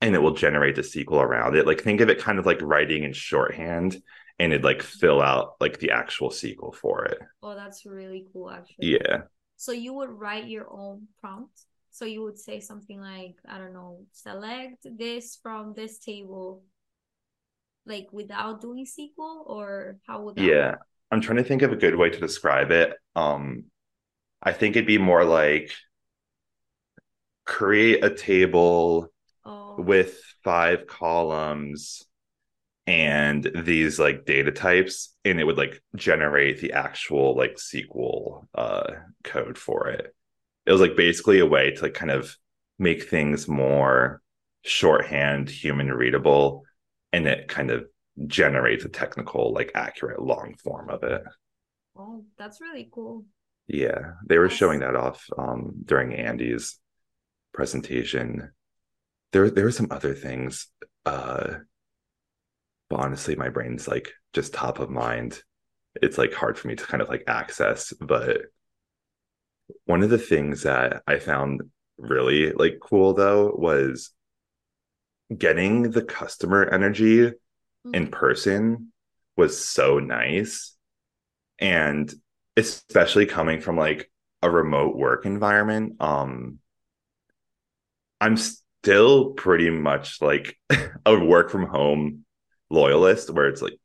and 0.00 0.14
it 0.14 0.22
will 0.22 0.34
generate 0.34 0.76
the 0.76 0.82
SQL 0.82 1.22
around 1.22 1.56
it. 1.56 1.66
Like 1.66 1.80
think 1.80 2.00
of 2.00 2.10
it 2.10 2.20
kind 2.20 2.38
of 2.38 2.46
like 2.46 2.60
writing 2.60 3.04
in 3.04 3.12
shorthand 3.12 4.00
and 4.38 4.52
it 4.52 4.62
like 4.62 4.82
fill 4.82 5.22
out 5.22 5.54
like 5.60 5.78
the 5.78 5.90
actual 5.90 6.30
SQL 6.30 6.74
for 6.74 7.06
it. 7.06 7.18
Oh, 7.42 7.54
that's 7.54 7.86
really 7.86 8.26
cool 8.32 8.50
actually. 8.50 8.92
Yeah. 8.92 9.22
So 9.56 9.72
you 9.72 9.94
would 9.94 10.10
write 10.10 10.48
your 10.48 10.70
own 10.70 11.08
prompt. 11.20 11.58
So 11.96 12.04
you 12.04 12.22
would 12.24 12.38
say 12.38 12.60
something 12.60 13.00
like, 13.00 13.36
I 13.48 13.56
don't 13.56 13.72
know, 13.72 14.04
select 14.12 14.86
this 14.98 15.38
from 15.42 15.72
this 15.72 15.98
table 15.98 16.62
like 17.86 18.08
without 18.12 18.60
doing 18.60 18.84
SQL 18.84 19.46
or 19.46 19.96
how 20.06 20.20
would 20.20 20.36
that 20.36 20.44
Yeah. 20.44 20.70
Work? 20.72 20.86
I'm 21.10 21.20
trying 21.22 21.38
to 21.38 21.44
think 21.44 21.62
of 21.62 21.72
a 21.72 21.76
good 21.76 21.96
way 21.96 22.10
to 22.10 22.18
describe 22.20 22.70
it. 22.70 22.92
Um 23.14 23.64
I 24.42 24.52
think 24.52 24.76
it'd 24.76 24.86
be 24.86 24.98
more 24.98 25.24
like 25.24 25.72
create 27.46 28.04
a 28.04 28.10
table 28.10 29.08
oh. 29.46 29.80
with 29.80 30.20
five 30.44 30.86
columns 30.86 32.02
and 32.86 33.50
these 33.64 33.98
like 33.98 34.26
data 34.26 34.52
types 34.52 35.16
and 35.24 35.40
it 35.40 35.44
would 35.44 35.56
like 35.56 35.80
generate 35.94 36.60
the 36.60 36.74
actual 36.74 37.34
like 37.34 37.54
SQL 37.56 38.46
uh 38.54 38.92
code 39.24 39.56
for 39.56 39.88
it. 39.88 40.14
It 40.66 40.72
was 40.72 40.80
like 40.80 40.96
basically 40.96 41.38
a 41.38 41.46
way 41.46 41.70
to 41.70 41.82
like 41.82 41.94
kind 41.94 42.10
of 42.10 42.36
make 42.78 43.08
things 43.08 43.48
more 43.48 44.20
shorthand, 44.64 45.48
human 45.48 45.92
readable, 45.92 46.64
and 47.12 47.26
it 47.26 47.48
kind 47.48 47.70
of 47.70 47.86
generates 48.26 48.84
a 48.84 48.88
technical, 48.88 49.52
like 49.52 49.72
accurate 49.74 50.20
long 50.20 50.54
form 50.62 50.90
of 50.90 51.02
it. 51.04 51.22
Oh, 51.96 52.24
that's 52.36 52.60
really 52.60 52.88
cool. 52.92 53.24
Yeah, 53.68 54.12
they 54.26 54.38
were 54.38 54.50
showing 54.50 54.80
that 54.80 54.96
off 54.96 55.24
um, 55.36 55.74
during 55.84 56.14
Andy's 56.14 56.78
presentation. 57.52 58.52
There, 59.32 59.50
there 59.50 59.64
were 59.64 59.72
some 59.72 59.88
other 59.90 60.14
things, 60.14 60.68
uh, 61.04 61.54
but 62.88 63.00
honestly, 63.00 63.34
my 63.34 63.48
brain's 63.48 63.88
like 63.88 64.12
just 64.32 64.54
top 64.54 64.78
of 64.78 64.90
mind. 64.90 65.42
It's 66.00 66.18
like 66.18 66.32
hard 66.32 66.58
for 66.58 66.68
me 66.68 66.76
to 66.76 66.86
kind 66.86 67.02
of 67.02 67.08
like 67.08 67.24
access. 67.26 67.92
But 68.00 68.42
one 69.84 70.02
of 70.02 70.10
the 70.10 70.18
things 70.18 70.62
that 70.62 71.02
I 71.06 71.18
found 71.18 71.62
really 71.98 72.52
like 72.52 72.78
cool 72.80 73.14
though 73.14 73.52
was 73.56 74.10
getting 75.36 75.90
the 75.90 76.02
customer 76.02 76.64
energy 76.64 77.18
mm-hmm. 77.18 77.94
in 77.94 78.08
person 78.08 78.92
was 79.36 79.62
so 79.62 79.98
nice. 79.98 80.74
And 81.58 82.12
especially 82.56 83.26
coming 83.26 83.60
from 83.60 83.76
like 83.76 84.10
a 84.42 84.50
remote 84.50 84.96
work 84.96 85.26
environment 85.26 85.96
um 86.00 86.58
i'm 88.20 88.36
still 88.36 89.30
pretty 89.30 89.70
much 89.70 90.20
like 90.20 90.58
a 91.06 91.18
work 91.18 91.50
from 91.50 91.66
home 91.66 92.24
loyalist 92.70 93.30
where 93.30 93.48
it's 93.48 93.62
like 93.62 93.78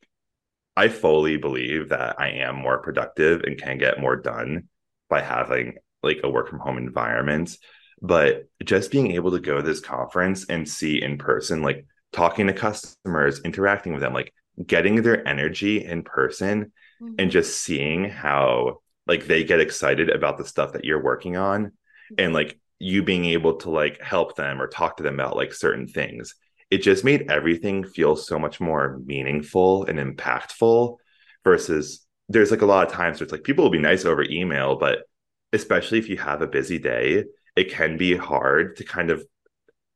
I 0.74 0.88
fully 0.88 1.36
believe 1.36 1.90
that 1.90 2.18
I 2.18 2.30
am 2.30 2.56
more 2.56 2.78
productive 2.78 3.42
and 3.42 3.60
can 3.60 3.76
get 3.76 4.00
more 4.00 4.16
done 4.16 4.68
by 5.12 5.20
having 5.20 5.74
like 6.02 6.20
a 6.24 6.30
work 6.30 6.48
from 6.48 6.58
home 6.58 6.78
environment. 6.78 7.56
But 8.00 8.48
just 8.64 8.90
being 8.90 9.12
able 9.12 9.30
to 9.32 9.40
go 9.40 9.56
to 9.56 9.62
this 9.62 9.80
conference 9.80 10.46
and 10.48 10.68
see 10.68 11.00
in 11.00 11.18
person, 11.18 11.62
like 11.62 11.86
talking 12.12 12.46
to 12.46 12.52
customers, 12.52 13.40
interacting 13.44 13.92
with 13.92 14.00
them, 14.00 14.14
like 14.14 14.32
getting 14.66 15.02
their 15.02 15.26
energy 15.28 15.84
in 15.84 16.02
person 16.02 16.72
mm-hmm. 17.00 17.14
and 17.18 17.30
just 17.30 17.60
seeing 17.60 18.08
how 18.08 18.80
like 19.06 19.26
they 19.26 19.44
get 19.44 19.60
excited 19.60 20.08
about 20.08 20.38
the 20.38 20.46
stuff 20.46 20.72
that 20.72 20.86
you're 20.86 21.02
working 21.02 21.36
on 21.36 21.66
mm-hmm. 21.66 22.14
and 22.18 22.32
like 22.32 22.58
you 22.78 23.02
being 23.02 23.26
able 23.26 23.56
to 23.56 23.70
like 23.70 24.00
help 24.00 24.34
them 24.34 24.60
or 24.60 24.66
talk 24.66 24.96
to 24.96 25.02
them 25.02 25.14
about 25.14 25.36
like 25.36 25.52
certain 25.52 25.86
things 25.86 26.34
it 26.72 26.82
just 26.82 27.04
made 27.04 27.30
everything 27.30 27.84
feel 27.84 28.16
so 28.16 28.38
much 28.38 28.58
more 28.58 28.98
meaningful 29.04 29.84
and 29.84 29.98
impactful 29.98 30.96
versus 31.44 32.06
there's 32.28 32.50
like 32.50 32.62
a 32.62 32.66
lot 32.66 32.86
of 32.86 32.92
times 32.92 33.18
where 33.18 33.24
it's 33.24 33.32
like 33.32 33.44
people 33.44 33.64
will 33.64 33.70
be 33.70 33.78
nice 33.78 34.04
over 34.04 34.22
email 34.24 34.76
but 34.76 35.04
especially 35.52 35.98
if 35.98 36.08
you 36.08 36.16
have 36.16 36.42
a 36.42 36.46
busy 36.46 36.78
day 36.78 37.24
it 37.56 37.70
can 37.70 37.96
be 37.96 38.16
hard 38.16 38.76
to 38.76 38.84
kind 38.84 39.10
of 39.10 39.24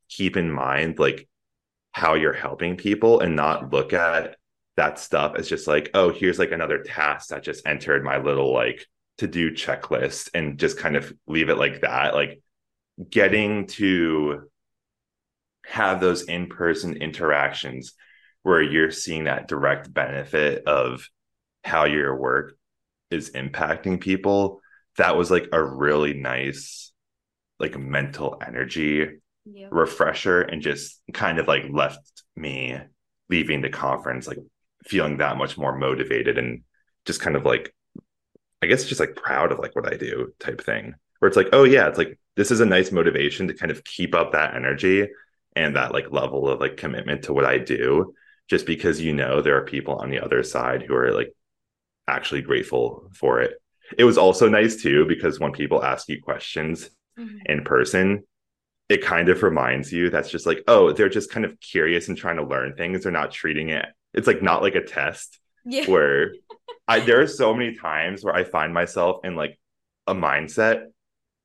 keep 0.09 0.37
in 0.37 0.51
mind 0.51 0.99
like 0.99 1.29
how 1.93 2.15
you're 2.15 2.33
helping 2.33 2.77
people 2.77 3.21
and 3.21 3.35
not 3.35 3.73
look 3.73 3.93
at 3.93 4.37
that 4.77 4.99
stuff 4.99 5.35
as 5.37 5.49
just 5.49 5.67
like 5.67 5.91
oh 5.95 6.11
here's 6.11 6.39
like 6.39 6.53
another 6.53 6.83
task 6.83 7.29
that 7.29 7.43
just 7.43 7.67
entered 7.67 8.05
my 8.05 8.19
little 8.19 8.53
like 8.53 8.87
to 9.19 9.27
do 9.27 9.51
checklist 9.51 10.31
and 10.35 10.59
just 10.59 10.79
kind 10.79 10.97
of 10.97 11.13
leave 11.27 11.49
it 11.49 11.59
like 11.59 11.81
that. 11.81 12.15
Like 12.15 12.41
getting 13.11 13.67
to 13.69 14.49
have 15.65 16.01
those 16.01 16.23
in-person 16.23 16.97
interactions 16.97 17.95
where 18.43 18.63
you're 18.63 18.91
seeing 18.91 19.25
that 19.25 19.49
direct 19.49 19.93
benefit 19.93 20.65
of 20.67 21.09
how 21.67 21.85
your 21.85 22.15
work 22.15 22.57
is 23.11 23.31
impacting 23.31 24.01
people 24.01 24.61
that 24.97 25.17
was 25.17 25.31
like 25.31 25.49
a 25.53 25.63
really 25.63 26.15
nice 26.15 26.93
like 27.59 27.79
mental 27.79 28.41
energy 28.45 29.07
yeah. 29.45 29.69
refresher 29.71 30.41
and 30.41 30.63
just 30.63 31.01
kind 31.13 31.39
of 31.39 31.47
like 31.47 31.65
left 31.71 32.23
me 32.35 32.79
leaving 33.31 33.61
the 33.61 33.69
conference 33.69 34.27
like 34.27 34.39
feeling 34.85 35.19
that 35.19 35.37
much 35.37 35.57
more 35.57 35.77
motivated 35.77 36.39
and 36.39 36.63
just 37.05 37.21
kind 37.21 37.37
of 37.37 37.45
like 37.45 37.75
i 38.63 38.67
guess 38.67 38.85
just 38.85 39.01
like 39.01 39.17
proud 39.17 39.53
of 39.53 39.59
like 39.59 39.75
what 39.75 39.93
i 39.93 39.97
do 39.97 40.33
type 40.39 40.61
thing 40.61 40.95
where 41.19 41.29
it's 41.29 41.37
like 41.37 41.49
oh 41.53 41.65
yeah 41.65 41.89
it's 41.89 41.99
like 41.99 42.19
this 42.37 42.51
is 42.51 42.61
a 42.61 42.67
nice 42.67 42.93
motivation 42.93 43.49
to 43.49 43.55
kind 43.55 43.73
of 43.73 43.83
keep 43.85 44.15
up 44.15 44.33
that 44.33 44.55
energy 44.55 45.09
and 45.57 45.75
that 45.75 45.93
like 45.93 46.13
level 46.13 46.49
of 46.49 46.61
like 46.61 46.77
commitment 46.77 47.23
to 47.23 47.33
what 47.33 47.47
I 47.47 47.59
do 47.59 48.15
just 48.49 48.67
because 48.67 49.01
you 49.01 49.13
know 49.13 49.41
there 49.41 49.57
are 49.57 49.65
people 49.65 49.97
on 49.97 50.11
the 50.11 50.21
other 50.21 50.43
side 50.43 50.83
who 50.83 50.95
are 50.95 51.13
like 51.13 51.35
actually 52.09 52.43
grateful 52.43 53.11
for 53.15 53.41
it. 53.41 53.55
It 53.97 54.05
was 54.05 54.19
also 54.19 54.49
nice 54.49 54.77
too 54.83 55.07
because 55.07 55.39
when 55.39 55.53
people 55.53 55.85
ask 55.85 56.09
you 56.09 56.21
questions 56.21 56.91
mm-hmm. 57.19 57.39
in 57.47 57.65
person, 57.65 58.25
it 58.89 59.03
kind 59.03 59.29
of 59.29 59.43
reminds 59.43 59.93
you 59.93 60.11
that's 60.11 60.31
just 60.31 60.47
like, 60.47 60.63
oh, 60.69 60.93
they're 60.93 61.09
just 61.09 61.31
kind 61.31 61.45
of 61.45 61.59
curious 61.61 62.09
and 62.09 62.17
trying 62.17 62.37
to 62.37 62.47
learn 62.47 62.75
things. 62.75 63.03
They're 63.03 63.13
not 63.13 63.33
treating 63.33 63.71
it, 63.71 63.87
it's 64.15 64.27
like 64.27 64.43
not 64.43 64.63
like 64.63 64.75
a 64.75 64.83
test 64.83 65.39
yeah. 65.65 65.85
where 65.91 66.33
I 66.89 67.01
there 67.01 67.21
are 67.21 67.27
so 67.27 67.55
many 67.55 67.75
times 67.75 68.25
where 68.25 68.35
I 68.35 68.45
find 68.45 68.73
myself 68.73 69.25
in 69.25 69.37
like 69.37 69.59
a 70.07 70.15
mindset 70.15 70.87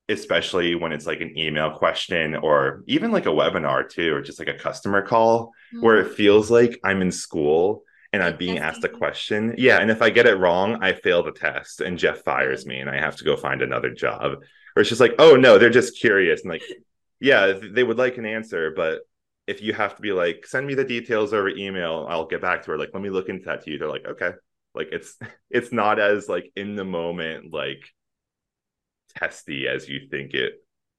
especially 0.08 0.74
when 0.74 0.92
it's 0.92 1.06
like 1.06 1.20
an 1.20 1.36
email 1.38 1.70
question 1.70 2.34
or 2.36 2.82
even 2.86 3.12
like 3.12 3.26
a 3.26 3.30
webinar 3.30 3.88
too, 3.88 4.14
or 4.14 4.20
just 4.20 4.38
like 4.38 4.48
a 4.48 4.58
customer 4.58 5.02
call 5.02 5.46
mm-hmm. 5.46 5.84
where 5.84 5.98
it 5.98 6.14
feels 6.14 6.50
like 6.50 6.78
I'm 6.84 7.02
in 7.02 7.10
school 7.10 7.82
and 8.12 8.22
I'm 8.22 8.36
being 8.36 8.58
asked 8.58 8.84
a 8.84 8.88
question. 8.88 9.54
Yeah. 9.56 9.78
And 9.78 9.90
if 9.90 10.02
I 10.02 10.10
get 10.10 10.26
it 10.26 10.38
wrong, 10.38 10.82
I 10.82 10.92
fail 10.92 11.22
the 11.22 11.32
test 11.32 11.80
and 11.80 11.98
Jeff 11.98 12.22
fires 12.22 12.66
me 12.66 12.78
and 12.78 12.90
I 12.90 12.98
have 12.98 13.16
to 13.16 13.24
go 13.24 13.36
find 13.36 13.62
another 13.62 13.90
job. 13.90 14.32
Or 14.76 14.80
it's 14.80 14.88
just 14.88 15.00
like, 15.00 15.14
oh 15.18 15.36
no, 15.36 15.58
they're 15.58 15.70
just 15.70 15.98
curious. 15.98 16.42
And 16.42 16.50
like, 16.50 16.62
yeah, 17.20 17.54
they 17.72 17.84
would 17.84 17.98
like 17.98 18.18
an 18.18 18.26
answer, 18.26 18.72
but 18.74 19.00
if 19.46 19.62
you 19.62 19.72
have 19.72 19.96
to 19.96 20.02
be 20.02 20.12
like, 20.12 20.46
send 20.46 20.66
me 20.66 20.74
the 20.74 20.84
details 20.84 21.32
over 21.32 21.48
email, 21.48 22.06
I'll 22.08 22.26
get 22.26 22.42
back 22.42 22.62
to 22.62 22.72
her. 22.72 22.78
Like, 22.78 22.90
let 22.92 23.02
me 23.02 23.10
look 23.10 23.28
into 23.28 23.46
that 23.46 23.64
to 23.64 23.70
you. 23.70 23.78
They're 23.78 23.88
like, 23.88 24.06
okay. 24.06 24.32
Like 24.74 24.88
it's 24.92 25.16
it's 25.50 25.72
not 25.72 25.98
as 25.98 26.28
like 26.28 26.52
in 26.54 26.76
the 26.76 26.84
moment, 26.84 27.52
like 27.52 27.82
testy 29.16 29.68
as 29.68 29.88
you 29.88 30.08
think 30.10 30.34
it 30.34 30.54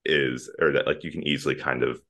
is 0.06 0.50
or 0.60 0.74
that 0.74 0.86
like 0.86 1.04
you 1.04 1.12
can 1.12 1.26
easily 1.28 1.56
kind 1.56 1.84
of 1.84 2.02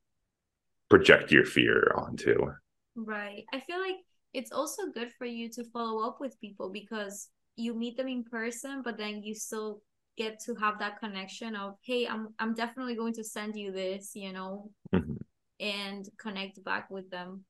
project 0.89 1.32
your 1.32 1.45
fear 1.45 1.91
onto 1.95 2.51
right 2.95 3.45
i 3.54 3.60
feel 3.60 3.80
like 3.80 3.95
it's 4.34 4.52
also 4.52 4.84
good 4.94 5.12
for 5.12 5.26
you 5.26 5.50
to 5.50 5.64
follow 5.66 6.08
up 6.08 6.20
with 6.20 6.40
people 6.42 6.70
because 6.70 7.30
you 7.56 7.74
meet 7.74 7.98
them 7.98 8.08
in 8.08 8.24
person 8.24 8.82
but 8.84 8.98
then 8.98 9.22
you 9.24 9.36
still 9.36 9.82
get 10.18 10.40
to 10.40 10.54
have 10.56 10.80
that 10.80 11.00
connection 11.00 11.56
of 11.56 11.76
hey 11.84 12.08
i'm 12.08 12.30
i'm 12.40 12.54
definitely 12.54 12.96
going 12.96 13.14
to 13.14 13.24
send 13.24 13.56
you 13.56 13.72
this 13.72 14.12
you 14.16 14.32
know 14.32 14.70
mm-hmm. 14.94 15.14
and 15.60 16.10
connect 16.20 16.64
back 16.64 16.90
with 16.90 17.10
them 17.10 17.44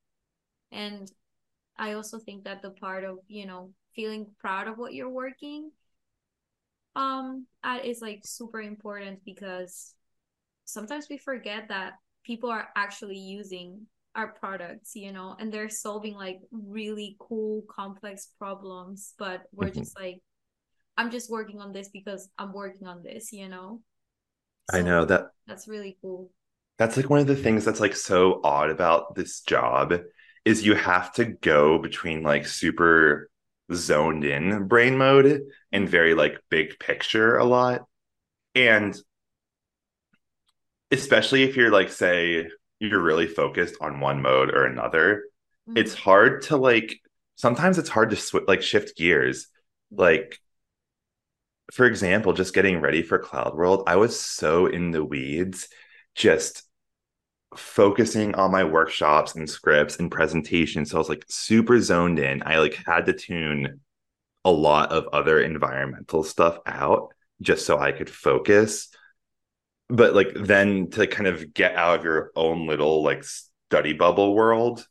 and 0.71 1.11
i 1.77 1.93
also 1.93 2.19
think 2.19 2.43
that 2.43 2.61
the 2.61 2.71
part 2.71 3.03
of 3.03 3.19
you 3.27 3.45
know 3.45 3.69
feeling 3.95 4.25
proud 4.39 4.67
of 4.67 4.77
what 4.77 4.93
you're 4.93 5.09
working 5.09 5.71
um 6.95 7.45
that 7.63 7.85
is 7.85 8.01
like 8.01 8.21
super 8.23 8.61
important 8.61 9.19
because 9.25 9.95
sometimes 10.65 11.07
we 11.09 11.17
forget 11.17 11.67
that 11.67 11.93
people 12.23 12.49
are 12.49 12.69
actually 12.75 13.17
using 13.17 13.85
our 14.15 14.27
products 14.39 14.95
you 14.95 15.11
know 15.11 15.35
and 15.39 15.51
they're 15.51 15.69
solving 15.69 16.13
like 16.13 16.39
really 16.51 17.15
cool 17.19 17.63
complex 17.69 18.29
problems 18.37 19.13
but 19.17 19.43
we're 19.51 19.67
mm-hmm. 19.67 19.79
just 19.79 19.99
like 19.99 20.19
i'm 20.97 21.09
just 21.09 21.29
working 21.29 21.59
on 21.59 21.71
this 21.71 21.89
because 21.89 22.29
i'm 22.37 22.53
working 22.53 22.87
on 22.87 23.01
this 23.01 23.31
you 23.31 23.49
know 23.49 23.81
so 24.69 24.77
i 24.77 24.81
know 24.81 25.03
that 25.03 25.27
that's 25.47 25.67
really 25.67 25.97
cool 26.01 26.29
that's 26.77 26.97
like 26.97 27.09
one 27.09 27.19
of 27.19 27.27
the 27.27 27.35
things 27.35 27.65
that's 27.65 27.79
like 27.79 27.95
so 27.95 28.39
odd 28.43 28.69
about 28.69 29.15
this 29.15 29.41
job 29.41 29.93
is 30.45 30.65
you 30.65 30.75
have 30.75 31.13
to 31.13 31.25
go 31.25 31.77
between 31.79 32.23
like 32.23 32.45
super 32.45 33.29
zoned 33.73 34.25
in 34.25 34.67
brain 34.67 34.97
mode 34.97 35.43
and 35.71 35.89
very 35.89 36.13
like 36.13 36.41
big 36.49 36.79
picture 36.79 37.37
a 37.37 37.45
lot. 37.45 37.85
And 38.55 38.95
especially 40.91 41.43
if 41.43 41.55
you're 41.55 41.71
like, 41.71 41.89
say, 41.91 42.47
you're 42.83 43.01
really 43.01 43.27
focused 43.27 43.75
on 43.81 43.99
one 43.99 44.21
mode 44.21 44.49
or 44.49 44.65
another, 44.65 45.25
mm-hmm. 45.67 45.77
it's 45.77 45.93
hard 45.93 46.43
to 46.43 46.57
like, 46.57 46.99
sometimes 47.35 47.77
it's 47.77 47.89
hard 47.89 48.09
to 48.11 48.15
sw- 48.15 48.47
like 48.47 48.61
shift 48.61 48.97
gears. 48.97 49.47
Like, 49.91 50.39
for 51.71 51.85
example, 51.85 52.33
just 52.33 52.53
getting 52.53 52.81
ready 52.81 53.01
for 53.01 53.19
Cloud 53.19 53.55
World, 53.55 53.83
I 53.87 53.95
was 53.95 54.19
so 54.19 54.67
in 54.67 54.91
the 54.91 55.03
weeds, 55.03 55.67
just 56.15 56.63
focusing 57.55 58.35
on 58.35 58.51
my 58.51 58.63
workshops 58.63 59.35
and 59.35 59.49
scripts 59.49 59.97
and 59.97 60.11
presentations. 60.11 60.91
So 60.91 60.97
I 60.97 60.99
was 60.99 61.09
like 61.09 61.25
super 61.29 61.79
zoned 61.79 62.19
in. 62.19 62.43
I 62.45 62.57
like 62.57 62.79
had 62.85 63.05
to 63.05 63.13
tune 63.13 63.79
a 64.45 64.51
lot 64.51 64.91
of 64.91 65.07
other 65.13 65.39
environmental 65.39 66.23
stuff 66.23 66.59
out 66.65 67.13
just 67.41 67.65
so 67.65 67.77
I 67.79 67.91
could 67.91 68.09
focus. 68.09 68.89
But 69.89 70.13
like 70.13 70.33
then 70.35 70.89
to 70.91 71.07
kind 71.07 71.27
of 71.27 71.53
get 71.53 71.75
out 71.75 71.99
of 71.99 72.05
your 72.05 72.31
own 72.35 72.67
little 72.67 73.03
like 73.03 73.23
study 73.23 73.93
bubble 73.93 74.33
world 74.33 74.87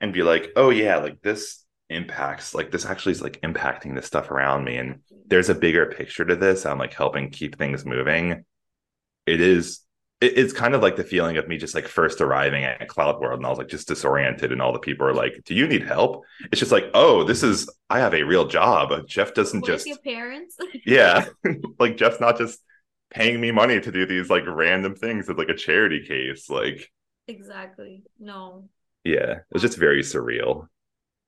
and 0.00 0.12
be 0.12 0.22
like, 0.22 0.52
oh 0.56 0.70
yeah, 0.70 0.98
like 0.98 1.20
this 1.22 1.64
impacts 1.90 2.54
like 2.54 2.70
this 2.70 2.84
actually 2.84 3.12
is 3.12 3.22
like 3.22 3.40
impacting 3.40 3.94
the 3.94 4.02
stuff 4.02 4.30
around 4.30 4.62
me 4.62 4.76
and 4.76 5.00
there's 5.26 5.48
a 5.48 5.54
bigger 5.54 5.86
picture 5.86 6.22
to 6.22 6.36
this 6.36 6.66
i'm 6.66 6.76
like 6.76 6.92
helping 6.92 7.30
keep 7.30 7.56
things 7.56 7.86
moving 7.86 8.44
it 9.26 9.40
is 9.40 9.80
it's 10.20 10.52
kind 10.52 10.74
of 10.74 10.82
like 10.82 10.96
the 10.96 11.04
feeling 11.04 11.36
of 11.36 11.46
me 11.46 11.56
just 11.56 11.74
like 11.76 11.86
first 11.86 12.20
arriving 12.20 12.64
at 12.64 12.88
Cloud 12.88 13.20
World 13.20 13.38
and 13.38 13.46
I 13.46 13.50
was 13.50 13.58
like 13.58 13.68
just 13.68 13.86
disoriented 13.86 14.50
and 14.50 14.60
all 14.60 14.72
the 14.72 14.80
people 14.80 15.06
are 15.06 15.14
like, 15.14 15.42
"Do 15.44 15.54
you 15.54 15.68
need 15.68 15.86
help?" 15.86 16.24
It's 16.50 16.58
just 16.58 16.72
like, 16.72 16.90
"Oh, 16.92 17.22
this 17.22 17.44
is 17.44 17.70
I 17.88 18.00
have 18.00 18.14
a 18.14 18.24
real 18.24 18.44
job. 18.44 19.06
Jeff 19.06 19.32
doesn't 19.32 19.60
Where's 19.60 19.84
just 19.84 19.86
your 19.86 19.98
parents." 19.98 20.56
yeah, 20.84 21.26
like 21.78 21.96
Jeff's 21.96 22.18
not 22.18 22.36
just 22.36 22.60
paying 23.10 23.40
me 23.40 23.50
money 23.50 23.80
to 23.80 23.92
do 23.92 24.06
these 24.06 24.30
like 24.30 24.44
random 24.46 24.94
things 24.94 25.28
with 25.28 25.38
like 25.38 25.48
a 25.48 25.54
charity 25.54 26.04
case. 26.06 26.50
Like 26.50 26.90
exactly, 27.26 28.04
no. 28.18 28.68
Yeah, 29.04 29.30
it 29.32 29.44
was 29.52 29.62
just 29.62 29.78
very 29.78 30.02
surreal. 30.02 30.68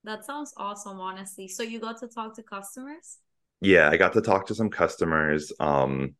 That 0.04 0.24
sounds 0.24 0.54
awesome, 0.56 1.00
honestly. 1.00 1.46
So 1.48 1.62
you 1.62 1.78
got 1.78 1.98
to 2.00 2.08
talk 2.08 2.34
to 2.36 2.42
customers. 2.42 3.18
Yeah, 3.60 3.90
I 3.90 3.96
got 3.96 4.14
to 4.14 4.22
talk 4.22 4.46
to 4.46 4.54
some 4.54 4.70
customers. 4.70 5.52
Um, 5.60 6.14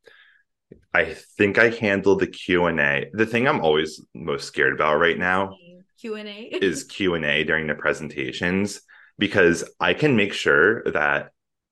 I 0.93 1.15
think 1.39 1.59
I 1.59 1.71
handled 1.71 2.21
the 2.21 2.27
Q 2.27 2.67
and 2.67 2.81
A. 2.81 3.07
The 3.13 3.27
thing 3.27 3.49
I'm 3.49 3.61
always 3.61 4.01
most 4.15 4.47
scared 4.47 4.75
about 4.75 4.99
right 4.99 5.19
now 5.19 5.57
Q 6.01 6.17
and 6.17 6.29
A 6.29 6.43
is 6.63 6.85
Q 6.85 7.15
and 7.15 7.25
A 7.25 7.45
during 7.45 7.67
the 7.67 7.75
presentations 7.75 8.81
because 9.19 9.65
I 9.79 9.95
can 9.95 10.17
make 10.17 10.33
sure 10.33 10.83
that 10.85 11.31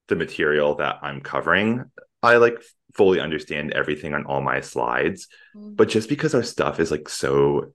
the 0.08 0.16
material 0.16 0.76
that 0.76 0.96
I'm 1.02 1.20
covering, 1.20 1.84
I 2.22 2.36
like 2.36 2.62
fully 2.94 3.20
understand 3.20 3.72
everything 3.72 4.14
on 4.14 4.24
all 4.26 4.40
my 4.40 4.60
slides. 4.60 5.28
Mm-hmm. 5.56 5.74
But 5.74 5.88
just 5.88 6.08
because 6.08 6.34
our 6.34 6.42
stuff 6.42 6.80
is 6.80 6.90
like 6.90 7.08
so 7.08 7.72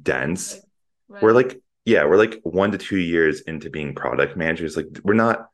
dense. 0.00 0.60
Right. 1.08 1.22
We're 1.22 1.32
like, 1.32 1.60
yeah, 1.84 2.04
we're 2.04 2.16
like 2.16 2.40
one 2.42 2.72
to 2.72 2.78
two 2.78 2.98
years 2.98 3.42
into 3.42 3.70
being 3.70 3.94
product 3.94 4.36
managers. 4.36 4.76
Like 4.76 4.86
we're 5.02 5.14
not 5.14 5.48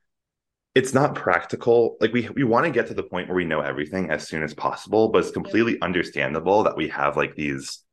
it's 0.75 0.95
not 0.95 1.14
practical. 1.14 1.97
Like 2.01 2.12
we 2.12 2.29
we 2.31 2.45
want 2.45 2.66
to 2.66 2.71
get 2.71 2.87
to 2.89 2.95
the 2.95 3.03
point 3.03 3.29
where 3.29 3.37
we 3.37 3.45
know 3.45 3.61
everything 3.61 4.11
as 4.11 4.27
soon 4.29 4.43
as 4.43 4.55
possible, 4.55 5.09
but 5.09 5.19
it's 5.19 5.31
completely 5.31 5.81
understandable 5.81 6.64
that 6.64 6.77
we 6.77 6.89
have 6.89 7.16
like 7.16 7.35
these 7.35 7.85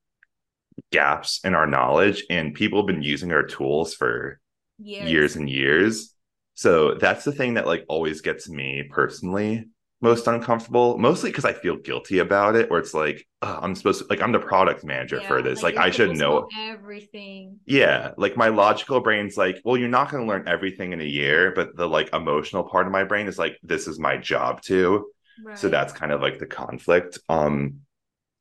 gaps 0.92 1.40
in 1.44 1.56
our 1.56 1.66
knowledge 1.66 2.26
and 2.30 2.54
people 2.54 2.80
have 2.80 2.88
been 2.88 3.02
using 3.02 3.32
our 3.32 3.44
tools 3.44 3.94
for 3.94 4.40
years. 4.78 5.10
years 5.10 5.36
and 5.36 5.50
years. 5.50 6.14
So 6.56 6.96
that's 6.96 7.24
the 7.24 7.32
thing 7.32 7.56
that 7.56 7.66
like 7.66 7.86
always 7.88 8.22
gets 8.22 8.50
me 8.50 8.84
personally 8.90 9.66
most 10.06 10.28
uncomfortable, 10.28 10.98
mostly 10.98 11.32
because 11.32 11.46
I 11.46 11.54
feel 11.54 11.78
guilty 11.78 12.20
about 12.20 12.56
it, 12.56 12.70
where 12.72 12.80
it's 12.80 12.94
like, 12.94 13.28
oh, 13.42 13.60
I'm 13.62 13.76
supposed 13.76 14.02
to 14.02 14.08
like 14.10 14.22
I'm 14.22 14.32
the 14.32 14.40
product 14.40 14.86
manager 14.86 15.20
Yeah, 15.20 15.28
for 15.28 15.42
this. 15.42 15.64
Like, 15.64 15.76
you're 15.76 15.84
I 15.84 15.92
should 15.92 16.14
know. 16.14 16.54
everything. 16.72 17.60
Yeah, 17.68 18.12
like 18.18 18.38
my 18.38 18.50
logical 18.50 19.00
brain's 19.02 19.38
like, 19.38 19.60
well, 19.66 19.76
you're 19.78 19.90
not 19.90 20.12
going 20.12 20.24
to 20.24 20.30
learn 20.30 20.48
everything 20.48 20.94
in 20.94 21.02
a 21.02 21.06
year, 21.06 21.52
but 21.56 21.76
the 21.76 21.88
like 21.88 22.14
emotional 22.14 22.64
part 22.64 22.86
of 22.86 22.92
my 22.92 23.04
brain 23.04 23.28
is 23.28 23.40
like, 23.40 23.58
this 23.64 23.88
is 23.88 23.98
my 24.00 24.18
job 24.18 24.62
too. 24.62 25.08
Right. 25.42 25.58
So 25.58 25.70
that's 25.70 25.92
kind 25.94 26.12
of 26.12 26.22
like 26.22 26.38
the 26.38 26.46
conflict. 26.46 27.18
Um, 27.28 27.82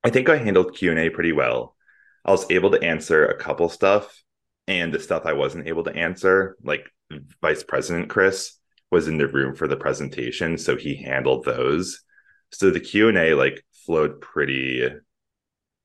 I 0.04 0.10
think 0.10 0.28
I 0.28 0.36
handled 0.38 0.76
Q 0.76 0.90
and 0.90 1.00
A 1.00 1.10
pretty 1.10 1.32
well. 1.32 1.76
I 2.24 2.32
was 2.32 2.50
able 2.50 2.72
to 2.72 2.82
answer 2.82 3.26
a 3.26 3.38
couple 3.38 3.68
stuff, 3.70 4.22
and 4.68 4.92
the 4.92 5.00
stuff 5.00 5.24
I 5.26 5.34
wasn't 5.34 5.68
able 5.68 5.84
to 5.84 5.96
answer, 5.96 6.56
like 6.62 6.90
Vice 7.42 7.62
President 7.62 8.10
Chris 8.10 8.58
was 8.91 9.09
in 9.09 9.18
the 9.18 9.28
room 9.28 9.55
for 9.55 9.68
the 9.68 9.76
presentation, 9.76 10.59
so 10.59 10.76
he 10.76 10.97
handled 10.97 11.45
those. 11.45 12.03
So 12.53 12.70
the 12.70 12.80
Q 12.80 13.09
and 13.09 13.18
A 13.18 13.35
like 13.35 13.64
flowed 13.87 14.20
pretty 14.20 14.89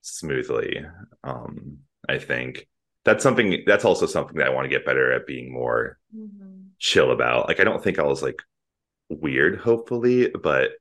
smoothly. 0.01 0.85
Um, 1.23 1.79
I 2.07 2.17
think 2.17 2.67
that's 3.05 3.23
something. 3.23 3.63
That's 3.65 3.85
also 3.85 4.05
something 4.05 4.37
that 4.37 4.47
I 4.47 4.51
want 4.51 4.65
to 4.65 4.69
get 4.69 4.85
better 4.85 5.11
at 5.13 5.27
being 5.27 5.51
more 5.51 5.97
Mhm. 6.13 6.71
chill 6.79 7.11
about. 7.11 7.47
Like 7.47 7.59
I 7.59 7.63
don't 7.63 7.83
think 7.83 7.99
I 7.99 8.03
was 8.03 8.21
like 8.21 8.41
weird, 9.09 9.59
hopefully, 9.59 10.29
but 10.29 10.71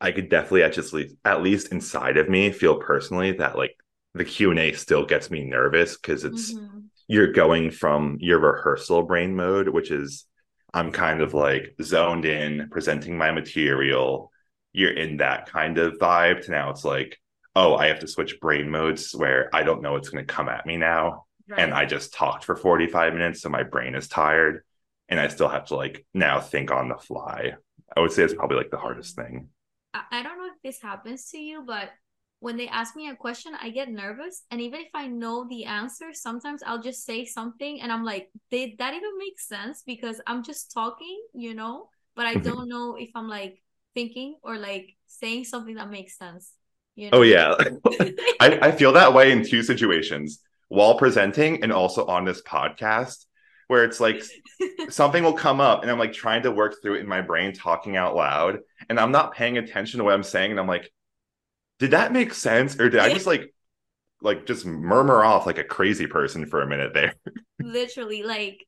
I 0.00 0.12
could 0.12 0.28
definitely 0.28 0.62
at 0.64 0.72
just 0.74 0.92
le- 0.92 1.04
at 1.24 1.42
least 1.42 1.72
inside 1.72 2.16
of 2.16 2.28
me 2.28 2.52
feel 2.52 2.78
personally 2.78 3.32
that 3.32 3.56
like 3.56 3.76
the 4.14 4.24
Q 4.24 4.50
and 4.50 4.60
A 4.60 4.72
still 4.72 5.04
gets 5.06 5.30
me 5.30 5.44
nervous 5.44 5.96
because 5.96 6.24
it's 6.24 6.58
Mhm. 6.58 6.90
you're 7.08 7.32
going 7.32 7.70
from 7.70 8.16
your 8.20 8.38
rehearsal 8.40 9.02
brain 9.02 9.34
mode, 9.36 9.68
which 9.68 9.90
is 9.90 10.26
I'm 10.74 10.92
kind 10.92 11.22
of 11.22 11.32
like 11.32 11.74
zoned 11.80 12.26
in, 12.26 12.68
presenting 12.70 13.16
my 13.16 13.30
material. 13.30 14.30
You're 14.72 14.92
in 14.92 15.18
that 15.18 15.46
kind 15.46 15.78
of 15.78 15.94
vibe 15.94 16.44
to 16.44 16.50
now 16.50 16.70
it's 16.70 16.84
like, 16.84 17.18
oh, 17.56 17.76
I 17.76 17.86
have 17.86 18.00
to 18.00 18.08
switch 18.08 18.40
brain 18.40 18.68
modes 18.68 19.12
where 19.12 19.48
I 19.54 19.62
don't 19.62 19.80
know 19.80 19.92
what's 19.92 20.10
going 20.10 20.26
to 20.26 20.34
come 20.34 20.48
at 20.48 20.66
me 20.66 20.76
now 20.76 21.24
and 21.56 21.74
I 21.74 21.84
just 21.84 22.14
talked 22.14 22.44
for 22.44 22.56
45 22.56 23.12
minutes, 23.12 23.42
so 23.42 23.48
my 23.48 23.62
brain 23.62 23.94
is 23.94 24.08
tired, 24.08 24.64
and 25.08 25.20
I 25.20 25.28
still 25.28 25.48
have 25.48 25.66
to 25.66 25.76
like 25.76 26.06
now 26.14 26.40
think 26.40 26.70
on 26.70 26.88
the 26.88 26.96
fly. 26.96 27.54
I 27.96 28.00
would 28.00 28.12
say 28.12 28.22
it's 28.22 28.34
probably 28.34 28.56
like 28.56 28.70
the 28.70 28.78
hardest 28.78 29.14
thing. 29.14 29.48
I 29.92 30.22
don't 30.22 30.38
know 30.38 30.46
if 30.46 30.60
this 30.64 30.82
happens 30.82 31.30
to 31.30 31.38
you, 31.38 31.62
but 31.64 31.90
when 32.44 32.58
they 32.58 32.68
ask 32.68 32.94
me 32.94 33.08
a 33.08 33.16
question, 33.16 33.54
I 33.58 33.70
get 33.70 33.88
nervous. 33.88 34.42
And 34.50 34.60
even 34.60 34.80
if 34.80 34.88
I 34.94 35.06
know 35.06 35.46
the 35.48 35.64
answer, 35.64 36.12
sometimes 36.12 36.62
I'll 36.62 36.82
just 36.82 37.02
say 37.06 37.24
something 37.24 37.80
and 37.80 37.90
I'm 37.90 38.04
like, 38.04 38.30
did 38.50 38.76
that 38.78 38.92
even 38.92 39.16
make 39.18 39.40
sense? 39.40 39.82
Because 39.86 40.20
I'm 40.26 40.42
just 40.42 40.70
talking, 40.70 41.24
you 41.32 41.54
know, 41.54 41.88
but 42.14 42.26
I 42.26 42.34
Mhm. 42.34 42.44
don't 42.44 42.68
know 42.68 42.96
if 42.96 43.08
I'm 43.14 43.28
like 43.28 43.62
thinking 43.94 44.36
or 44.42 44.58
like 44.58 44.94
saying 45.06 45.44
something 45.44 45.76
that 45.76 45.90
makes 45.90 46.18
sense. 46.18 46.52
You 46.96 47.12
know? 47.12 47.18
Oh 47.18 47.22
yeah, 47.22 47.54
I, 48.40 48.58
I 48.68 48.72
feel 48.72 48.92
that 48.92 49.14
way 49.14 49.30
in 49.32 49.44
two 49.44 49.62
situations: 49.62 50.42
while 50.68 50.98
presenting 50.98 51.62
and 51.62 51.72
also 51.72 52.06
on 52.06 52.24
this 52.24 52.42
podcast, 52.42 53.26
where 53.68 53.84
it's 53.84 54.00
like 54.00 54.22
something 54.88 55.24
will 55.24 55.34
come 55.34 55.60
up 55.60 55.82
and 55.82 55.90
I'm 55.90 55.98
like 55.98 56.12
trying 56.12 56.42
to 56.44 56.52
work 56.52 56.76
through 56.82 56.96
it 56.96 57.00
in 57.00 57.08
my 57.08 57.22
brain, 57.22 57.52
talking 57.54 57.96
out 57.96 58.16
loud, 58.16 58.60
and 58.88 58.98
I'm 59.00 59.12
not 59.12 59.34
paying 59.34 59.58
attention 59.58 59.98
to 59.98 60.04
what 60.04 60.14
I'm 60.14 60.22
saying, 60.24 60.50
and 60.50 60.60
I'm 60.60 60.66
like, 60.68 60.92
did 61.78 61.92
that 61.92 62.12
make 62.12 62.34
sense, 62.34 62.78
or 62.78 62.88
did 62.88 63.00
I 63.00 63.12
just 63.12 63.26
like 63.26 63.52
like 64.20 64.46
just 64.46 64.64
murmur 64.64 65.24
off 65.24 65.46
like 65.46 65.58
a 65.58 65.64
crazy 65.64 66.06
person 66.06 66.46
for 66.46 66.62
a 66.62 66.66
minute 66.66 66.94
there? 66.94 67.14
literally 67.60 68.22
like 68.22 68.66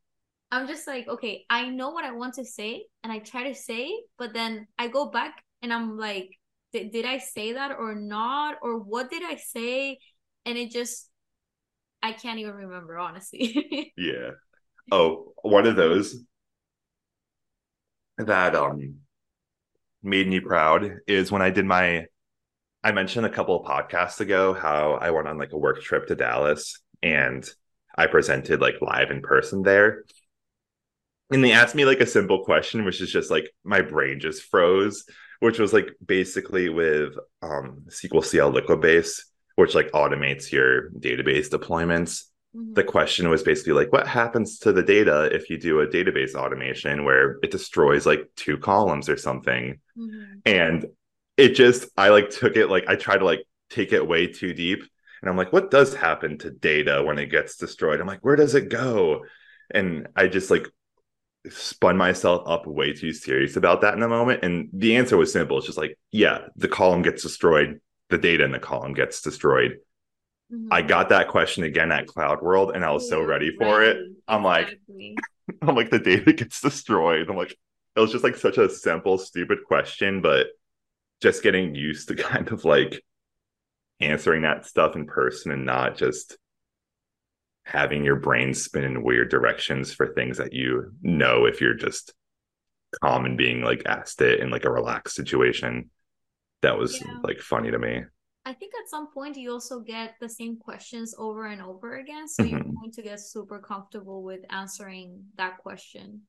i'm 0.52 0.68
just 0.68 0.86
like 0.86 1.08
okay 1.08 1.44
i 1.50 1.68
know 1.68 1.90
what 1.90 2.04
i 2.04 2.12
want 2.12 2.34
to 2.34 2.44
say 2.44 2.84
and 3.02 3.12
i 3.12 3.18
try 3.18 3.48
to 3.48 3.54
say 3.54 3.90
but 4.16 4.32
then 4.32 4.66
i 4.78 4.86
go 4.86 5.06
back 5.10 5.42
and 5.60 5.72
i'm 5.72 5.96
like 5.98 6.30
did, 6.72 6.92
did 6.92 7.04
i 7.04 7.18
say 7.18 7.54
that 7.54 7.72
or 7.72 7.96
not 7.96 8.56
or 8.62 8.78
what 8.78 9.10
did 9.10 9.24
i 9.24 9.34
say 9.34 9.98
and 10.44 10.56
it 10.56 10.70
just 10.70 11.10
i 12.00 12.12
can't 12.12 12.38
even 12.38 12.54
remember 12.54 12.96
honestly 12.96 13.92
Yeah. 13.96 14.30
Oh, 14.92 15.32
one 15.42 15.66
of 15.66 15.74
those 15.74 16.16
that 18.18 18.54
um 18.54 18.96
made 20.02 20.28
me 20.28 20.40
proud 20.40 20.98
is 21.06 21.32
when 21.32 21.42
I 21.42 21.50
did 21.50 21.64
my 21.64 22.06
I 22.86 22.92
mentioned 22.92 23.26
a 23.26 23.30
couple 23.30 23.58
of 23.58 23.66
podcasts 23.66 24.20
ago 24.20 24.54
how 24.54 24.92
I 24.92 25.10
went 25.10 25.26
on 25.26 25.38
like 25.38 25.50
a 25.50 25.58
work 25.58 25.82
trip 25.82 26.06
to 26.06 26.14
Dallas 26.14 26.78
and 27.02 27.44
I 27.98 28.06
presented 28.06 28.60
like 28.60 28.76
live 28.80 29.10
in 29.10 29.22
person 29.22 29.62
there. 29.62 30.04
And 31.32 31.42
they 31.42 31.50
asked 31.50 31.74
me 31.74 31.84
like 31.84 31.98
a 31.98 32.06
simple 32.06 32.44
question, 32.44 32.84
which 32.84 33.00
is 33.00 33.10
just 33.10 33.28
like 33.28 33.50
my 33.64 33.80
brain 33.80 34.20
just 34.20 34.44
froze, 34.44 35.04
which 35.40 35.58
was 35.58 35.72
like 35.72 35.88
basically 36.04 36.68
with 36.68 37.14
um 37.42 37.86
SQLcl 37.88 38.54
Liquid 38.54 38.80
Base, 38.80 39.32
which 39.56 39.74
like 39.74 39.90
automates 39.90 40.52
your 40.52 40.90
database 40.92 41.48
deployments 41.48 42.22
the 42.72 42.84
question 42.84 43.28
was 43.28 43.42
basically 43.42 43.74
like 43.74 43.92
what 43.92 44.06
happens 44.06 44.58
to 44.60 44.72
the 44.72 44.82
data 44.82 45.28
if 45.30 45.50
you 45.50 45.58
do 45.58 45.80
a 45.80 45.86
database 45.86 46.34
automation 46.34 47.04
where 47.04 47.38
it 47.42 47.50
destroys 47.50 48.06
like 48.06 48.30
two 48.34 48.56
columns 48.56 49.10
or 49.10 49.16
something 49.18 49.78
Mhm. 49.98 50.40
and 50.46 50.86
it 51.36 51.50
just 51.54 51.88
i 51.96 52.08
like 52.08 52.30
took 52.30 52.56
it 52.56 52.68
like 52.68 52.84
i 52.88 52.96
tried 52.96 53.18
to 53.18 53.24
like 53.24 53.44
take 53.70 53.92
it 53.92 54.06
way 54.06 54.26
too 54.26 54.52
deep. 54.54 54.82
And 55.22 55.30
i'm 55.30 55.36
like 55.36 55.52
what 55.52 55.70
does 55.70 55.94
happen 55.94 56.38
to 56.38 56.50
data 56.50 57.02
when 57.02 57.18
it 57.18 57.26
gets 57.26 57.56
destroyed? 57.56 58.00
I'm 58.00 58.06
like 58.06 58.24
where 58.24 58.36
does 58.36 58.54
it 58.54 58.68
go? 58.68 59.24
And 59.74 60.08
i 60.16 60.28
just 60.28 60.50
like 60.50 60.68
spun 61.48 61.96
myself 61.96 62.42
up 62.46 62.66
way 62.66 62.92
too 62.92 63.12
serious 63.12 63.56
about 63.56 63.80
that 63.82 63.94
in 63.94 64.02
a 64.02 64.08
moment. 64.08 64.42
And 64.44 64.68
the 64.72 64.96
answer 64.96 65.16
was 65.16 65.32
simple. 65.32 65.58
It's 65.58 65.66
just 65.66 65.78
like 65.78 65.98
yeah 66.12 66.46
the 66.56 66.68
column 66.68 67.02
gets 67.02 67.22
destroyed. 67.22 67.80
The 68.10 68.18
data 68.18 68.44
in 68.44 68.52
the 68.52 68.58
column 68.60 68.94
gets 68.94 69.20
destroyed. 69.20 69.78
Mhm. 70.52 70.68
I 70.70 70.82
got 70.82 71.08
that 71.08 71.28
question 71.28 71.64
again 71.64 71.90
at 71.90 72.06
Cloud 72.06 72.40
World 72.42 72.70
and 72.74 72.84
I 72.84 72.92
was 72.92 73.08
so 73.08 73.20
ready 73.22 73.50
for 73.56 73.82
it. 73.82 73.96
I'm 74.28 74.44
like- 74.44 74.78
I'm 75.62 75.74
like, 75.76 75.90
the 75.90 75.98
data 76.00 76.32
gets 76.32 76.60
destroyed. 76.60 77.28
I'm 77.30 77.36
like, 77.36 77.56
it 77.96 78.00
was 78.00 78.10
just 78.12 78.24
like 78.24 78.36
such 78.36 78.58
a 78.58 78.68
simple, 78.68 79.16
stupid 79.18 79.58
question, 79.64 80.20
but 80.20 80.48
just 81.22 81.42
getting 81.42 81.74
used 81.74 82.08
to 82.08 82.14
kind 82.16 82.48
of 82.52 82.64
like 82.64 83.02
answering 84.00 84.42
that 84.42 84.66
stuff 84.66 84.94
in 84.96 85.06
person 85.06 85.50
and 85.52 85.64
not 85.64 85.96
just 85.96 86.36
having 87.64 88.04
your 88.04 88.16
brain 88.16 88.54
spin 88.54 88.84
in 88.84 89.02
weird 89.02 89.28
directions 89.30 89.92
for 89.92 90.12
things 90.14 90.38
that 90.38 90.52
you 90.52 90.92
know 91.02 91.46
if 91.46 91.60
you're 91.60 91.74
just 91.74 92.14
calm 93.02 93.24
and 93.24 93.36
being 93.36 93.62
like 93.62 93.82
asked 93.86 94.20
it 94.20 94.40
in 94.40 94.50
like 94.50 94.64
a 94.64 94.70
relaxed 94.70 95.16
situation. 95.16 95.90
That 96.62 96.78
was 96.78 97.00
Yeah. 97.00 97.14
like 97.22 97.40
funny 97.40 97.70
to 97.70 97.78
me. 97.78 98.02
I 98.44 98.52
think 98.52 98.72
at 98.80 98.88
some 98.88 99.12
point 99.12 99.36
you 99.36 99.50
also 99.50 99.80
get 99.80 100.14
the 100.20 100.28
same 100.28 100.56
questions 100.58 101.14
over 101.18 101.46
and 101.46 101.60
over 101.60 101.96
again, 101.96 102.28
so 102.28 102.44
you're 102.44 102.60
Mhm. 102.60 102.74
going 102.76 102.92
to 102.92 103.02
get 103.02 103.18
super 103.18 103.58
comfortable 103.58 104.22
with 104.22 104.40
answering 104.50 105.24
that 105.36 105.58
question. 105.58 106.22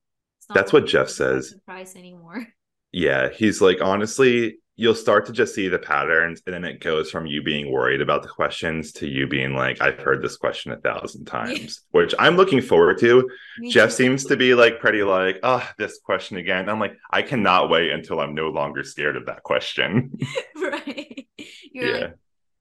That's 0.54 0.74
what 0.74 0.88
Jeff 0.88 1.10
says. 1.10 1.50
Surprise 1.50 1.96
anymore. 1.96 2.48
Yeah, 2.94 3.30
he's 3.30 3.62
like, 3.62 3.82
honestly, 3.82 4.60
you'll 4.80 4.96
start 4.96 5.26
to 5.26 5.32
just 5.32 5.56
see 5.56 5.68
the 5.68 5.80
patterns, 5.80 6.42
and 6.46 6.54
then 6.54 6.64
it 6.64 6.80
goes 6.80 7.10
from 7.10 7.26
you 7.26 7.42
being 7.42 7.72
worried 7.72 8.00
about 8.00 8.22
the 8.22 8.30
questions 8.30 8.92
to 8.94 9.08
you 9.08 9.28
being 9.28 9.56
like, 9.56 9.82
I've 9.82 9.98
heard 9.98 10.22
this 10.22 10.38
question 10.38 10.72
a 10.72 10.78
thousand 10.78 11.26
times, 11.26 11.82
which 11.92 12.14
I'm 12.20 12.38
looking 12.38 12.62
forward 12.62 13.00
to. 13.00 13.28
Me 13.58 13.72
Jeff 13.72 13.90
too. 13.90 13.96
seems 13.96 14.26
to 14.26 14.38
be 14.38 14.54
like 14.54 14.80
pretty 14.80 15.04
like, 15.04 15.40
oh, 15.42 15.68
this 15.80 15.98
question 15.98 16.38
again. 16.38 16.70
I'm 16.70 16.80
like, 16.80 16.96
I 17.12 17.24
cannot 17.24 17.72
wait 17.72 17.92
until 17.92 18.20
I'm 18.20 18.36
no 18.36 18.50
longer 18.50 18.84
scared 18.84 19.18
of 19.18 19.26
that 19.26 19.42
question. 19.42 20.18
right. 20.56 21.28
You're 21.74 21.86
yeah. 21.88 22.02
like 22.02 22.14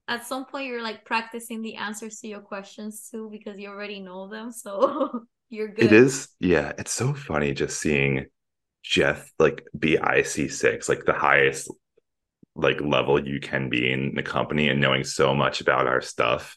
at 0.08 0.26
some 0.26 0.46
point 0.46 0.68
you're 0.68 0.82
like 0.82 1.04
practicing 1.04 1.60
the 1.60 1.76
answers 1.76 2.20
to 2.20 2.28
your 2.28 2.40
questions 2.40 3.08
too 3.10 3.28
because 3.30 3.58
you 3.58 3.68
already 3.68 4.00
know 4.00 4.26
them, 4.28 4.52
so 4.52 5.26
you're 5.50 5.68
good. 5.68 5.84
It 5.84 5.92
is, 5.92 6.28
yeah, 6.40 6.72
it's 6.78 6.92
so 6.92 7.12
funny 7.12 7.52
just 7.52 7.78
seeing 7.78 8.26
Jeff 8.82 9.30
like 9.38 9.66
be 9.78 9.98
IC6, 9.98 10.88
like 10.88 11.04
the 11.04 11.12
highest 11.12 11.70
like 12.57 12.80
level 12.80 13.24
you 13.24 13.38
can 13.38 13.68
be 13.68 13.90
in 13.90 14.14
the 14.14 14.22
company 14.22 14.68
and 14.68 14.80
knowing 14.80 15.04
so 15.04 15.34
much 15.34 15.61
about 15.61 15.86
our 15.86 16.00
stuff 16.00 16.57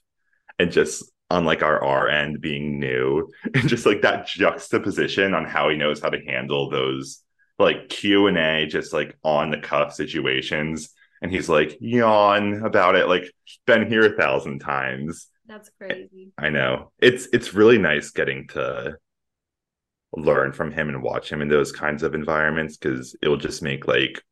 and 0.57 0.71
just 0.71 1.03
on 1.29 1.45
like 1.45 1.61
our 1.61 1.83
R 1.83 2.07
end 2.07 2.41
being 2.41 2.79
new 2.79 3.29
and 3.53 3.67
just 3.67 3.85
like 3.85 4.01
that 4.01 4.27
juxtaposition 4.27 5.33
on 5.33 5.45
how 5.45 5.69
he 5.69 5.77
knows 5.77 6.01
how 6.01 6.09
to 6.09 6.25
handle 6.25 6.69
those 6.69 7.21
like 7.57 7.89
Q 7.89 8.27
and 8.27 8.37
A 8.37 8.65
just 8.65 8.93
like 8.93 9.17
on 9.23 9.51
the 9.51 9.59
cuff 9.59 9.93
situations 9.93 10.89
and 11.21 11.31
he's 11.31 11.49
like 11.49 11.77
yawn 11.81 12.63
about 12.63 12.95
it 12.95 13.07
like 13.07 13.29
been 13.65 13.87
here 13.87 14.13
a 14.13 14.17
thousand 14.17 14.59
times 14.59 15.27
That's 15.47 15.69
crazy. 15.77 16.31
I 16.37 16.49
know. 16.49 16.91
It's 16.99 17.27
it's 17.33 17.53
really 17.55 17.79
nice 17.79 18.11
getting 18.11 18.47
to 18.49 18.97
learn 20.15 20.51
from 20.53 20.71
him 20.71 20.89
and 20.89 21.03
watch 21.03 21.31
him 21.31 21.41
in 21.41 21.49
those 21.49 21.71
kinds 21.71 22.03
of 22.03 22.15
environments 22.15 22.77
because 22.77 23.15
it'll 23.21 23.37
just 23.37 23.61
make 23.61 23.87
like 23.87 24.23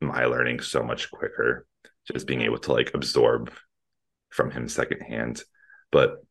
my 0.00 0.24
learning 0.26 0.60
so 0.60 0.82
much 0.82 1.10
quicker. 1.10 1.66
Just 2.12 2.26
being 2.26 2.42
able 2.42 2.58
to 2.58 2.72
like 2.72 2.92
absorb 2.94 3.52
from 4.30 4.50
him 4.50 4.68
secondhand. 4.68 5.42
But 5.90 6.24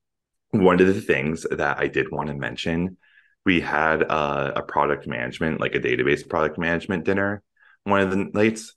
one 0.51 0.80
of 0.80 0.88
the 0.88 1.01
things 1.01 1.45
that 1.49 1.80
I 1.80 1.88
did 1.88 2.11
want 2.11 2.30
to 2.30 2.34
mention, 2.34 2.97
we 3.45 3.59
had 3.59 4.03
uh, 4.03 4.53
a 4.55 4.63
product 4.63 5.05
management, 5.05 5.59
like 5.59 5.76
a 5.76 5.80
database 5.80 6.28
product 6.28 6.57
management 6.57 7.03
dinner 7.03 7.43
one 7.86 8.01
of 8.01 8.11
the 8.11 8.18
nights. 8.34 8.74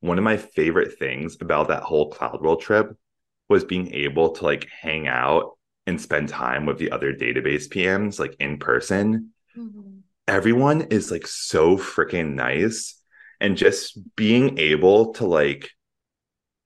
One 0.00 0.16
of 0.16 0.24
my 0.24 0.36
favorite 0.36 0.98
things 0.98 1.36
about 1.40 1.68
that 1.68 1.82
whole 1.82 2.10
Cloud 2.10 2.40
World 2.40 2.62
trip 2.62 2.96
was 3.48 3.64
being 3.64 3.92
able 3.92 4.30
to 4.32 4.44
like 4.44 4.68
hang 4.80 5.08
out 5.08 5.58
and 5.86 6.00
spend 6.00 6.28
time 6.28 6.64
with 6.64 6.78
the 6.78 6.92
other 6.92 7.12
database 7.12 7.68
PMs 7.68 8.18
like 8.18 8.36
in 8.38 8.58
person. 8.58 9.32
Mm-hmm. 9.56 9.98
Everyone 10.28 10.82
is 10.82 11.10
like 11.10 11.26
so 11.26 11.76
freaking 11.76 12.34
nice. 12.34 12.99
And 13.40 13.56
just 13.56 13.98
being 14.16 14.58
able 14.58 15.14
to 15.14 15.26
like 15.26 15.70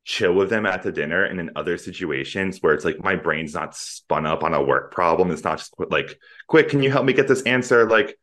chill 0.05 0.35
with 0.35 0.51
them 0.51 0.66
at 0.66 0.83
the 0.83 0.93
dinner 0.93 1.25
and 1.25 1.41
in 1.41 1.51
other 1.57 1.79
situations 1.79 2.59
where 2.59 2.75
it's 2.75 2.85
like 2.85 3.03
my 3.03 3.16
brain's 3.16 3.55
not 3.55 3.75
spun 3.75 4.27
up 4.27 4.43
on 4.43 4.53
a 4.53 4.62
work 4.62 4.93
problem. 4.93 5.31
It's 5.31 5.45
not 5.45 5.59
just 5.59 5.75
like, 5.91 6.18
quick, 6.47 6.68
can 6.68 6.83
you 6.83 6.91
help 6.91 7.07
me 7.07 7.12
get 7.12 7.29
this 7.29 7.43
answer? 7.43 7.89
Like, 7.89 8.18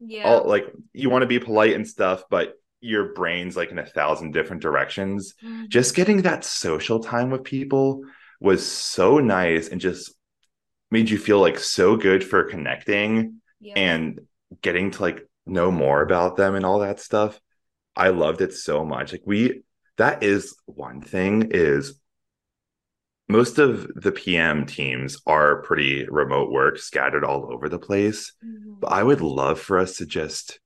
yeah, 0.00 0.24
all, 0.24 0.48
like 0.48 0.66
you 0.92 1.10
want 1.10 1.22
to 1.22 1.28
be 1.28 1.38
polite 1.38 1.74
and 1.74 1.86
stuff, 1.86 2.24
but 2.30 2.54
your 2.80 3.12
brain's 3.12 3.56
like 3.56 3.70
in 3.70 3.78
a 3.78 3.86
thousand 3.86 4.32
different 4.32 4.62
directions. 4.62 5.34
Mm-hmm. 5.44 5.66
Just 5.68 5.94
getting 5.94 6.22
that 6.22 6.44
social 6.44 7.00
time 7.00 7.30
with 7.30 7.44
people 7.44 8.04
was 8.40 8.66
so 8.66 9.18
nice 9.18 9.68
and 9.68 9.80
just 9.80 10.14
made 10.90 11.10
you 11.10 11.18
feel 11.18 11.40
like 11.40 11.58
so 11.58 11.96
good 11.96 12.24
for 12.24 12.44
connecting 12.44 13.40
yeah. 13.60 13.74
and 13.76 14.20
getting 14.62 14.90
to 14.90 15.02
like 15.02 15.28
know 15.46 15.70
more 15.70 16.02
about 16.02 16.36
them 16.36 16.54
and 16.54 16.64
all 16.64 16.80
that 16.80 16.98
stuff. 16.98 17.38
I 17.96 18.08
loved 18.08 18.40
it 18.40 18.52
so 18.52 18.84
much. 18.84 19.12
Like 19.12 19.22
we 19.24 19.62
that 19.96 20.22
is 20.22 20.56
one 20.66 21.02
thing 21.02 21.48
is 21.50 22.00
most 23.28 23.58
of 23.58 23.86
the 23.94 24.10
PM 24.10 24.66
teams 24.66 25.18
are 25.26 25.62
pretty 25.62 26.06
remote 26.08 26.50
work 26.50 26.78
scattered 26.78 27.24
all 27.24 27.52
over 27.52 27.68
the 27.68 27.78
place. 27.78 28.32
Mm-hmm. 28.44 28.80
But 28.80 28.92
I 28.92 29.02
would 29.02 29.20
love 29.20 29.60
for 29.60 29.78
us 29.78 29.96
to 29.98 30.06
just 30.06 30.58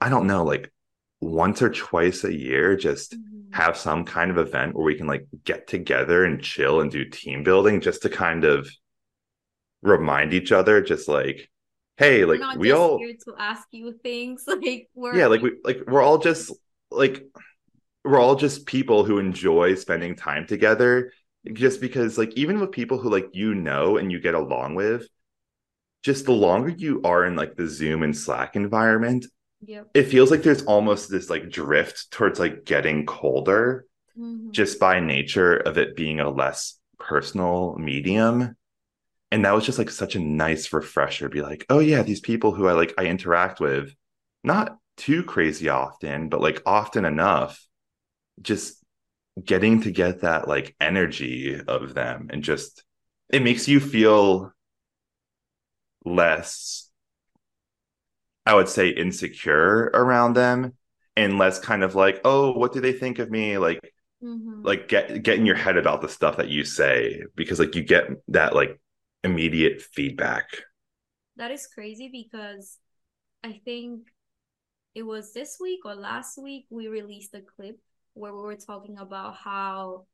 I 0.00 0.08
don't 0.08 0.26
know 0.26 0.44
like 0.44 0.72
once 1.20 1.62
or 1.62 1.70
twice 1.70 2.24
a 2.24 2.34
year 2.34 2.76
just 2.76 3.12
mm-hmm. 3.12 3.52
have 3.52 3.76
some 3.76 4.04
kind 4.04 4.30
of 4.30 4.38
event 4.38 4.74
where 4.74 4.84
we 4.84 4.94
can 4.94 5.06
like 5.06 5.26
get 5.44 5.66
together 5.66 6.24
and 6.24 6.42
chill 6.42 6.80
and 6.80 6.90
do 6.90 7.04
team 7.04 7.42
building 7.42 7.80
just 7.80 8.02
to 8.02 8.08
kind 8.08 8.44
of 8.44 8.68
remind 9.82 10.34
each 10.34 10.52
other 10.52 10.80
just 10.80 11.08
like 11.08 11.48
hey 11.98 12.24
like 12.24 12.40
we 12.56 12.72
all 12.72 12.98
here 12.98 13.14
to 13.24 13.34
ask 13.38 13.66
you 13.70 13.92
things 14.02 14.44
like 14.46 14.88
we're 14.94 15.16
yeah 15.16 15.26
like 15.26 15.42
we 15.42 15.52
like 15.64 15.80
we're 15.86 16.02
all 16.02 16.18
just 16.18 16.52
like 16.90 17.24
we're 18.04 18.18
all 18.18 18.36
just 18.36 18.66
people 18.66 19.04
who 19.04 19.18
enjoy 19.18 19.74
spending 19.74 20.16
time 20.16 20.46
together 20.46 21.12
just 21.52 21.80
because 21.80 22.16
like 22.16 22.32
even 22.34 22.60
with 22.60 22.72
people 22.72 22.98
who 22.98 23.10
like 23.10 23.28
you 23.32 23.54
know 23.54 23.96
and 23.96 24.10
you 24.10 24.20
get 24.20 24.34
along 24.34 24.74
with 24.74 25.06
just 26.02 26.24
the 26.24 26.32
longer 26.32 26.68
you 26.68 27.02
are 27.04 27.24
in 27.24 27.36
like 27.36 27.56
the 27.56 27.66
zoom 27.66 28.02
and 28.02 28.16
slack 28.16 28.56
environment 28.56 29.26
Yep. 29.66 29.88
It 29.94 30.04
feels 30.04 30.30
like 30.30 30.42
there's 30.42 30.62
almost 30.64 31.10
this 31.10 31.30
like 31.30 31.50
drift 31.50 32.10
towards 32.10 32.38
like 32.38 32.64
getting 32.64 33.06
colder 33.06 33.86
mm-hmm. 34.16 34.50
just 34.52 34.78
by 34.78 35.00
nature 35.00 35.56
of 35.56 35.78
it 35.78 35.96
being 35.96 36.20
a 36.20 36.30
less 36.30 36.78
personal 36.98 37.76
medium. 37.78 38.56
And 39.30 39.44
that 39.44 39.54
was 39.54 39.66
just 39.66 39.78
like 39.78 39.90
such 39.90 40.16
a 40.16 40.20
nice 40.20 40.72
refresher. 40.72 41.28
Be 41.28 41.42
like, 41.42 41.66
oh 41.68 41.80
yeah, 41.80 42.02
these 42.02 42.20
people 42.20 42.52
who 42.54 42.66
I 42.66 42.72
like 42.72 42.94
I 42.98 43.06
interact 43.06 43.60
with, 43.60 43.94
not 44.42 44.78
too 44.96 45.22
crazy 45.22 45.68
often, 45.68 46.28
but 46.28 46.40
like 46.40 46.62
often 46.64 47.04
enough, 47.04 47.62
just 48.40 48.82
getting 49.44 49.82
to 49.82 49.90
get 49.90 50.22
that 50.22 50.48
like 50.48 50.74
energy 50.80 51.60
of 51.68 51.94
them 51.94 52.28
and 52.30 52.42
just 52.42 52.84
it 53.30 53.42
makes 53.42 53.68
you 53.68 53.78
feel 53.78 54.52
less 56.04 56.88
I 58.48 58.54
would 58.54 58.68
say 58.68 58.88
insecure 58.88 59.90
around 59.92 60.32
them 60.32 60.72
and 61.16 61.36
less 61.36 61.58
kind 61.58 61.82
of 61.82 61.94
like, 61.94 62.22
oh, 62.24 62.52
what 62.52 62.72
do 62.72 62.80
they 62.80 62.92
think 62.92 63.18
of 63.18 63.30
me? 63.30 63.58
Like 63.58 63.78
mm-hmm. 64.24 64.62
like 64.62 64.88
get 64.88 65.22
get 65.22 65.36
in 65.36 65.44
your 65.44 65.54
head 65.54 65.76
about 65.76 66.00
the 66.00 66.08
stuff 66.08 66.38
that 66.38 66.48
you 66.48 66.64
say 66.64 67.24
because 67.36 67.58
like 67.58 67.74
you 67.74 67.82
get 67.82 68.08
that 68.28 68.54
like 68.54 68.80
immediate 69.24 69.80
feedback. 69.80 70.48
That 71.36 71.50
is 71.50 71.66
crazy 71.66 72.08
because 72.10 72.78
I 73.44 73.60
think 73.64 74.08
it 74.94 75.02
was 75.02 75.32
this 75.32 75.58
week 75.60 75.80
or 75.84 75.94
last 75.94 76.42
week 76.42 76.66
we 76.70 76.88
released 76.88 77.34
a 77.34 77.40
clip 77.40 77.78
where 78.14 78.34
we 78.34 78.42
were 78.42 78.56
talking 78.56 78.98
about 78.98 79.36
how 79.36 80.06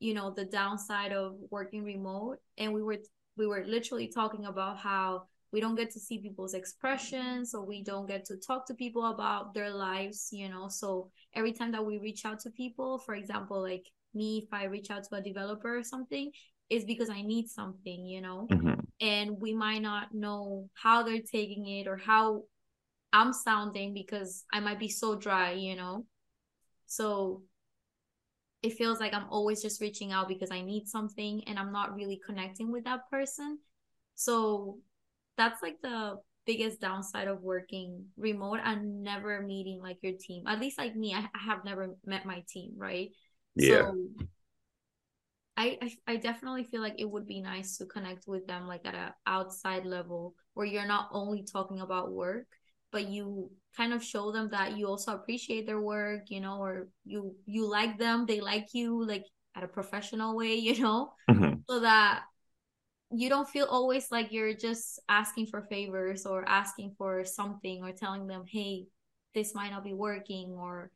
you 0.00 0.14
know 0.14 0.32
the 0.32 0.44
downside 0.44 1.12
of 1.12 1.36
working 1.50 1.84
remote 1.84 2.38
and 2.56 2.72
we 2.72 2.82
were 2.82 2.98
we 3.36 3.46
were 3.46 3.64
literally 3.64 4.08
talking 4.08 4.46
about 4.46 4.76
how 4.76 5.22
we 5.52 5.60
don't 5.60 5.76
get 5.76 5.90
to 5.90 6.00
see 6.00 6.18
people's 6.18 6.54
expressions 6.54 7.54
or 7.54 7.64
we 7.64 7.82
don't 7.82 8.08
get 8.08 8.24
to 8.24 8.36
talk 8.36 8.66
to 8.66 8.74
people 8.74 9.06
about 9.06 9.54
their 9.54 9.70
lives 9.70 10.28
you 10.32 10.48
know 10.48 10.68
so 10.68 11.10
every 11.34 11.52
time 11.52 11.72
that 11.72 11.84
we 11.84 11.98
reach 11.98 12.24
out 12.24 12.40
to 12.40 12.50
people 12.50 12.98
for 12.98 13.14
example 13.14 13.60
like 13.60 13.86
me 14.14 14.42
if 14.44 14.52
i 14.52 14.64
reach 14.64 14.90
out 14.90 15.04
to 15.04 15.14
a 15.14 15.22
developer 15.22 15.78
or 15.78 15.84
something 15.84 16.30
is 16.70 16.84
because 16.84 17.10
i 17.10 17.22
need 17.22 17.48
something 17.48 18.04
you 18.04 18.20
know 18.20 18.46
mm-hmm. 18.50 18.80
and 19.00 19.40
we 19.40 19.54
might 19.54 19.82
not 19.82 20.14
know 20.14 20.68
how 20.74 21.02
they're 21.02 21.20
taking 21.20 21.66
it 21.66 21.86
or 21.86 21.96
how 21.96 22.42
i'm 23.12 23.32
sounding 23.32 23.94
because 23.94 24.44
i 24.52 24.60
might 24.60 24.78
be 24.78 24.88
so 24.88 25.14
dry 25.14 25.52
you 25.52 25.74
know 25.74 26.04
so 26.86 27.42
it 28.62 28.74
feels 28.74 29.00
like 29.00 29.14
i'm 29.14 29.28
always 29.30 29.62
just 29.62 29.80
reaching 29.80 30.12
out 30.12 30.28
because 30.28 30.50
i 30.50 30.60
need 30.60 30.86
something 30.86 31.42
and 31.46 31.58
i'm 31.58 31.72
not 31.72 31.94
really 31.94 32.20
connecting 32.24 32.70
with 32.70 32.84
that 32.84 33.08
person 33.10 33.58
so 34.14 34.78
that's 35.36 35.62
like 35.62 35.80
the 35.82 36.16
biggest 36.48 36.80
downside 36.80 37.28
of 37.28 37.42
working 37.42 38.06
remote 38.16 38.58
and 38.64 39.02
never 39.02 39.42
meeting 39.42 39.82
like 39.82 39.98
your 40.00 40.14
team. 40.18 40.46
At 40.46 40.58
least 40.58 40.78
like 40.78 40.96
me, 40.96 41.12
I, 41.14 41.18
I 41.18 41.44
have 41.46 41.62
never 41.62 41.94
met 42.06 42.24
my 42.24 42.42
team, 42.48 42.72
right? 42.74 43.10
Yeah. 43.54 43.90
So 43.90 44.08
I, 45.58 45.76
I 45.82 46.12
I 46.12 46.16
definitely 46.16 46.62
feel 46.62 46.80
like 46.80 46.94
it 46.98 47.10
would 47.10 47.26
be 47.26 47.40
nice 47.40 47.76
to 47.78 47.86
connect 47.86 48.28
with 48.28 48.46
them 48.46 48.68
like 48.68 48.86
at 48.86 48.94
an 48.94 49.12
outside 49.26 49.84
level 49.84 50.34
where 50.54 50.64
you're 50.66 50.86
not 50.86 51.08
only 51.12 51.42
talking 51.42 51.80
about 51.80 52.12
work, 52.12 52.46
but 52.92 53.08
you 53.08 53.50
kind 53.76 53.92
of 53.92 54.02
show 54.02 54.30
them 54.30 54.50
that 54.50 54.78
you 54.78 54.86
also 54.86 55.14
appreciate 55.14 55.66
their 55.66 55.80
work, 55.80 56.30
you 56.30 56.40
know, 56.40 56.62
or 56.62 56.88
you 57.04 57.34
you 57.44 57.68
like 57.68 57.98
them, 57.98 58.24
they 58.24 58.40
like 58.40 58.68
you, 58.72 59.04
like 59.04 59.24
at 59.56 59.64
a 59.64 59.68
professional 59.68 60.36
way, 60.36 60.54
you 60.68 60.80
know, 60.80 61.12
mm-hmm. 61.28 61.54
so 61.68 61.80
that 61.80 62.22
you 63.10 63.28
don't 63.28 63.48
feel 63.48 63.66
always 63.66 64.12
like 64.12 64.30
you're 64.30 64.54
just 64.54 65.00
asking 65.08 65.46
for 65.46 65.62
favors 65.62 66.24
or 66.24 66.48
asking 66.48 66.94
for 66.96 67.24
something 67.24 67.82
or 67.82 67.90
telling 67.90 68.26
them 68.26 68.44
hey 68.46 68.84
this 69.34 69.54
might 69.54 69.70
not 69.70 69.82
be 69.82 69.94
working 69.94 70.50
or 70.50 70.90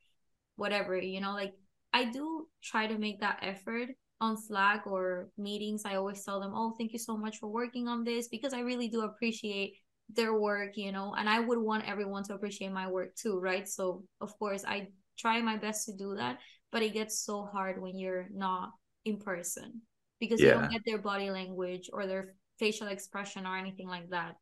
whatever 0.56 0.94
you 0.94 1.22
know 1.22 1.32
like 1.32 1.54
i 1.94 2.04
do 2.04 2.46
try 2.62 2.86
to 2.86 2.98
make 2.98 3.20
that 3.20 3.38
effort 3.40 3.88
on 4.22 4.36
slack 4.36 4.86
or 4.86 5.28
meetings 5.36 5.82
i 5.84 5.96
always 5.96 6.24
tell 6.24 6.40
them 6.40 6.52
oh 6.54 6.74
thank 6.78 6.92
you 6.92 6.98
so 6.98 7.16
much 7.16 7.38
for 7.38 7.48
working 7.48 7.88
on 7.88 8.04
this 8.04 8.28
because 8.28 8.54
i 8.54 8.60
really 8.60 8.88
do 8.88 9.02
appreciate 9.02 9.74
their 10.08 10.34
work 10.38 10.76
you 10.76 10.92
know 10.92 11.14
and 11.18 11.28
i 11.28 11.38
would 11.38 11.58
want 11.58 11.86
everyone 11.88 12.22
to 12.22 12.34
appreciate 12.34 12.72
my 12.72 12.88
work 12.88 13.14
too 13.14 13.38
right 13.38 13.68
so 13.68 14.02
of 14.20 14.36
course 14.38 14.64
i 14.66 14.88
try 15.18 15.40
my 15.40 15.56
best 15.56 15.86
to 15.86 15.92
do 15.96 16.14
that 16.16 16.38
but 16.70 16.82
it 16.82 16.94
gets 16.94 17.24
so 17.24 17.44
hard 17.44 17.80
when 17.80 17.98
you're 17.98 18.28
not 18.32 18.70
in 19.04 19.18
person 19.18 19.82
because 20.20 20.40
yeah. 20.40 20.46
you 20.46 20.52
don't 20.54 20.70
get 20.70 20.82
their 20.86 20.98
body 20.98 21.30
language 21.30 21.90
or 21.92 22.06
their 22.06 22.34
facial 22.58 22.86
expression 22.86 23.44
or 23.44 23.56
anything 23.56 23.88
like 23.88 24.08
that. 24.10 24.36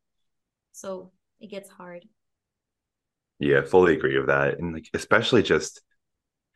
So 0.73 1.11
it 1.41 1.51
gets 1.51 1.71
hard. 1.71 2.05
Yeah, 3.39 3.63
fully 3.63 3.95
agree 3.95 4.19
with 4.19 4.27
that. 4.27 4.59
And 4.59 4.75
like 4.75 4.89
especially 4.93 5.43
just 5.43 5.81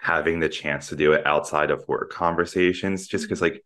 having 0.04 0.38
the 0.38 0.50
chance 0.50 0.88
to 0.88 0.96
do 0.96 1.14
it 1.14 1.26
outside 1.26 1.70
of 1.70 1.82
work 1.88 2.12
conversations, 2.12 3.08
just 3.08 3.24
because 3.24 3.40
mm-hmm. 3.40 3.54
like 3.54 3.64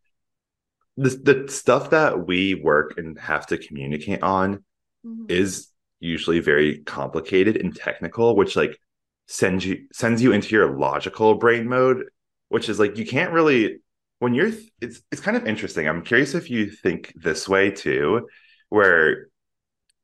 the 0.96 1.32
the 1.32 1.52
stuff 1.52 1.90
that 1.90 2.28
we 2.28 2.54
work 2.54 2.96
and 2.96 3.18
have 3.18 3.44
to 3.48 3.58
communicate 3.58 4.22
on 4.22 4.64
mm-hmm. 5.04 5.24
is 5.28 5.66
usually 5.98 6.38
very 6.38 6.78
complicated 6.78 7.56
and 7.56 7.74
technical, 7.74 8.36
which 8.36 8.54
like 8.54 8.78
sends 9.26 9.66
you 9.66 9.88
sends 9.92 10.22
you 10.22 10.30
into 10.32 10.54
your 10.54 10.78
logical 10.78 11.34
brain 11.34 11.68
mode, 11.68 12.04
which 12.50 12.68
is 12.68 12.78
like 12.78 12.96
you 12.96 13.04
can't 13.04 13.32
really 13.32 13.80
when 14.20 14.32
you're 14.32 14.52
it's 14.80 15.02
it's 15.10 15.20
kind 15.20 15.36
of 15.36 15.44
interesting. 15.44 15.88
I'm 15.88 16.02
curious 16.02 16.36
if 16.36 16.50
you 16.50 16.70
think 16.70 17.12
this 17.16 17.48
way 17.48 17.72
too, 17.72 18.28
where 18.68 19.26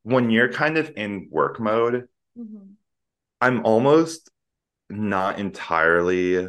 when 0.02 0.30
you're 0.30 0.52
kind 0.52 0.78
of 0.78 0.90
in 0.96 1.28
work 1.30 1.60
mode, 1.60 2.08
mm-hmm. 2.36 2.72
I'm 3.40 3.64
almost 3.64 4.30
not 4.94 5.38
entirely 5.38 6.48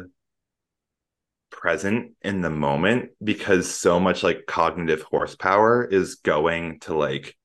present 1.50 2.12
in 2.22 2.42
the 2.42 2.50
moment 2.50 3.10
because 3.22 3.68
so 3.68 3.98
much 3.98 4.22
like 4.22 4.46
cognitive 4.46 5.02
horsepower 5.02 5.84
is 5.84 6.16
going 6.16 6.80
to 6.80 6.94
like 6.94 7.36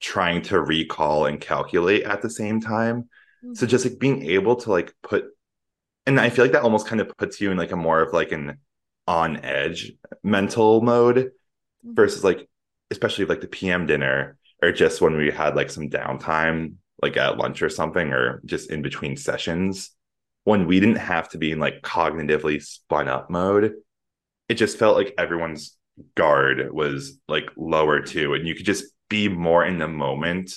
trying 0.00 0.42
to 0.42 0.60
recall 0.60 1.26
and 1.26 1.40
calculate 1.40 2.02
at 2.02 2.22
the 2.22 2.30
same 2.30 2.60
time. 2.60 3.04
Mm-hmm. 3.44 3.54
So 3.54 3.66
just 3.66 3.84
like 3.84 3.98
being 3.98 4.26
able 4.30 4.56
to 4.56 4.70
like 4.70 4.92
put 5.02 5.26
and 6.04 6.18
I 6.18 6.30
feel 6.30 6.44
like 6.44 6.52
that 6.52 6.64
almost 6.64 6.88
kind 6.88 7.00
of 7.00 7.16
puts 7.16 7.40
you 7.40 7.52
in 7.52 7.56
like 7.56 7.70
a 7.70 7.76
more 7.76 8.00
of 8.00 8.12
like 8.12 8.32
an 8.32 8.58
on 9.06 9.38
edge 9.38 9.92
mental 10.22 10.80
mode 10.80 11.16
mm-hmm. 11.16 11.94
versus 11.94 12.24
like 12.24 12.48
especially 12.90 13.24
like 13.24 13.40
the 13.40 13.46
PM 13.46 13.86
dinner 13.86 14.36
or 14.62 14.72
just 14.72 15.00
when 15.00 15.16
we 15.16 15.30
had 15.30 15.56
like 15.56 15.70
some 15.70 15.88
downtime 15.88 16.74
like 17.00 17.16
at 17.16 17.38
lunch 17.38 17.62
or 17.62 17.70
something 17.70 18.12
or 18.12 18.42
just 18.44 18.70
in 18.70 18.82
between 18.82 19.16
sessions 19.16 19.92
when 20.44 20.66
we 20.66 20.80
didn't 20.80 20.96
have 20.96 21.28
to 21.28 21.38
be 21.38 21.52
in 21.52 21.58
like 21.58 21.82
cognitively 21.82 22.62
spun 22.62 23.08
up 23.08 23.30
mode 23.30 23.74
it 24.48 24.54
just 24.54 24.78
felt 24.78 24.96
like 24.96 25.14
everyone's 25.18 25.76
guard 26.14 26.72
was 26.72 27.18
like 27.28 27.50
lower 27.56 28.00
too 28.00 28.34
and 28.34 28.46
you 28.46 28.54
could 28.54 28.66
just 28.66 28.84
be 29.08 29.28
more 29.28 29.64
in 29.64 29.78
the 29.78 29.88
moment 29.88 30.54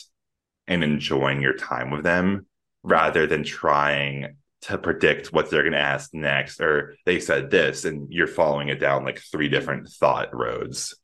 and 0.67 0.83
enjoying 0.83 1.41
your 1.41 1.55
time 1.55 1.91
with 1.91 2.03
them 2.03 2.45
rather 2.83 3.27
than 3.27 3.43
trying 3.43 4.35
to 4.61 4.77
predict 4.77 5.31
what 5.31 5.49
they're 5.49 5.61
going 5.61 5.73
to 5.73 5.79
ask 5.79 6.13
next 6.13 6.59
or 6.59 6.95
they 7.05 7.19
said 7.19 7.51
this 7.51 7.85
and 7.85 8.11
you're 8.11 8.27
following 8.27 8.69
it 8.69 8.79
down 8.79 9.05
like 9.05 9.19
three 9.19 9.49
different 9.49 9.87
thought 9.87 10.33
roads. 10.33 10.95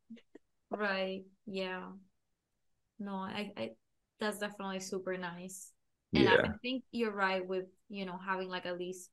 Right 0.72 1.24
yeah. 1.46 1.84
No 3.00 3.16
i, 3.16 3.52
I 3.58 3.70
that's 4.20 4.38
definitely 4.38 4.80
super 4.80 5.18
nice 5.18 5.72
and 6.14 6.26
yeah. 6.26 6.38
I, 6.44 6.48
I 6.48 6.52
think 6.62 6.84
you're 6.92 7.12
right 7.12 7.46
with 7.46 7.66
you 7.90 8.06
know 8.06 8.18
having 8.18 8.50
like 8.50 8.66
at 8.66 8.78
least 8.78 9.10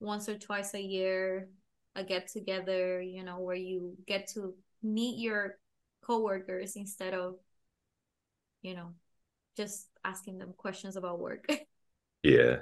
once 0.00 0.28
or 0.28 0.38
twice 0.38 0.74
a 0.74 0.80
year 0.80 1.48
a 1.94 2.04
get 2.04 2.28
together 2.28 3.00
you 3.00 3.24
know 3.24 3.38
where 3.38 3.56
you 3.56 3.94
get 4.06 4.28
to 4.34 4.54
meet 4.82 5.18
your 5.18 5.58
coworkers 6.02 6.76
instead 6.76 7.14
of 7.14 7.36
you 8.62 8.74
know 8.74 8.92
just 9.56 9.88
asking 10.04 10.38
them 10.38 10.52
questions 10.56 10.96
about 10.96 11.18
work 11.18 11.46
yeah 12.22 12.56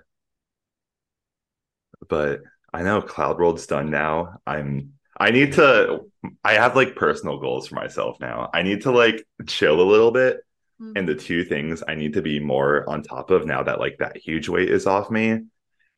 but 2.08 2.40
I 2.72 2.82
know 2.82 3.00
Cloud 3.00 3.38
World's 3.38 3.66
done 3.66 3.90
now. 3.90 4.40
I'm 4.46 4.94
I 5.18 5.30
need 5.30 5.52
to 5.54 6.00
I 6.42 6.54
have 6.54 6.74
like 6.74 6.96
personal 6.96 7.38
goals 7.38 7.68
for 7.68 7.76
myself 7.76 8.18
now. 8.20 8.50
I 8.52 8.62
need 8.62 8.82
to 8.82 8.90
like 8.90 9.24
chill 9.46 9.80
a 9.80 9.82
little 9.82 10.10
bit. 10.10 10.38
Mm-hmm. 10.80 10.92
And 10.96 11.08
the 11.08 11.14
two 11.14 11.44
things 11.44 11.82
I 11.86 11.94
need 11.94 12.14
to 12.14 12.22
be 12.22 12.40
more 12.40 12.88
on 12.88 13.02
top 13.02 13.30
of 13.30 13.46
now 13.46 13.62
that 13.62 13.80
like 13.80 13.96
that 13.98 14.16
huge 14.16 14.48
weight 14.48 14.70
is 14.70 14.86
off 14.86 15.10
me 15.10 15.40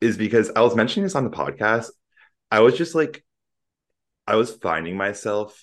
is 0.01 0.17
because 0.17 0.51
I 0.55 0.61
was 0.61 0.75
mentioning 0.75 1.03
this 1.03 1.15
on 1.15 1.23
the 1.23 1.29
podcast. 1.29 1.89
I 2.51 2.59
was 2.59 2.77
just 2.77 2.95
like 2.95 3.23
I 4.25 4.35
was 4.35 4.55
finding 4.55 4.97
myself 4.97 5.61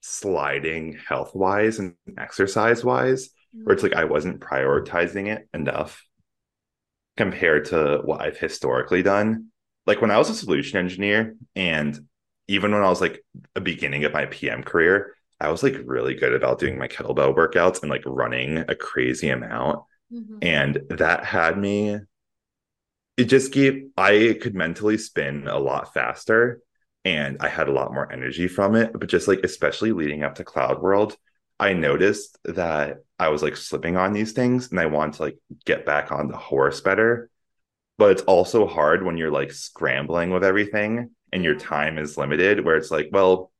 sliding 0.00 0.98
health 1.06 1.34
wise 1.34 1.78
and 1.78 1.94
exercise 2.16 2.84
wise, 2.84 3.28
mm-hmm. 3.28 3.64
where 3.64 3.74
it's 3.74 3.82
like 3.82 3.94
I 3.94 4.04
wasn't 4.04 4.40
prioritizing 4.40 5.28
it 5.28 5.48
enough 5.52 6.02
compared 7.16 7.66
to 7.66 8.00
what 8.02 8.22
I've 8.22 8.38
historically 8.38 9.02
done 9.02 9.50
like 9.86 10.00
when 10.00 10.10
I 10.10 10.18
was 10.18 10.30
a 10.30 10.34
solution 10.34 10.78
engineer 10.78 11.36
and 11.56 11.98
even 12.48 12.72
when 12.72 12.82
I 12.82 12.88
was 12.88 13.00
like 13.00 13.24
a 13.56 13.60
beginning 13.60 14.04
of 14.04 14.12
my 14.12 14.26
PM 14.26 14.62
career, 14.62 15.14
I 15.40 15.50
was 15.50 15.62
like 15.62 15.76
really 15.84 16.14
good 16.14 16.34
about 16.34 16.58
doing 16.58 16.78
my 16.78 16.88
kettlebell 16.88 17.34
workouts 17.34 17.82
and 17.82 17.90
like 17.90 18.02
running 18.04 18.58
a 18.58 18.74
crazy 18.74 19.30
amount. 19.30 19.84
Mm-hmm. 20.12 20.38
And 20.42 20.82
that 20.90 21.24
had 21.24 21.56
me, 21.56 21.98
it 23.16 23.24
just 23.24 23.52
gave, 23.52 23.88
I 23.96 24.38
could 24.40 24.54
mentally 24.54 24.98
spin 24.98 25.46
a 25.46 25.58
lot 25.58 25.94
faster 25.94 26.60
and 27.04 27.38
I 27.40 27.48
had 27.48 27.68
a 27.68 27.72
lot 27.72 27.94
more 27.94 28.10
energy 28.12 28.48
from 28.48 28.74
it. 28.74 28.92
But 28.92 29.08
just 29.08 29.28
like, 29.28 29.40
especially 29.44 29.92
leading 29.92 30.22
up 30.22 30.34
to 30.36 30.44
Cloud 30.44 30.82
World, 30.82 31.16
I 31.58 31.72
noticed 31.72 32.38
that 32.44 32.98
I 33.18 33.28
was 33.28 33.42
like 33.42 33.56
slipping 33.56 33.96
on 33.96 34.12
these 34.12 34.32
things 34.32 34.70
and 34.70 34.80
I 34.80 34.86
wanted 34.86 35.14
to 35.14 35.22
like 35.22 35.38
get 35.64 35.86
back 35.86 36.12
on 36.12 36.28
the 36.28 36.36
horse 36.36 36.80
better 36.80 37.30
but 38.00 38.12
it's 38.12 38.22
also 38.22 38.66
hard 38.66 39.04
when 39.04 39.18
you're 39.18 39.30
like 39.30 39.52
scrambling 39.52 40.30
with 40.30 40.42
everything 40.42 41.10
and 41.34 41.44
your 41.44 41.54
time 41.54 41.98
is 41.98 42.16
limited 42.16 42.64
where 42.64 42.78
it's 42.78 42.90
like 42.90 43.10
well 43.12 43.52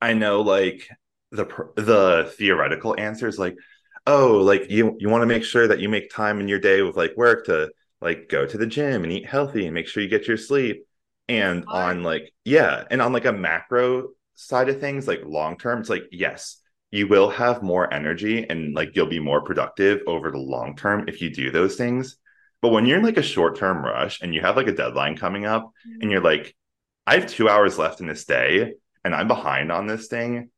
i 0.00 0.12
know 0.12 0.40
like 0.42 0.88
the 1.32 1.44
the 1.76 2.32
theoretical 2.36 2.94
answer 2.98 3.26
is 3.26 3.38
like 3.38 3.56
oh 4.06 4.38
like 4.38 4.70
you 4.70 4.96
you 4.98 5.08
want 5.08 5.22
to 5.22 5.26
make 5.26 5.44
sure 5.44 5.66
that 5.66 5.80
you 5.80 5.88
make 5.88 6.10
time 6.10 6.40
in 6.40 6.48
your 6.48 6.58
day 6.58 6.82
with 6.82 6.96
like 6.96 7.16
work 7.16 7.46
to 7.46 7.70
like 8.00 8.28
go 8.28 8.46
to 8.46 8.58
the 8.58 8.66
gym 8.66 9.04
and 9.04 9.12
eat 9.12 9.26
healthy 9.26 9.66
and 9.66 9.74
make 9.74 9.88
sure 9.88 10.02
you 10.02 10.08
get 10.08 10.28
your 10.28 10.36
sleep. 10.36 10.84
And 11.28 11.64
on 11.66 12.04
like 12.04 12.32
yeah 12.44 12.84
and 12.88 13.02
on 13.02 13.12
like 13.12 13.24
a 13.24 13.32
macro 13.32 14.10
side 14.36 14.68
of 14.68 14.78
things 14.78 15.08
like 15.08 15.22
long 15.24 15.58
term 15.58 15.80
it's 15.80 15.90
like 15.90 16.04
yes 16.12 16.62
you 16.92 17.08
will 17.08 17.30
have 17.30 17.64
more 17.64 17.92
energy 17.92 18.46
and 18.48 18.74
like 18.74 18.94
you'll 18.94 19.06
be 19.06 19.18
more 19.18 19.40
productive 19.40 20.02
over 20.06 20.30
the 20.30 20.38
long 20.38 20.76
term 20.76 21.08
if 21.08 21.20
you 21.20 21.30
do 21.30 21.50
those 21.50 21.74
things. 21.74 22.16
But 22.62 22.68
when 22.68 22.86
you're 22.86 22.98
in 22.98 23.04
like 23.04 23.16
a 23.16 23.22
short 23.22 23.56
term 23.56 23.84
rush 23.84 24.22
and 24.22 24.32
you 24.32 24.40
have 24.40 24.56
like 24.56 24.68
a 24.68 24.72
deadline 24.72 25.16
coming 25.16 25.46
up 25.46 25.64
mm-hmm. 25.64 26.02
and 26.02 26.10
you're 26.12 26.22
like, 26.22 26.54
I 27.08 27.18
have 27.18 27.28
two 27.28 27.48
hours 27.48 27.76
left 27.76 28.00
in 28.00 28.06
this 28.06 28.24
day 28.24 28.74
and 29.06 29.14
I'm 29.14 29.28
behind 29.28 29.70
on 29.70 29.86
this 29.86 30.08
thing, 30.08 30.50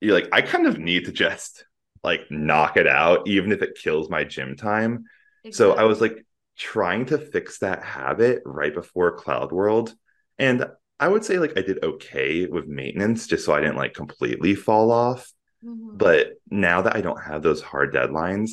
you're 0.00 0.12
like, 0.12 0.28
I 0.32 0.42
kind 0.42 0.66
of 0.66 0.76
need 0.76 1.04
to 1.04 1.12
just 1.12 1.64
like 2.02 2.22
knock 2.28 2.76
it 2.76 2.88
out, 2.88 3.28
even 3.28 3.52
if 3.52 3.62
it 3.62 3.78
kills 3.80 4.10
my 4.10 4.24
gym 4.24 4.56
time. 4.56 5.04
Exactly. 5.44 5.52
So 5.52 5.80
I 5.80 5.84
was 5.84 6.00
like 6.00 6.26
trying 6.58 7.06
to 7.06 7.18
fix 7.18 7.60
that 7.60 7.84
habit 7.84 8.42
right 8.44 8.74
before 8.74 9.16
Cloud 9.16 9.52
World. 9.52 9.94
And 10.36 10.66
I 10.98 11.06
would 11.06 11.24
say 11.24 11.38
like 11.38 11.56
I 11.56 11.62
did 11.62 11.84
okay 11.84 12.46
with 12.46 12.66
maintenance 12.66 13.28
just 13.28 13.44
so 13.44 13.54
I 13.54 13.60
didn't 13.60 13.76
like 13.76 13.94
completely 13.94 14.56
fall 14.56 14.90
off. 14.90 15.32
Mm-hmm. 15.64 15.96
But 15.96 16.32
now 16.50 16.82
that 16.82 16.96
I 16.96 17.02
don't 17.02 17.22
have 17.22 17.44
those 17.44 17.62
hard 17.62 17.94
deadlines, 17.94 18.50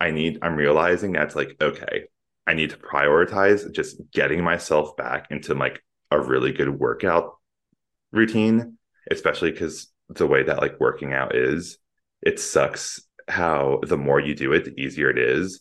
I 0.00 0.10
need, 0.10 0.40
I'm 0.42 0.56
realizing 0.56 1.12
that's 1.12 1.36
like, 1.36 1.56
okay, 1.62 2.06
I 2.48 2.54
need 2.54 2.70
to 2.70 2.76
prioritize 2.76 3.70
just 3.70 4.00
getting 4.10 4.42
myself 4.42 4.96
back 4.96 5.28
into 5.30 5.54
like 5.54 5.80
a 6.10 6.20
really 6.20 6.50
good 6.50 6.80
workout 6.80 7.36
routine, 8.12 8.78
especially 9.10 9.52
because 9.52 9.90
the 10.08 10.26
way 10.26 10.42
that 10.42 10.60
like 10.60 10.80
working 10.80 11.12
out 11.12 11.34
is, 11.34 11.78
it 12.22 12.38
sucks 12.38 13.00
how 13.28 13.80
the 13.86 13.96
more 13.96 14.20
you 14.20 14.34
do 14.34 14.52
it, 14.52 14.64
the 14.64 14.80
easier 14.80 15.10
it 15.10 15.18
is. 15.18 15.60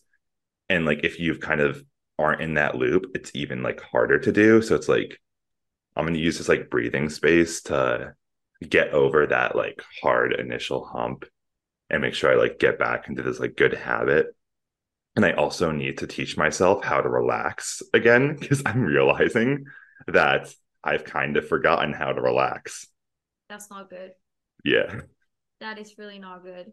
And 0.67 0.85
like 0.85 1.03
if 1.03 1.19
you've 1.19 1.39
kind 1.39 1.61
of 1.61 1.83
aren't 2.17 2.41
in 2.41 2.55
that 2.55 2.75
loop, 2.75 3.11
it's 3.15 3.31
even 3.33 3.63
like 3.63 3.81
harder 3.81 4.19
to 4.19 4.31
do. 4.31 4.61
So 4.61 4.75
it's 4.75 4.89
like, 4.89 5.19
I'm 5.95 6.03
going 6.03 6.13
to 6.13 6.19
use 6.19 6.37
this 6.37 6.49
like 6.49 6.69
breathing 6.69 7.09
space 7.09 7.61
to 7.63 8.13
get 8.67 8.89
over 8.89 9.25
that 9.27 9.55
like 9.55 9.81
hard 10.01 10.33
initial 10.33 10.85
hump 10.85 11.25
and 11.89 12.01
make 12.01 12.13
sure 12.13 12.31
I 12.31 12.35
like 12.35 12.59
get 12.59 12.77
back 12.77 13.07
into 13.07 13.23
this 13.23 13.39
like 13.39 13.55
good 13.55 13.73
habit. 13.73 14.27
And 15.15 15.25
I 15.25 15.31
also 15.31 15.71
need 15.71 15.97
to 15.99 16.07
teach 16.07 16.37
myself 16.37 16.83
how 16.83 17.01
to 17.01 17.09
relax 17.09 17.81
again 17.93 18.35
because 18.39 18.61
I'm 18.65 18.81
realizing 18.83 19.65
that 20.07 20.53
I've 20.83 21.03
kind 21.03 21.37
of 21.37 21.47
forgotten 21.47 21.93
how 21.93 22.13
to 22.13 22.21
relax. 22.21 22.87
That's 23.49 23.69
not 23.69 23.89
good. 23.89 24.11
Yeah. 24.63 25.01
That 25.59 25.77
is 25.77 25.97
really 25.97 26.19
not 26.19 26.43
good. 26.43 26.71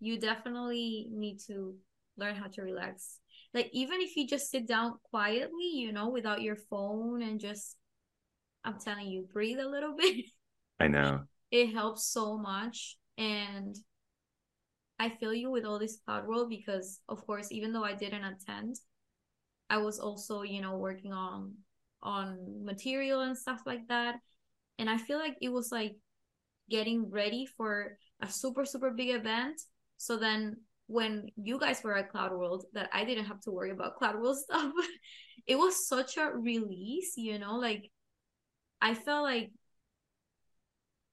You 0.00 0.18
definitely 0.18 1.08
need 1.10 1.38
to 1.46 1.74
learn 2.16 2.36
how 2.36 2.48
to 2.48 2.62
relax. 2.62 3.18
Like, 3.54 3.70
even 3.72 4.00
if 4.00 4.16
you 4.16 4.26
just 4.26 4.50
sit 4.50 4.66
down 4.66 4.94
quietly, 5.10 5.70
you 5.74 5.92
know, 5.92 6.08
without 6.08 6.42
your 6.42 6.56
phone 6.56 7.22
and 7.22 7.38
just, 7.38 7.76
I'm 8.64 8.78
telling 8.78 9.06
you, 9.06 9.28
breathe 9.32 9.60
a 9.60 9.68
little 9.68 9.94
bit. 9.98 10.26
I 10.80 10.88
know. 10.88 11.22
It 11.50 11.72
helps 11.72 12.06
so 12.06 12.38
much. 12.38 12.96
And 13.18 13.76
I 15.02 15.08
feel 15.08 15.34
you 15.34 15.50
with 15.50 15.64
all 15.64 15.80
this 15.80 15.98
cloud 16.04 16.28
world 16.28 16.48
because 16.48 17.00
of 17.08 17.26
course 17.26 17.50
even 17.50 17.72
though 17.72 17.82
I 17.82 17.92
didn't 17.92 18.22
attend 18.22 18.76
I 19.68 19.78
was 19.78 19.98
also 19.98 20.42
you 20.42 20.60
know 20.62 20.76
working 20.76 21.12
on 21.12 21.54
on 22.02 22.64
material 22.64 23.20
and 23.20 23.36
stuff 23.36 23.60
like 23.66 23.86
that. 23.88 24.16
And 24.78 24.88
I 24.88 24.96
feel 24.98 25.18
like 25.18 25.36
it 25.40 25.50
was 25.50 25.70
like 25.70 25.96
getting 26.70 27.10
ready 27.10 27.46
for 27.46 27.98
a 28.20 28.28
super 28.28 28.64
super 28.64 28.90
big 28.90 29.10
event. 29.10 29.60
So 29.96 30.16
then 30.16 30.56
when 30.86 31.28
you 31.36 31.58
guys 31.58 31.82
were 31.82 31.96
at 31.96 32.10
cloud 32.10 32.32
world 32.32 32.64
that 32.72 32.90
I 32.92 33.04
didn't 33.04 33.26
have 33.26 33.40
to 33.42 33.50
worry 33.50 33.70
about 33.70 33.96
cloud 33.98 34.16
world 34.16 34.36
stuff 34.36 34.72
it 35.46 35.56
was 35.56 35.88
such 35.88 36.16
a 36.16 36.30
release 36.30 37.14
you 37.16 37.38
know? 37.38 37.56
Like 37.56 37.90
I 38.80 38.94
felt 38.94 39.22
like 39.22 39.52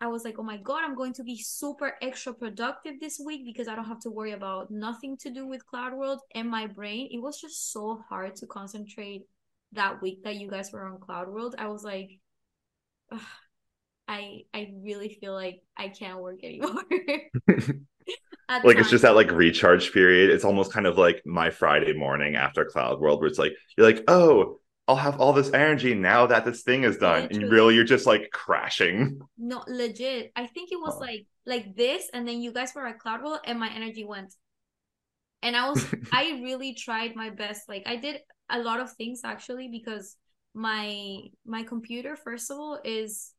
I 0.02 0.08
was 0.08 0.24
like, 0.24 0.40
oh 0.40 0.44
my 0.44 0.58
God, 0.58 0.84
I'm 0.84 0.96
going 0.96 1.14
to 1.14 1.24
be 1.24 1.38
super 1.38 1.96
extra 2.02 2.34
productive 2.34 3.00
this 3.02 3.20
week 3.24 3.46
because 3.46 3.68
I 3.68 3.76
don't 3.76 3.86
have 3.86 4.00
to 4.02 4.10
worry 4.10 4.32
about 4.32 4.72
nothing 4.72 5.18
to 5.18 5.30
do 5.30 5.46
with 5.46 5.66
Cloud 5.66 5.94
World 5.94 6.22
and 6.34 6.50
my 6.50 6.68
brain. 6.68 7.10
It 7.12 7.22
was 7.22 7.40
just 7.40 7.74
so 7.74 8.02
hard 8.08 8.36
to 8.38 8.48
concentrate 8.48 9.24
that 9.74 10.02
week 10.02 10.24
that 10.24 10.36
you 10.36 10.50
guys 10.50 10.72
were 10.72 10.84
on 10.86 11.00
Cloud 11.00 11.30
World. 11.30 11.56
I 11.58 11.68
was 11.68 11.84
like, 11.84 12.10
I 14.08 14.42
I 14.54 14.72
really 14.82 15.18
feel 15.22 15.34
like 15.34 15.62
I 15.78 15.90
can't 15.90 16.20
work 16.22 16.40
anymore. 16.44 16.84
like 18.64 18.78
it's 18.78 18.90
just 18.90 19.04
that 19.04 19.16
like 19.16 19.32
recharge 19.32 19.92
period. 19.94 20.30
It's 20.32 20.46
almost 20.46 20.74
kind 20.74 20.88
of 20.88 20.98
like 20.98 21.22
my 21.26 21.50
Friday 21.50 21.94
morning 21.94 22.36
after 22.36 22.66
Cloud 22.66 23.00
World, 23.00 23.20
where 23.20 23.28
it's 23.28 23.40
like 23.40 23.54
you're 23.78 23.86
like, 23.86 24.04
oh, 24.08 24.60
I'll 24.88 24.96
have 24.96 25.20
all 25.20 25.34
this 25.34 25.52
energy 25.54 25.94
now 25.94 26.26
that 26.28 26.46
this 26.46 26.64
thing 26.64 26.84
is 26.84 26.98
done. 26.98 27.28
And 27.30 27.52
really, 27.52 27.76
you're 27.76 27.84
just 27.84 28.08
like 28.08 28.30
crashing. 28.34 29.20
No, 29.38 29.64
legit. 29.68 30.32
I 30.36 30.48
think 30.48 30.72
it 30.72 30.80
was 30.82 30.96
Oh. 30.96 31.00
like 31.00 31.26
like 31.46 31.76
this, 31.76 32.10
and 32.14 32.28
then 32.28 32.42
you 32.42 32.52
guys 32.52 32.74
were 32.76 32.88
at 32.88 33.00
Cloud 33.00 33.24
World, 33.24 33.40
and 33.46 33.60
my 33.60 33.70
energy 33.70 34.06
went. 34.06 34.34
And 35.44 35.56
I 35.56 35.70
was 35.70 35.86
I 36.12 36.42
really 36.44 36.74
tried 36.74 37.16
my 37.16 37.30
best. 37.30 37.70
Like 37.70 37.84
I 37.86 37.96
did 37.98 38.22
a 38.50 38.60
lot 38.60 38.80
of 38.80 38.92
things 38.94 39.22
actually 39.24 39.68
because 39.68 40.18
my 40.54 41.20
my 41.46 41.64
computer 41.64 42.16
first 42.16 42.50
of 42.52 42.58
all 42.58 42.80
is 42.84 43.34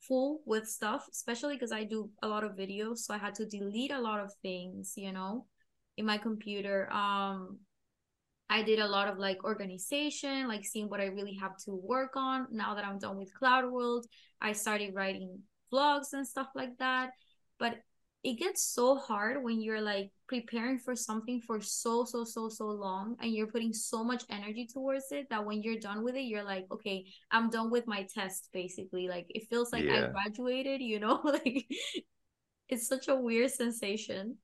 full 0.00 0.40
with 0.46 0.68
stuff, 0.68 1.06
especially 1.12 1.54
because 1.54 1.72
I 1.72 1.84
do 1.84 2.10
a 2.22 2.28
lot 2.28 2.44
of 2.44 2.52
videos, 2.56 2.98
so 2.98 3.14
I 3.14 3.18
had 3.18 3.34
to 3.36 3.46
delete 3.46 3.92
a 3.92 4.00
lot 4.00 4.20
of 4.20 4.32
things, 4.42 4.94
you 4.96 5.12
know, 5.12 5.46
in 5.96 6.06
my 6.06 6.18
computer. 6.18 6.90
Um 6.92 7.58
I 8.50 8.62
did 8.64 8.80
a 8.80 8.88
lot 8.88 9.06
of 9.08 9.16
like 9.18 9.44
organization, 9.44 10.48
like 10.48 10.64
seeing 10.64 10.88
what 10.88 11.00
I 11.00 11.06
really 11.06 11.34
have 11.34 11.56
to 11.66 11.70
work 11.70 12.16
on. 12.16 12.48
Now 12.50 12.74
that 12.74 12.84
I'm 12.84 12.98
done 12.98 13.16
with 13.16 13.32
Cloud 13.32 13.70
World, 13.70 14.06
I 14.40 14.52
started 14.52 14.92
writing 14.92 15.38
vlogs 15.72 16.12
and 16.14 16.26
stuff 16.26 16.48
like 16.56 16.76
that. 16.78 17.10
But 17.60 17.76
it 18.22 18.34
gets 18.34 18.62
so 18.62 18.96
hard 18.96 19.42
when 19.42 19.62
you're 19.62 19.80
like 19.80 20.10
preparing 20.28 20.78
for 20.78 20.94
something 20.94 21.40
for 21.40 21.60
so, 21.60 22.04
so, 22.04 22.22
so, 22.22 22.50
so 22.50 22.66
long 22.66 23.16
and 23.20 23.32
you're 23.32 23.46
putting 23.46 23.72
so 23.72 24.04
much 24.04 24.24
energy 24.28 24.68
towards 24.70 25.06
it 25.10 25.26
that 25.30 25.44
when 25.44 25.62
you're 25.62 25.78
done 25.78 26.04
with 26.04 26.16
it, 26.16 26.22
you're 26.22 26.44
like, 26.44 26.66
okay, 26.70 27.06
I'm 27.30 27.48
done 27.48 27.70
with 27.70 27.86
my 27.86 28.06
test 28.14 28.48
basically. 28.52 29.08
Like 29.08 29.26
it 29.30 29.48
feels 29.48 29.72
like 29.72 29.88
I 29.88 30.08
graduated, 30.08 30.82
you 30.82 31.00
know? 31.00 31.20
like 31.24 31.66
it's 32.68 32.86
such 32.86 33.08
a 33.08 33.16
weird 33.16 33.50
sensation. 33.50 34.36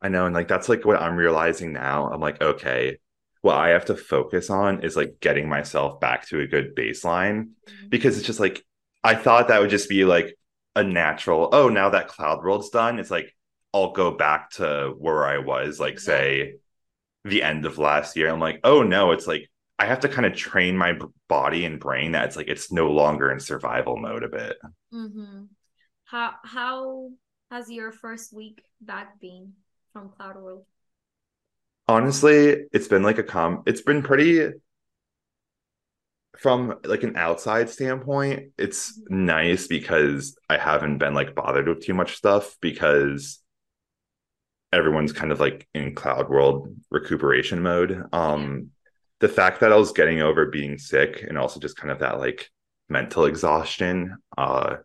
I 0.00 0.08
know. 0.08 0.26
And 0.26 0.34
like, 0.34 0.48
that's 0.48 0.68
like 0.68 0.84
what 0.84 1.02
I'm 1.02 1.16
realizing 1.16 1.72
now. 1.72 2.08
I'm 2.08 2.20
like, 2.20 2.40
okay, 2.40 2.98
what 3.40 3.56
I 3.56 3.70
have 3.70 3.86
to 3.86 3.96
focus 3.96 4.48
on 4.48 4.84
is 4.84 4.96
like 4.96 5.16
getting 5.20 5.48
myself 5.48 5.98
back 5.98 6.28
to 6.28 6.40
a 6.40 6.46
good 6.46 6.76
baseline 6.76 7.48
mm-hmm. 7.66 7.88
because 7.88 8.16
it's 8.16 8.26
just 8.26 8.40
like, 8.40 8.64
I 9.02 9.16
thought 9.16 9.48
that 9.48 9.60
would 9.60 9.70
just 9.70 9.88
be 9.88 10.04
like 10.04 10.36
a 10.74 10.82
natural, 10.82 11.48
oh, 11.52 11.68
now 11.68 11.90
that 11.90 12.08
Cloud 12.08 12.42
World's 12.42 12.70
done, 12.70 12.98
it's 12.98 13.10
like, 13.10 13.34
I'll 13.74 13.92
go 13.92 14.10
back 14.10 14.50
to 14.52 14.94
where 14.98 15.26
I 15.26 15.38
was, 15.38 15.80
like, 15.80 15.98
say, 15.98 16.54
the 17.24 17.42
end 17.42 17.64
of 17.66 17.78
last 17.78 18.16
year. 18.16 18.28
I'm 18.28 18.40
like, 18.40 18.60
oh 18.64 18.82
no, 18.82 19.12
it's 19.12 19.26
like 19.26 19.50
I 19.78 19.86
have 19.86 20.00
to 20.00 20.08
kind 20.08 20.26
of 20.26 20.34
train 20.34 20.76
my 20.76 20.98
body 21.28 21.64
and 21.64 21.80
brain 21.80 22.12
that 22.12 22.26
it's 22.26 22.36
like 22.36 22.48
it's 22.48 22.72
no 22.72 22.90
longer 22.90 23.30
in 23.30 23.40
survival 23.40 23.96
mode 23.96 24.24
a 24.24 24.28
bit. 24.28 24.56
Mm-hmm. 24.92 25.44
How 26.04 26.34
how 26.44 27.10
has 27.50 27.70
your 27.70 27.92
first 27.92 28.32
week 28.32 28.64
back 28.80 29.20
been 29.20 29.52
from 29.92 30.10
Cloud 30.10 30.36
World? 30.36 30.64
Honestly, 31.88 32.64
it's 32.72 32.88
been 32.88 33.02
like 33.02 33.18
a 33.18 33.22
com 33.22 33.62
it's 33.66 33.82
been 33.82 34.02
pretty 34.02 34.50
from 36.42 36.78
like 36.84 37.04
an 37.04 37.16
outside 37.16 37.70
standpoint, 37.70 38.50
it's 38.58 39.00
nice 39.08 39.66
because 39.68 40.36
I 40.50 40.58
haven't 40.58 40.98
been 40.98 41.14
like 41.14 41.34
bothered 41.34 41.68
with 41.68 41.84
too 41.84 41.94
much 41.94 42.16
stuff 42.16 42.56
because 42.60 43.38
everyone's 44.72 45.12
kind 45.12 45.32
of 45.32 45.40
like 45.40 45.68
in 45.74 45.94
cloud 45.94 46.28
world 46.28 46.74
recuperation 46.90 47.62
mode. 47.62 48.04
Um 48.12 48.68
the 49.20 49.28
fact 49.28 49.60
that 49.60 49.72
I 49.72 49.76
was 49.76 49.92
getting 49.92 50.20
over 50.20 50.46
being 50.46 50.78
sick 50.78 51.24
and 51.28 51.38
also 51.38 51.60
just 51.60 51.76
kind 51.76 51.92
of 51.92 52.00
that 52.00 52.18
like 52.18 52.50
mental 52.88 53.26
exhaustion, 53.26 54.16
uh 54.36 54.76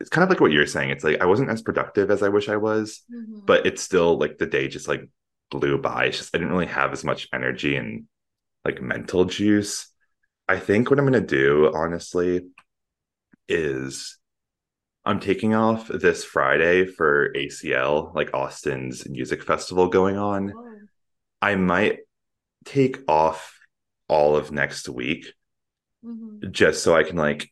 it's 0.00 0.10
kind 0.10 0.22
of 0.22 0.30
like 0.30 0.40
what 0.40 0.52
you're 0.52 0.66
saying. 0.66 0.90
It's 0.90 1.04
like 1.04 1.20
I 1.20 1.26
wasn't 1.26 1.50
as 1.50 1.60
productive 1.62 2.10
as 2.10 2.22
I 2.22 2.28
wish 2.28 2.48
I 2.48 2.56
was, 2.56 3.02
Mhm. 3.12 3.44
but 3.46 3.66
it's 3.66 3.82
still 3.82 4.16
like 4.16 4.38
the 4.38 4.46
day 4.46 4.68
just 4.68 4.88
like 4.88 5.08
blew 5.50 5.76
by. 5.78 6.06
It's 6.06 6.18
just 6.18 6.34
I 6.34 6.38
didn't 6.38 6.52
really 6.52 6.66
have 6.66 6.92
as 6.92 7.04
much 7.04 7.28
energy 7.32 7.76
and 7.76 8.04
like 8.64 8.80
mental 8.80 9.24
juice. 9.24 9.88
I 10.48 10.58
think 10.58 10.90
what 10.90 10.98
I'm 10.98 11.04
gonna 11.04 11.20
do, 11.20 11.70
honestly, 11.74 12.46
is 13.48 14.18
I'm 15.04 15.20
taking 15.20 15.54
off 15.54 15.88
this 15.88 16.24
Friday 16.24 16.86
for 16.86 17.32
ACL, 17.34 18.14
like 18.14 18.34
Austin's 18.34 19.08
music 19.08 19.42
festival 19.42 19.88
going 19.88 20.16
on. 20.16 20.52
Oh, 20.54 20.78
I 21.40 21.54
might 21.56 22.00
take 22.64 22.98
off 23.08 23.58
all 24.08 24.36
of 24.36 24.52
next 24.52 24.88
week 24.88 25.32
mhm. 26.04 26.50
just 26.50 26.82
so 26.82 26.96
I 26.96 27.04
can 27.04 27.16
like 27.16 27.50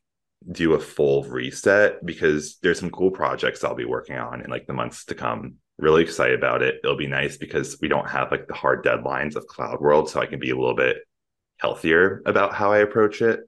do 0.51 0.75
a 0.75 0.81
full 0.81 1.25
reset 1.25 2.05
because 2.05 2.59
there's 2.63 2.79
some 2.79 2.91
cool 2.91 3.11
projects 3.11 3.65
I'll 3.65 3.75
be 3.75 3.85
working 3.85 4.17
on 4.17 4.43
in 4.43 4.51
like 4.51 4.67
the 4.67 4.73
months 4.73 5.05
to 5.07 5.15
come. 5.15 5.55
Really 5.79 6.03
excited 6.03 6.39
about 6.39 6.63
it. 6.63 6.77
It'll 6.83 6.97
be 6.97 7.07
nice 7.07 7.37
because 7.37 7.79
we 7.81 7.89
don't 7.89 8.09
have 8.09 8.31
like 8.31 8.47
the 8.47 8.55
hard 8.55 8.85
deadlines 8.85 9.37
of 9.37 9.47
Cloud 9.47 9.81
World, 9.81 10.09
so 10.09 10.21
I 10.21 10.27
can 10.27 10.39
be 10.39 10.51
a 10.51 10.57
little 10.57 10.75
bit 10.77 10.99
healthier 11.59 12.23
about 12.27 12.55
how 12.55 12.73
I 12.73 12.79
approach 12.79 13.23
it. 13.23 13.41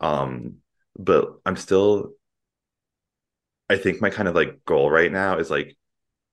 Um, 0.00 0.56
but 0.98 1.34
I'm 1.44 1.56
still 1.56 2.12
I 3.70 3.76
think 3.76 4.00
my 4.00 4.10
kind 4.10 4.26
of 4.26 4.34
like 4.34 4.64
goal 4.64 4.90
right 4.90 5.12
now 5.12 5.38
is 5.38 5.48
like 5.48 5.76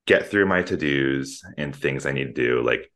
get 0.07 0.27
through 0.27 0.47
my 0.47 0.63
to-dos 0.63 1.43
and 1.55 1.75
things 1.75 2.05
I 2.05 2.11
need 2.11 2.33
to 2.35 2.41
do. 2.41 2.63
Like 2.63 2.91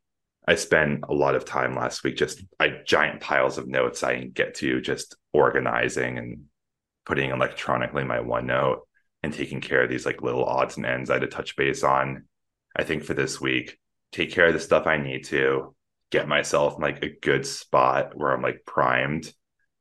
I 0.48 0.56
spent 0.56 1.04
a 1.08 1.14
lot 1.14 1.36
of 1.36 1.44
time 1.44 1.76
last 1.76 2.02
week 2.02 2.16
just 2.16 2.42
I 2.58 2.80
giant 2.84 3.20
piles 3.20 3.56
of 3.56 3.68
notes 3.68 4.02
I 4.02 4.16
didn't 4.16 4.34
get 4.34 4.56
to 4.56 4.80
just 4.80 5.16
organizing 5.32 6.18
and 6.18 6.44
putting 7.06 7.30
electronically 7.30 8.02
my 8.02 8.18
OneNote 8.18 8.80
and 9.22 9.32
taking 9.32 9.60
care 9.60 9.84
of 9.84 9.88
these 9.88 10.04
like 10.04 10.22
little 10.22 10.44
odds 10.44 10.76
and 10.76 10.86
ends 10.86 11.08
I 11.08 11.14
had 11.14 11.22
to 11.22 11.28
touch 11.28 11.54
base 11.54 11.84
on. 11.84 12.24
I 12.74 12.82
think 12.82 13.04
for 13.04 13.14
this 13.14 13.40
week, 13.40 13.78
take 14.10 14.32
care 14.32 14.46
of 14.46 14.54
the 14.54 14.60
stuff 14.60 14.88
I 14.88 14.96
need 14.96 15.24
to, 15.26 15.74
get 16.12 16.28
myself 16.28 16.76
in 16.76 16.82
like 16.82 17.02
a 17.02 17.16
good 17.20 17.44
spot 17.44 18.14
where 18.14 18.30
I'm 18.30 18.42
like 18.42 18.64
primed 18.66 19.32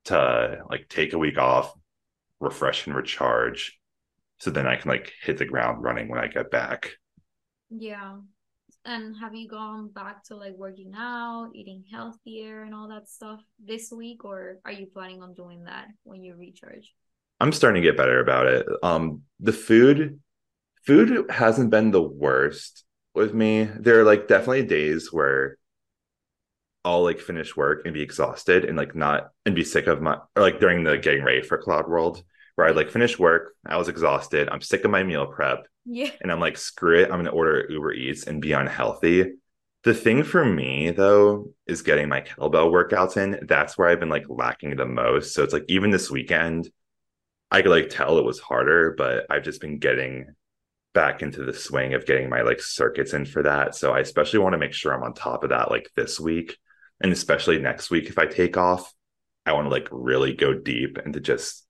to 0.05 0.59
like 0.69 0.87
take 0.89 1.13
a 1.13 1.17
week 1.17 1.37
off, 1.37 1.71
refresh 2.39 2.87
and 2.87 2.95
recharge. 2.95 3.77
So 4.39 4.49
then 4.49 4.65
I 4.65 4.77
can 4.77 4.89
like 4.89 5.11
hit 5.21 5.37
the 5.37 5.45
ground 5.45 5.83
running 5.83 6.07
when 6.07 6.19
I 6.19 6.27
get 6.27 6.49
back. 6.49 6.93
Yeah. 7.69 8.15
And 8.85 9.15
have 9.17 9.35
you 9.35 9.47
gone 9.47 9.89
back 9.89 10.23
to 10.25 10.35
like 10.35 10.55
working 10.55 10.93
out, 10.97 11.51
eating 11.53 11.83
healthier 11.91 12.63
and 12.63 12.73
all 12.73 12.87
that 12.87 13.09
stuff 13.09 13.41
this 13.63 13.91
week, 13.91 14.25
or 14.25 14.57
are 14.65 14.71
you 14.71 14.87
planning 14.87 15.21
on 15.21 15.35
doing 15.35 15.65
that 15.65 15.87
when 16.03 16.23
you 16.23 16.35
recharge? 16.35 16.91
I'm 17.39 17.51
starting 17.51 17.83
to 17.83 17.87
get 17.87 17.97
better 17.97 18.19
about 18.19 18.47
it. 18.47 18.65
Um, 18.81 19.23
the 19.39 19.53
food, 19.53 20.19
food 20.87 21.29
hasn't 21.29 21.69
been 21.69 21.91
the 21.91 22.01
worst 22.01 22.85
with 23.13 23.33
me. 23.33 23.65
There 23.65 23.99
are 23.99 24.03
like 24.03 24.27
definitely 24.27 24.65
days 24.65 25.11
where 25.11 25.57
I'll 26.83 27.03
like 27.03 27.19
finish 27.19 27.55
work 27.55 27.83
and 27.85 27.93
be 27.93 28.01
exhausted 28.01 28.65
and 28.65 28.75
like 28.77 28.95
not 28.95 29.29
and 29.45 29.53
be 29.55 29.63
sick 29.63 29.87
of 29.87 30.01
my 30.01 30.17
or 30.35 30.41
like 30.41 30.59
during 30.59 30.83
the 30.83 30.97
getting 30.97 31.23
ready 31.23 31.41
for 31.41 31.57
Cloud 31.57 31.87
World 31.87 32.23
where 32.55 32.67
I'd 32.67 32.75
like 32.75 32.89
finish 32.91 33.17
work, 33.17 33.53
I 33.65 33.77
was 33.77 33.87
exhausted, 33.87 34.49
I'm 34.49 34.61
sick 34.61 34.83
of 34.83 34.91
my 34.91 35.03
meal 35.03 35.25
prep, 35.25 35.65
Yeah. 35.85 36.09
and 36.21 36.31
I'm 36.31 36.39
like, 36.41 36.57
screw 36.57 36.99
it, 37.01 37.05
I'm 37.09 37.17
gonna 37.17 37.29
order 37.29 37.65
Uber 37.69 37.93
Eats 37.93 38.27
and 38.27 38.41
be 38.41 38.51
unhealthy. 38.51 39.33
The 39.83 39.93
thing 39.93 40.23
for 40.23 40.43
me 40.45 40.91
though 40.91 41.53
is 41.65 41.81
getting 41.81 42.09
my 42.09 42.21
kettlebell 42.21 42.71
workouts 42.71 43.17
in. 43.17 43.45
That's 43.47 43.77
where 43.77 43.87
I've 43.89 43.99
been 43.99 44.09
like 44.09 44.25
lacking 44.27 44.75
the 44.75 44.85
most. 44.85 45.33
So 45.33 45.43
it's 45.43 45.53
like 45.53 45.65
even 45.69 45.91
this 45.91 46.11
weekend, 46.11 46.69
I 47.49 47.61
could 47.61 47.71
like 47.71 47.89
tell 47.89 48.17
it 48.17 48.25
was 48.25 48.39
harder, 48.39 48.93
but 48.97 49.25
I've 49.29 49.43
just 49.43 49.61
been 49.61 49.79
getting 49.79 50.27
back 50.93 51.21
into 51.21 51.43
the 51.45 51.53
swing 51.53 51.93
of 51.93 52.05
getting 52.05 52.29
my 52.29 52.41
like 52.41 52.61
circuits 52.61 53.13
in 53.13 53.25
for 53.25 53.43
that. 53.43 53.75
So 53.75 53.91
I 53.93 53.99
especially 53.99 54.39
want 54.39 54.53
to 54.53 54.59
make 54.59 54.73
sure 54.73 54.93
I'm 54.93 55.03
on 55.03 55.13
top 55.13 55.43
of 55.43 55.49
that 55.51 55.71
like 55.71 55.89
this 55.95 56.19
week. 56.19 56.57
And 57.01 57.11
especially 57.11 57.59
next 57.59 57.89
week 57.89 58.05
if 58.09 58.17
I 58.17 58.25
take 58.25 58.57
off, 58.57 58.93
I 59.45 59.53
want 59.53 59.65
to 59.65 59.69
like 59.71 59.87
really 59.91 60.33
go 60.33 60.53
deep 60.53 60.97
into 61.05 61.19
just 61.19 61.65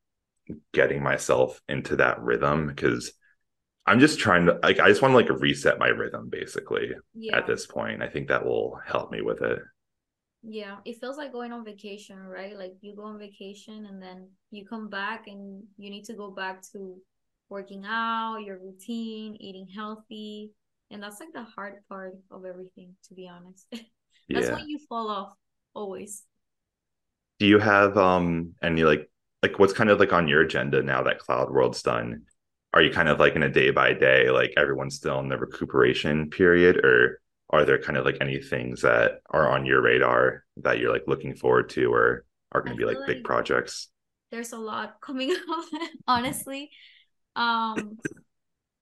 getting 0.73 1.01
myself 1.01 1.61
into 1.69 1.95
that 1.97 2.21
rhythm 2.21 2.67
because 2.67 3.13
I'm 3.85 3.99
just 3.99 4.19
trying 4.19 4.45
to 4.47 4.59
like 4.61 4.79
I 4.79 4.89
just 4.89 5.01
want 5.01 5.13
to 5.13 5.17
like 5.17 5.41
reset 5.41 5.79
my 5.79 5.87
rhythm 5.87 6.29
basically 6.29 6.91
Yeah. 7.13 7.37
at 7.37 7.47
this 7.47 7.65
point. 7.65 8.03
I 8.03 8.07
think 8.09 8.27
that 8.27 8.45
will 8.45 8.79
help 8.85 9.11
me 9.11 9.21
with 9.21 9.41
it. 9.41 9.59
Yeah. 10.43 10.77
It 10.85 10.99
feels 10.99 11.17
like 11.17 11.31
going 11.31 11.51
on 11.51 11.63
vacation, 11.63 12.17
right? 12.17 12.57
Like 12.57 12.73
you 12.81 12.95
go 12.95 13.03
on 13.03 13.19
vacation 13.19 13.85
and 13.85 14.01
then 14.01 14.29
you 14.49 14.65
come 14.65 14.89
back 14.89 15.27
and 15.27 15.63
you 15.77 15.89
need 15.89 16.05
to 16.05 16.13
go 16.13 16.31
back 16.31 16.61
to 16.73 16.97
working 17.49 17.83
out, 17.85 18.37
your 18.37 18.59
routine, 18.59 19.35
eating 19.39 19.67
healthy. 19.73 20.51
And 20.89 21.01
that's 21.01 21.19
like 21.19 21.31
the 21.33 21.43
hard 21.43 21.75
part 21.87 22.15
of 22.31 22.43
everything, 22.45 22.95
to 23.07 23.13
be 23.13 23.27
honest. 23.27 23.67
That's 24.29 24.47
yeah. 24.47 24.55
when 24.55 24.69
you 24.69 24.79
fall 24.89 25.09
off 25.09 25.33
always. 25.73 26.23
Do 27.39 27.47
you 27.47 27.59
have 27.59 27.97
um 27.97 28.53
any 28.61 28.83
like 28.83 29.09
like 29.41 29.59
what's 29.59 29.73
kind 29.73 29.89
of 29.89 29.99
like 29.99 30.13
on 30.13 30.27
your 30.27 30.41
agenda 30.41 30.83
now 30.83 31.03
that 31.03 31.19
Cloud 31.19 31.51
World's 31.51 31.81
done? 31.81 32.23
Are 32.73 32.81
you 32.81 32.91
kind 32.91 33.09
of 33.09 33.19
like 33.19 33.35
in 33.35 33.43
a 33.43 33.49
day 33.49 33.71
by 33.71 33.93
day, 33.93 34.29
like 34.29 34.53
everyone's 34.55 34.95
still 34.95 35.19
in 35.19 35.27
the 35.27 35.37
recuperation 35.37 36.29
period, 36.29 36.77
or 36.77 37.19
are 37.49 37.65
there 37.65 37.79
kind 37.81 37.97
of 37.97 38.05
like 38.05 38.17
any 38.21 38.39
things 38.39 38.81
that 38.81 39.19
are 39.29 39.49
on 39.49 39.65
your 39.65 39.81
radar 39.81 40.45
that 40.57 40.79
you're 40.79 40.93
like 40.93 41.03
looking 41.07 41.35
forward 41.35 41.69
to 41.71 41.91
or 41.91 42.25
are 42.53 42.61
going 42.61 42.77
to 42.77 42.77
be 42.77 42.85
like 42.85 42.97
feel 42.97 43.07
big 43.07 43.17
like- 43.17 43.25
projects? 43.25 43.89
there's 44.31 44.53
a 44.53 44.57
lot 44.57 44.95
coming 45.01 45.35
up 45.49 45.65
honestly 46.07 46.71
um 47.35 47.97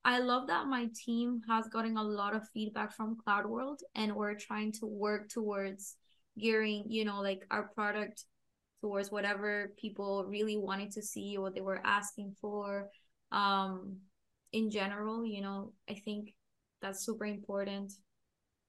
i 0.09 0.17
love 0.17 0.47
that 0.47 0.65
my 0.65 0.87
team 1.05 1.39
has 1.47 1.67
gotten 1.67 1.95
a 1.95 2.03
lot 2.03 2.35
of 2.35 2.49
feedback 2.51 2.91
from 2.91 3.15
cloud 3.23 3.45
world 3.45 3.81
and 3.93 4.15
we're 4.15 4.33
trying 4.33 4.71
to 4.71 4.87
work 4.87 5.29
towards 5.29 5.97
gearing 6.39 6.83
you 6.87 7.05
know 7.05 7.21
like 7.21 7.45
our 7.51 7.69
product 7.75 8.25
towards 8.81 9.11
whatever 9.11 9.73
people 9.77 10.25
really 10.27 10.57
wanted 10.57 10.89
to 10.89 11.01
see 11.01 11.37
or 11.37 11.41
what 11.41 11.53
they 11.53 11.61
were 11.61 11.81
asking 11.85 12.33
for. 12.41 12.89
Um 13.31 13.97
in 14.51 14.71
general 14.71 15.23
you 15.23 15.41
know 15.41 15.73
i 15.87 15.93
think 15.93 16.33
that's 16.81 17.05
super 17.05 17.25
important 17.25 17.93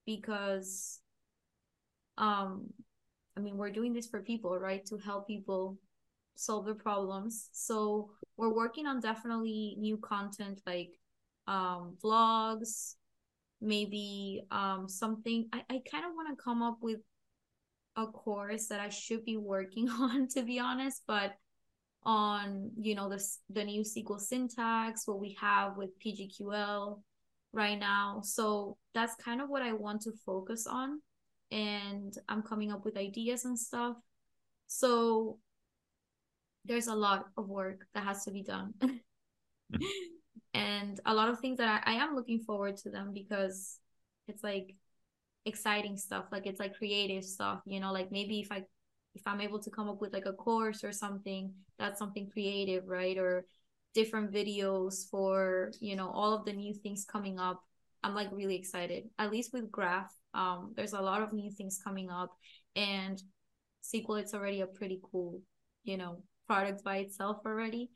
because 0.04 1.00
um 2.18 2.66
i 3.34 3.40
mean 3.40 3.56
we're 3.56 3.70
doing 3.70 3.94
this 3.94 4.06
for 4.06 4.20
people 4.20 4.58
right? 4.58 4.84
To 4.86 4.98
help 4.98 5.26
people 5.26 5.78
solve 6.34 6.66
their 6.66 6.74
problems. 6.74 7.48
So 7.52 8.10
we're 8.36 8.54
working 8.54 8.86
on 8.86 9.00
definitely 9.00 9.76
new 9.78 9.96
content 9.98 10.60
like 10.66 10.90
um 11.50 11.96
vlogs 12.02 12.94
maybe 13.60 14.42
um 14.50 14.88
something 14.88 15.48
i, 15.52 15.58
I 15.68 15.82
kind 15.90 16.04
of 16.04 16.12
want 16.14 16.28
to 16.30 16.42
come 16.42 16.62
up 16.62 16.78
with 16.80 17.00
a 17.96 18.06
course 18.06 18.68
that 18.68 18.80
i 18.80 18.88
should 18.88 19.24
be 19.24 19.36
working 19.36 19.88
on 20.06 20.28
to 20.28 20.42
be 20.42 20.58
honest 20.58 21.02
but 21.06 21.34
on 22.02 22.70
you 22.80 22.94
know 22.94 23.08
the 23.08 23.22
the 23.50 23.64
new 23.64 23.82
SQL 23.82 24.20
syntax, 24.20 25.06
what 25.06 25.20
we 25.20 25.36
have 25.40 25.76
with 25.76 25.90
PGQL 26.00 27.02
right 27.52 27.78
now. 27.78 28.20
So 28.24 28.76
that's 28.94 29.14
kind 29.16 29.40
of 29.40 29.48
what 29.48 29.62
I 29.62 29.72
want 29.72 30.02
to 30.02 30.12
focus 30.24 30.66
on, 30.66 31.00
and 31.50 32.14
I'm 32.28 32.42
coming 32.42 32.72
up 32.72 32.84
with 32.84 32.96
ideas 32.96 33.44
and 33.44 33.58
stuff. 33.58 33.96
So 34.66 35.38
there's 36.64 36.86
a 36.86 36.94
lot 36.94 37.26
of 37.36 37.48
work 37.48 37.86
that 37.94 38.04
has 38.04 38.24
to 38.24 38.30
be 38.30 38.42
done. 38.42 38.74
and 40.54 41.00
a 41.06 41.14
lot 41.14 41.28
of 41.28 41.38
things 41.40 41.58
that 41.58 41.82
I, 41.86 41.92
I 41.92 42.04
am 42.04 42.14
looking 42.14 42.40
forward 42.40 42.76
to 42.78 42.90
them 42.90 43.12
because 43.12 43.78
it's 44.28 44.42
like 44.42 44.74
exciting 45.46 45.96
stuff 45.96 46.26
like 46.30 46.46
it's 46.46 46.60
like 46.60 46.76
creative 46.76 47.24
stuff 47.24 47.60
you 47.64 47.80
know 47.80 47.92
like 47.92 48.12
maybe 48.12 48.40
if 48.40 48.52
i 48.52 48.62
if 49.14 49.22
i'm 49.26 49.40
able 49.40 49.58
to 49.58 49.70
come 49.70 49.88
up 49.88 50.00
with 50.00 50.12
like 50.12 50.26
a 50.26 50.32
course 50.34 50.84
or 50.84 50.92
something 50.92 51.52
that's 51.78 51.98
something 51.98 52.28
creative 52.30 52.86
right 52.86 53.16
or 53.16 53.44
different 53.94 54.30
videos 54.32 55.08
for 55.10 55.72
you 55.80 55.96
know 55.96 56.10
all 56.10 56.32
of 56.32 56.44
the 56.44 56.52
new 56.52 56.74
things 56.74 57.06
coming 57.10 57.38
up 57.38 57.62
i'm 58.04 58.14
like 58.14 58.28
really 58.32 58.56
excited. 58.56 59.04
At 59.18 59.30
least 59.30 59.52
with 59.52 59.70
graph 59.70 60.14
um 60.34 60.72
there's 60.76 60.92
a 60.92 61.00
lot 61.00 61.22
of 61.22 61.32
new 61.32 61.50
things 61.50 61.80
coming 61.82 62.10
up 62.10 62.30
and 62.76 63.20
sql 63.82 64.20
it's 64.20 64.34
already 64.34 64.60
a 64.60 64.66
pretty 64.66 65.00
cool 65.10 65.40
you 65.84 65.96
know 65.96 66.22
product 66.46 66.84
by 66.84 66.98
itself 66.98 67.38
already. 67.46 67.90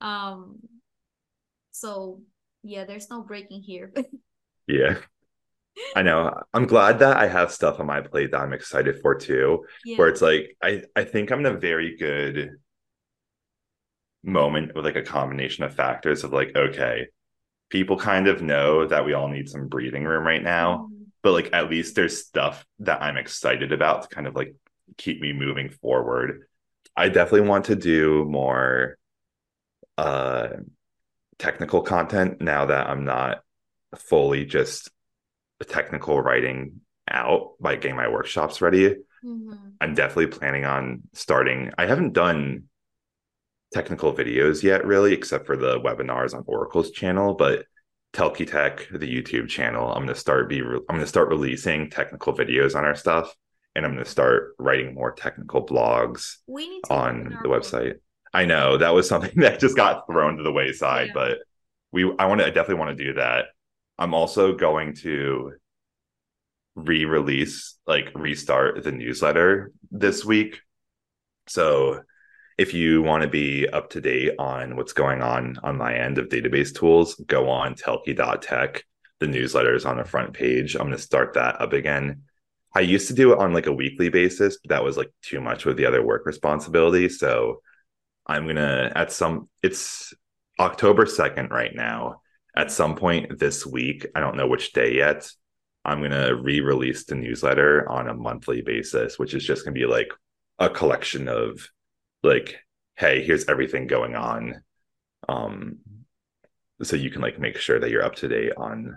Um 0.00 0.58
so 1.74 2.20
yeah 2.62 2.84
there's 2.84 3.10
no 3.10 3.22
breaking 3.22 3.62
here 3.62 3.92
yeah 4.68 4.96
I 5.96 6.02
know. 6.02 6.32
I'm 6.52 6.66
glad 6.66 7.00
that 7.00 7.16
I 7.16 7.26
have 7.26 7.50
stuff 7.50 7.80
on 7.80 7.86
my 7.86 8.00
plate 8.00 8.30
that 8.30 8.40
I'm 8.40 8.52
excited 8.52 9.00
for 9.00 9.14
too. 9.14 9.66
Yeah. 9.84 9.96
Where 9.96 10.08
it's 10.08 10.22
like 10.22 10.56
I 10.62 10.84
I 10.94 11.04
think 11.04 11.30
I'm 11.30 11.40
in 11.40 11.46
a 11.46 11.58
very 11.58 11.96
good 11.96 12.58
moment 14.22 14.74
with 14.74 14.84
like 14.84 14.96
a 14.96 15.02
combination 15.02 15.64
of 15.64 15.74
factors 15.74 16.24
of 16.24 16.32
like 16.32 16.54
okay, 16.54 17.08
people 17.70 17.98
kind 17.98 18.28
of 18.28 18.42
know 18.42 18.86
that 18.86 19.04
we 19.04 19.14
all 19.14 19.28
need 19.28 19.48
some 19.48 19.68
breathing 19.68 20.04
room 20.04 20.24
right 20.24 20.42
now, 20.42 20.88
mm-hmm. 20.88 21.04
but 21.22 21.32
like 21.32 21.50
at 21.52 21.70
least 21.70 21.94
there's 21.94 22.24
stuff 22.24 22.64
that 22.80 23.02
I'm 23.02 23.16
excited 23.16 23.72
about 23.72 24.02
to 24.02 24.08
kind 24.14 24.26
of 24.26 24.36
like 24.36 24.54
keep 24.96 25.20
me 25.20 25.32
moving 25.32 25.70
forward. 25.70 26.46
I 26.96 27.08
definitely 27.08 27.48
want 27.48 27.66
to 27.66 27.76
do 27.76 28.24
more 28.26 28.96
uh 29.98 30.48
technical 31.44 31.82
content 31.82 32.40
now 32.40 32.64
that 32.64 32.88
I'm 32.88 33.04
not 33.04 33.42
fully 33.98 34.46
just 34.46 34.90
technical 35.68 36.20
writing 36.20 36.80
out 37.08 37.52
by 37.60 37.76
getting 37.76 37.96
my 37.96 38.08
workshops 38.08 38.62
ready. 38.62 38.88
Mm-hmm. 39.22 39.52
I'm 39.78 39.94
definitely 39.94 40.28
planning 40.28 40.64
on 40.64 41.02
starting. 41.12 41.70
I 41.76 41.84
haven't 41.84 42.14
done 42.14 42.64
technical 43.74 44.14
videos 44.14 44.62
yet, 44.62 44.86
really, 44.86 45.12
except 45.12 45.44
for 45.44 45.56
the 45.56 45.78
webinars 45.80 46.34
on 46.34 46.44
Oracle's 46.46 46.90
channel, 46.92 47.34
but 47.34 47.66
Talke 48.14 48.46
Tech, 48.50 48.88
the 48.90 48.98
YouTube 49.06 49.48
channel, 49.48 49.92
I'm 49.92 50.04
gonna 50.04 50.14
start 50.14 50.48
be 50.48 50.62
re- 50.62 50.80
I'm 50.88 50.96
gonna 50.96 51.06
start 51.06 51.28
releasing 51.28 51.90
technical 51.90 52.32
videos 52.32 52.74
on 52.74 52.86
our 52.86 52.94
stuff, 52.94 53.34
and 53.74 53.84
I'm 53.84 53.92
gonna 53.92 54.06
start 54.06 54.54
writing 54.58 54.94
more 54.94 55.12
technical 55.12 55.66
blogs 55.66 56.36
on 56.88 57.38
the 57.42 57.48
website. 57.50 57.96
I 58.34 58.44
know 58.44 58.76
that 58.76 58.92
was 58.92 59.08
something 59.08 59.30
that 59.40 59.60
just 59.60 59.76
got 59.76 60.06
thrown 60.06 60.36
to 60.36 60.42
the 60.42 60.52
wayside, 60.52 61.08
yeah. 61.08 61.12
but 61.14 61.38
we 61.92 62.12
I 62.18 62.26
want 62.26 62.40
to 62.40 62.46
I 62.46 62.50
definitely 62.50 62.84
want 62.84 62.98
to 62.98 63.04
do 63.04 63.14
that. 63.14 63.46
I'm 63.98 64.12
also 64.12 64.54
going 64.54 64.94
to 64.96 65.52
re-release 66.74 67.78
like 67.86 68.10
restart 68.16 68.82
the 68.82 68.90
newsletter 68.90 69.70
this 69.92 70.24
week. 70.24 70.60
So 71.46 72.02
if 72.58 72.74
you 72.74 73.02
want 73.02 73.22
to 73.22 73.28
be 73.28 73.68
up 73.68 73.90
to 73.90 74.00
date 74.00 74.32
on 74.38 74.76
what's 74.76 74.92
going 74.92 75.22
on 75.22 75.58
on 75.62 75.76
my 75.76 75.94
end 75.94 76.18
of 76.18 76.28
database 76.28 76.74
tools, 76.74 77.14
go 77.26 77.48
on 77.48 77.76
talke.tech. 77.76 78.84
The 79.20 79.26
newsletter 79.28 79.74
is 79.74 79.84
on 79.84 79.98
the 79.98 80.04
front 80.04 80.32
page. 80.32 80.74
I'm 80.74 80.86
going 80.86 80.92
to 80.92 80.98
start 80.98 81.34
that 81.34 81.60
up 81.60 81.72
again. 81.72 82.22
I 82.74 82.80
used 82.80 83.06
to 83.08 83.14
do 83.14 83.32
it 83.32 83.38
on 83.38 83.52
like 83.52 83.66
a 83.66 83.72
weekly 83.72 84.08
basis, 84.08 84.58
but 84.58 84.70
that 84.70 84.84
was 84.84 84.96
like 84.96 85.12
too 85.22 85.40
much 85.40 85.64
with 85.64 85.76
the 85.76 85.86
other 85.86 86.02
work 86.02 86.26
responsibility. 86.26 87.08
So 87.08 87.60
I'm 88.26 88.46
to, 88.48 88.92
at 88.94 89.12
some, 89.12 89.48
it's 89.62 90.14
October 90.58 91.04
2nd 91.04 91.50
right 91.50 91.74
now 91.74 92.20
at 92.56 92.70
some 92.70 92.94
point 92.94 93.38
this 93.38 93.66
week, 93.66 94.06
I 94.14 94.20
don't 94.20 94.36
know 94.36 94.46
which 94.46 94.72
day 94.72 94.94
yet, 94.94 95.30
I'm 95.84 95.98
going 95.98 96.12
to 96.12 96.36
re 96.36 96.60
release 96.60 97.04
the 97.04 97.14
newsletter 97.14 97.88
on 97.90 98.08
a 98.08 98.14
monthly 98.14 98.62
basis, 98.62 99.18
which 99.18 99.34
is 99.34 99.44
just 99.44 99.64
to 99.64 99.72
be 99.72 99.86
like 99.86 100.10
a 100.58 100.70
collection 100.70 101.28
of 101.28 101.68
like, 102.22 102.56
hey, 102.96 103.22
here's 103.22 103.48
everything 103.48 103.86
going 103.86 104.14
on. 104.14 104.62
Um, 105.28 105.78
so 106.82 106.96
you 106.96 107.10
can 107.10 107.22
like 107.22 107.38
make 107.38 107.58
sure 107.58 107.78
that 107.78 107.90
you're 107.90 108.04
up 108.04 108.14
to 108.16 108.28
date 108.28 108.52
on 108.56 108.96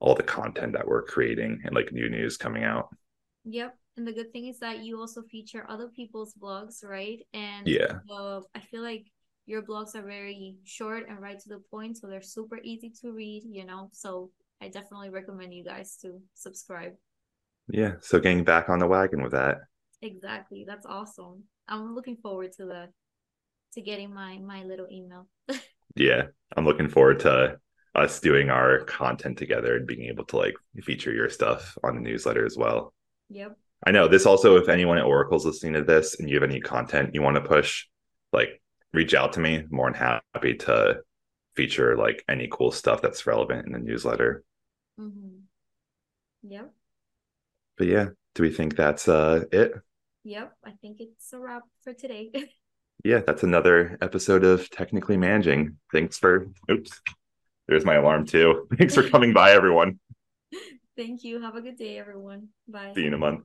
all 0.00 0.14
the 0.14 0.22
content 0.22 0.74
that 0.74 0.86
we're 0.86 1.02
creating 1.02 1.62
and 1.64 1.74
like 1.74 1.92
new 1.92 2.08
news 2.08 2.36
coming 2.36 2.62
out. 2.62 2.88
Yep. 3.44 3.76
And 3.98 4.06
the 4.06 4.12
good 4.12 4.32
thing 4.32 4.46
is 4.46 4.60
that 4.60 4.84
you 4.84 5.00
also 5.00 5.22
feature 5.22 5.66
other 5.68 5.88
people's 5.88 6.32
blogs, 6.32 6.84
right? 6.84 7.18
And 7.34 7.66
yeah, 7.66 7.98
uh, 8.08 8.42
I 8.54 8.60
feel 8.70 8.82
like 8.82 9.06
your 9.44 9.60
blogs 9.62 9.96
are 9.96 10.02
very 10.02 10.54
short 10.62 11.08
and 11.08 11.18
right 11.20 11.40
to 11.40 11.48
the 11.48 11.60
point 11.70 11.96
so 11.96 12.06
they're 12.06 12.22
super 12.22 12.60
easy 12.62 12.92
to 13.00 13.10
read 13.12 13.42
you 13.50 13.64
know? 13.64 13.88
So 13.92 14.30
i 14.60 14.68
definitely 14.68 15.08
recommend 15.08 15.52
you 15.52 15.64
guys 15.64 15.96
to 16.02 16.20
subscribe. 16.34 16.92
Yeah 17.68 17.94
so 18.00 18.20
getting 18.20 18.44
back 18.44 18.68
on 18.68 18.78
the 18.78 18.86
wagon 18.86 19.20
with 19.22 19.32
that. 19.32 19.56
Exactly 20.02 20.64
that's 20.64 20.86
awesome. 20.86 21.42
I'm 21.66 21.94
looking 21.94 22.18
forward 22.18 22.52
to 22.58 22.66
the 22.66 22.88
to 23.72 23.80
getting 23.80 24.14
my 24.14 24.38
my 24.38 24.62
little 24.62 24.86
email. 24.92 25.26
Yeah 25.96 26.26
i'm 26.56 26.64
looking 26.64 26.88
forward 26.88 27.18
to 27.20 27.58
us 27.96 28.20
doing 28.20 28.50
our 28.50 28.84
content 28.84 29.36
together 29.36 29.74
and 29.76 29.86
being 29.86 30.04
able 30.04 30.24
to 30.26 30.36
like 30.36 30.54
feature 30.82 31.12
your 31.12 31.28
stuff 31.28 31.76
on 31.82 31.96
the 31.96 32.00
newsletter 32.00 32.46
as 32.46 32.56
well. 32.56 32.94
Yep 33.30 33.56
i 33.86 33.90
know 33.90 34.08
this 34.08 34.26
also 34.26 34.56
if 34.56 34.68
anyone 34.68 34.98
at 34.98 35.04
oracle's 35.04 35.46
listening 35.46 35.72
to 35.72 35.82
this 35.82 36.18
and 36.18 36.28
you 36.28 36.34
have 36.34 36.48
any 36.48 36.60
content 36.60 37.14
you 37.14 37.22
want 37.22 37.36
to 37.36 37.42
push 37.42 37.86
like 38.32 38.60
reach 38.92 39.14
out 39.14 39.34
to 39.34 39.40
me. 39.40 39.64
More 39.70 39.90
than 39.90 40.20
happy 40.34 40.54
to 40.54 41.00
feature 41.54 41.96
like 41.96 42.24
any 42.28 42.48
cool 42.50 42.70
stuff 42.70 43.02
that's 43.02 43.26
relevant 43.26 43.66
in 43.66 43.72
the 43.72 43.78
newsletter. 43.78 44.44
Mm-hmm. 45.00 45.38
Yep. 46.42 46.72
But 47.76 47.86
yeah, 47.86 48.06
do 48.34 48.42
we 48.42 48.50
think 48.50 48.76
that's 48.76 49.08
uh 49.08 49.44
it? 49.52 49.72
Yep, 50.24 50.52
I 50.64 50.72
think 50.82 51.00
it's 51.00 51.32
a 51.32 51.38
wrap 51.38 51.62
for 51.82 51.92
today. 51.92 52.30
yeah, 53.04 53.20
that's 53.26 53.42
another 53.42 53.96
episode 54.00 54.44
of 54.44 54.68
Technically 54.70 55.16
Managing. 55.16 55.76
Thanks 55.92 56.18
for 56.18 56.48
oops. 56.70 57.00
There's 57.66 57.84
my 57.84 57.94
alarm 57.96 58.26
too. 58.26 58.66
Thanks 58.78 58.94
for 58.94 59.08
coming 59.08 59.32
by, 59.32 59.52
everyone. 59.52 60.00
Thank 60.96 61.22
you. 61.22 61.40
Have 61.40 61.54
a 61.54 61.60
good 61.60 61.76
day, 61.76 61.98
everyone. 61.98 62.48
Bye. 62.66 62.92
See 62.94 63.02
you 63.02 63.08
in 63.08 63.14
a 63.14 63.18
month. 63.18 63.44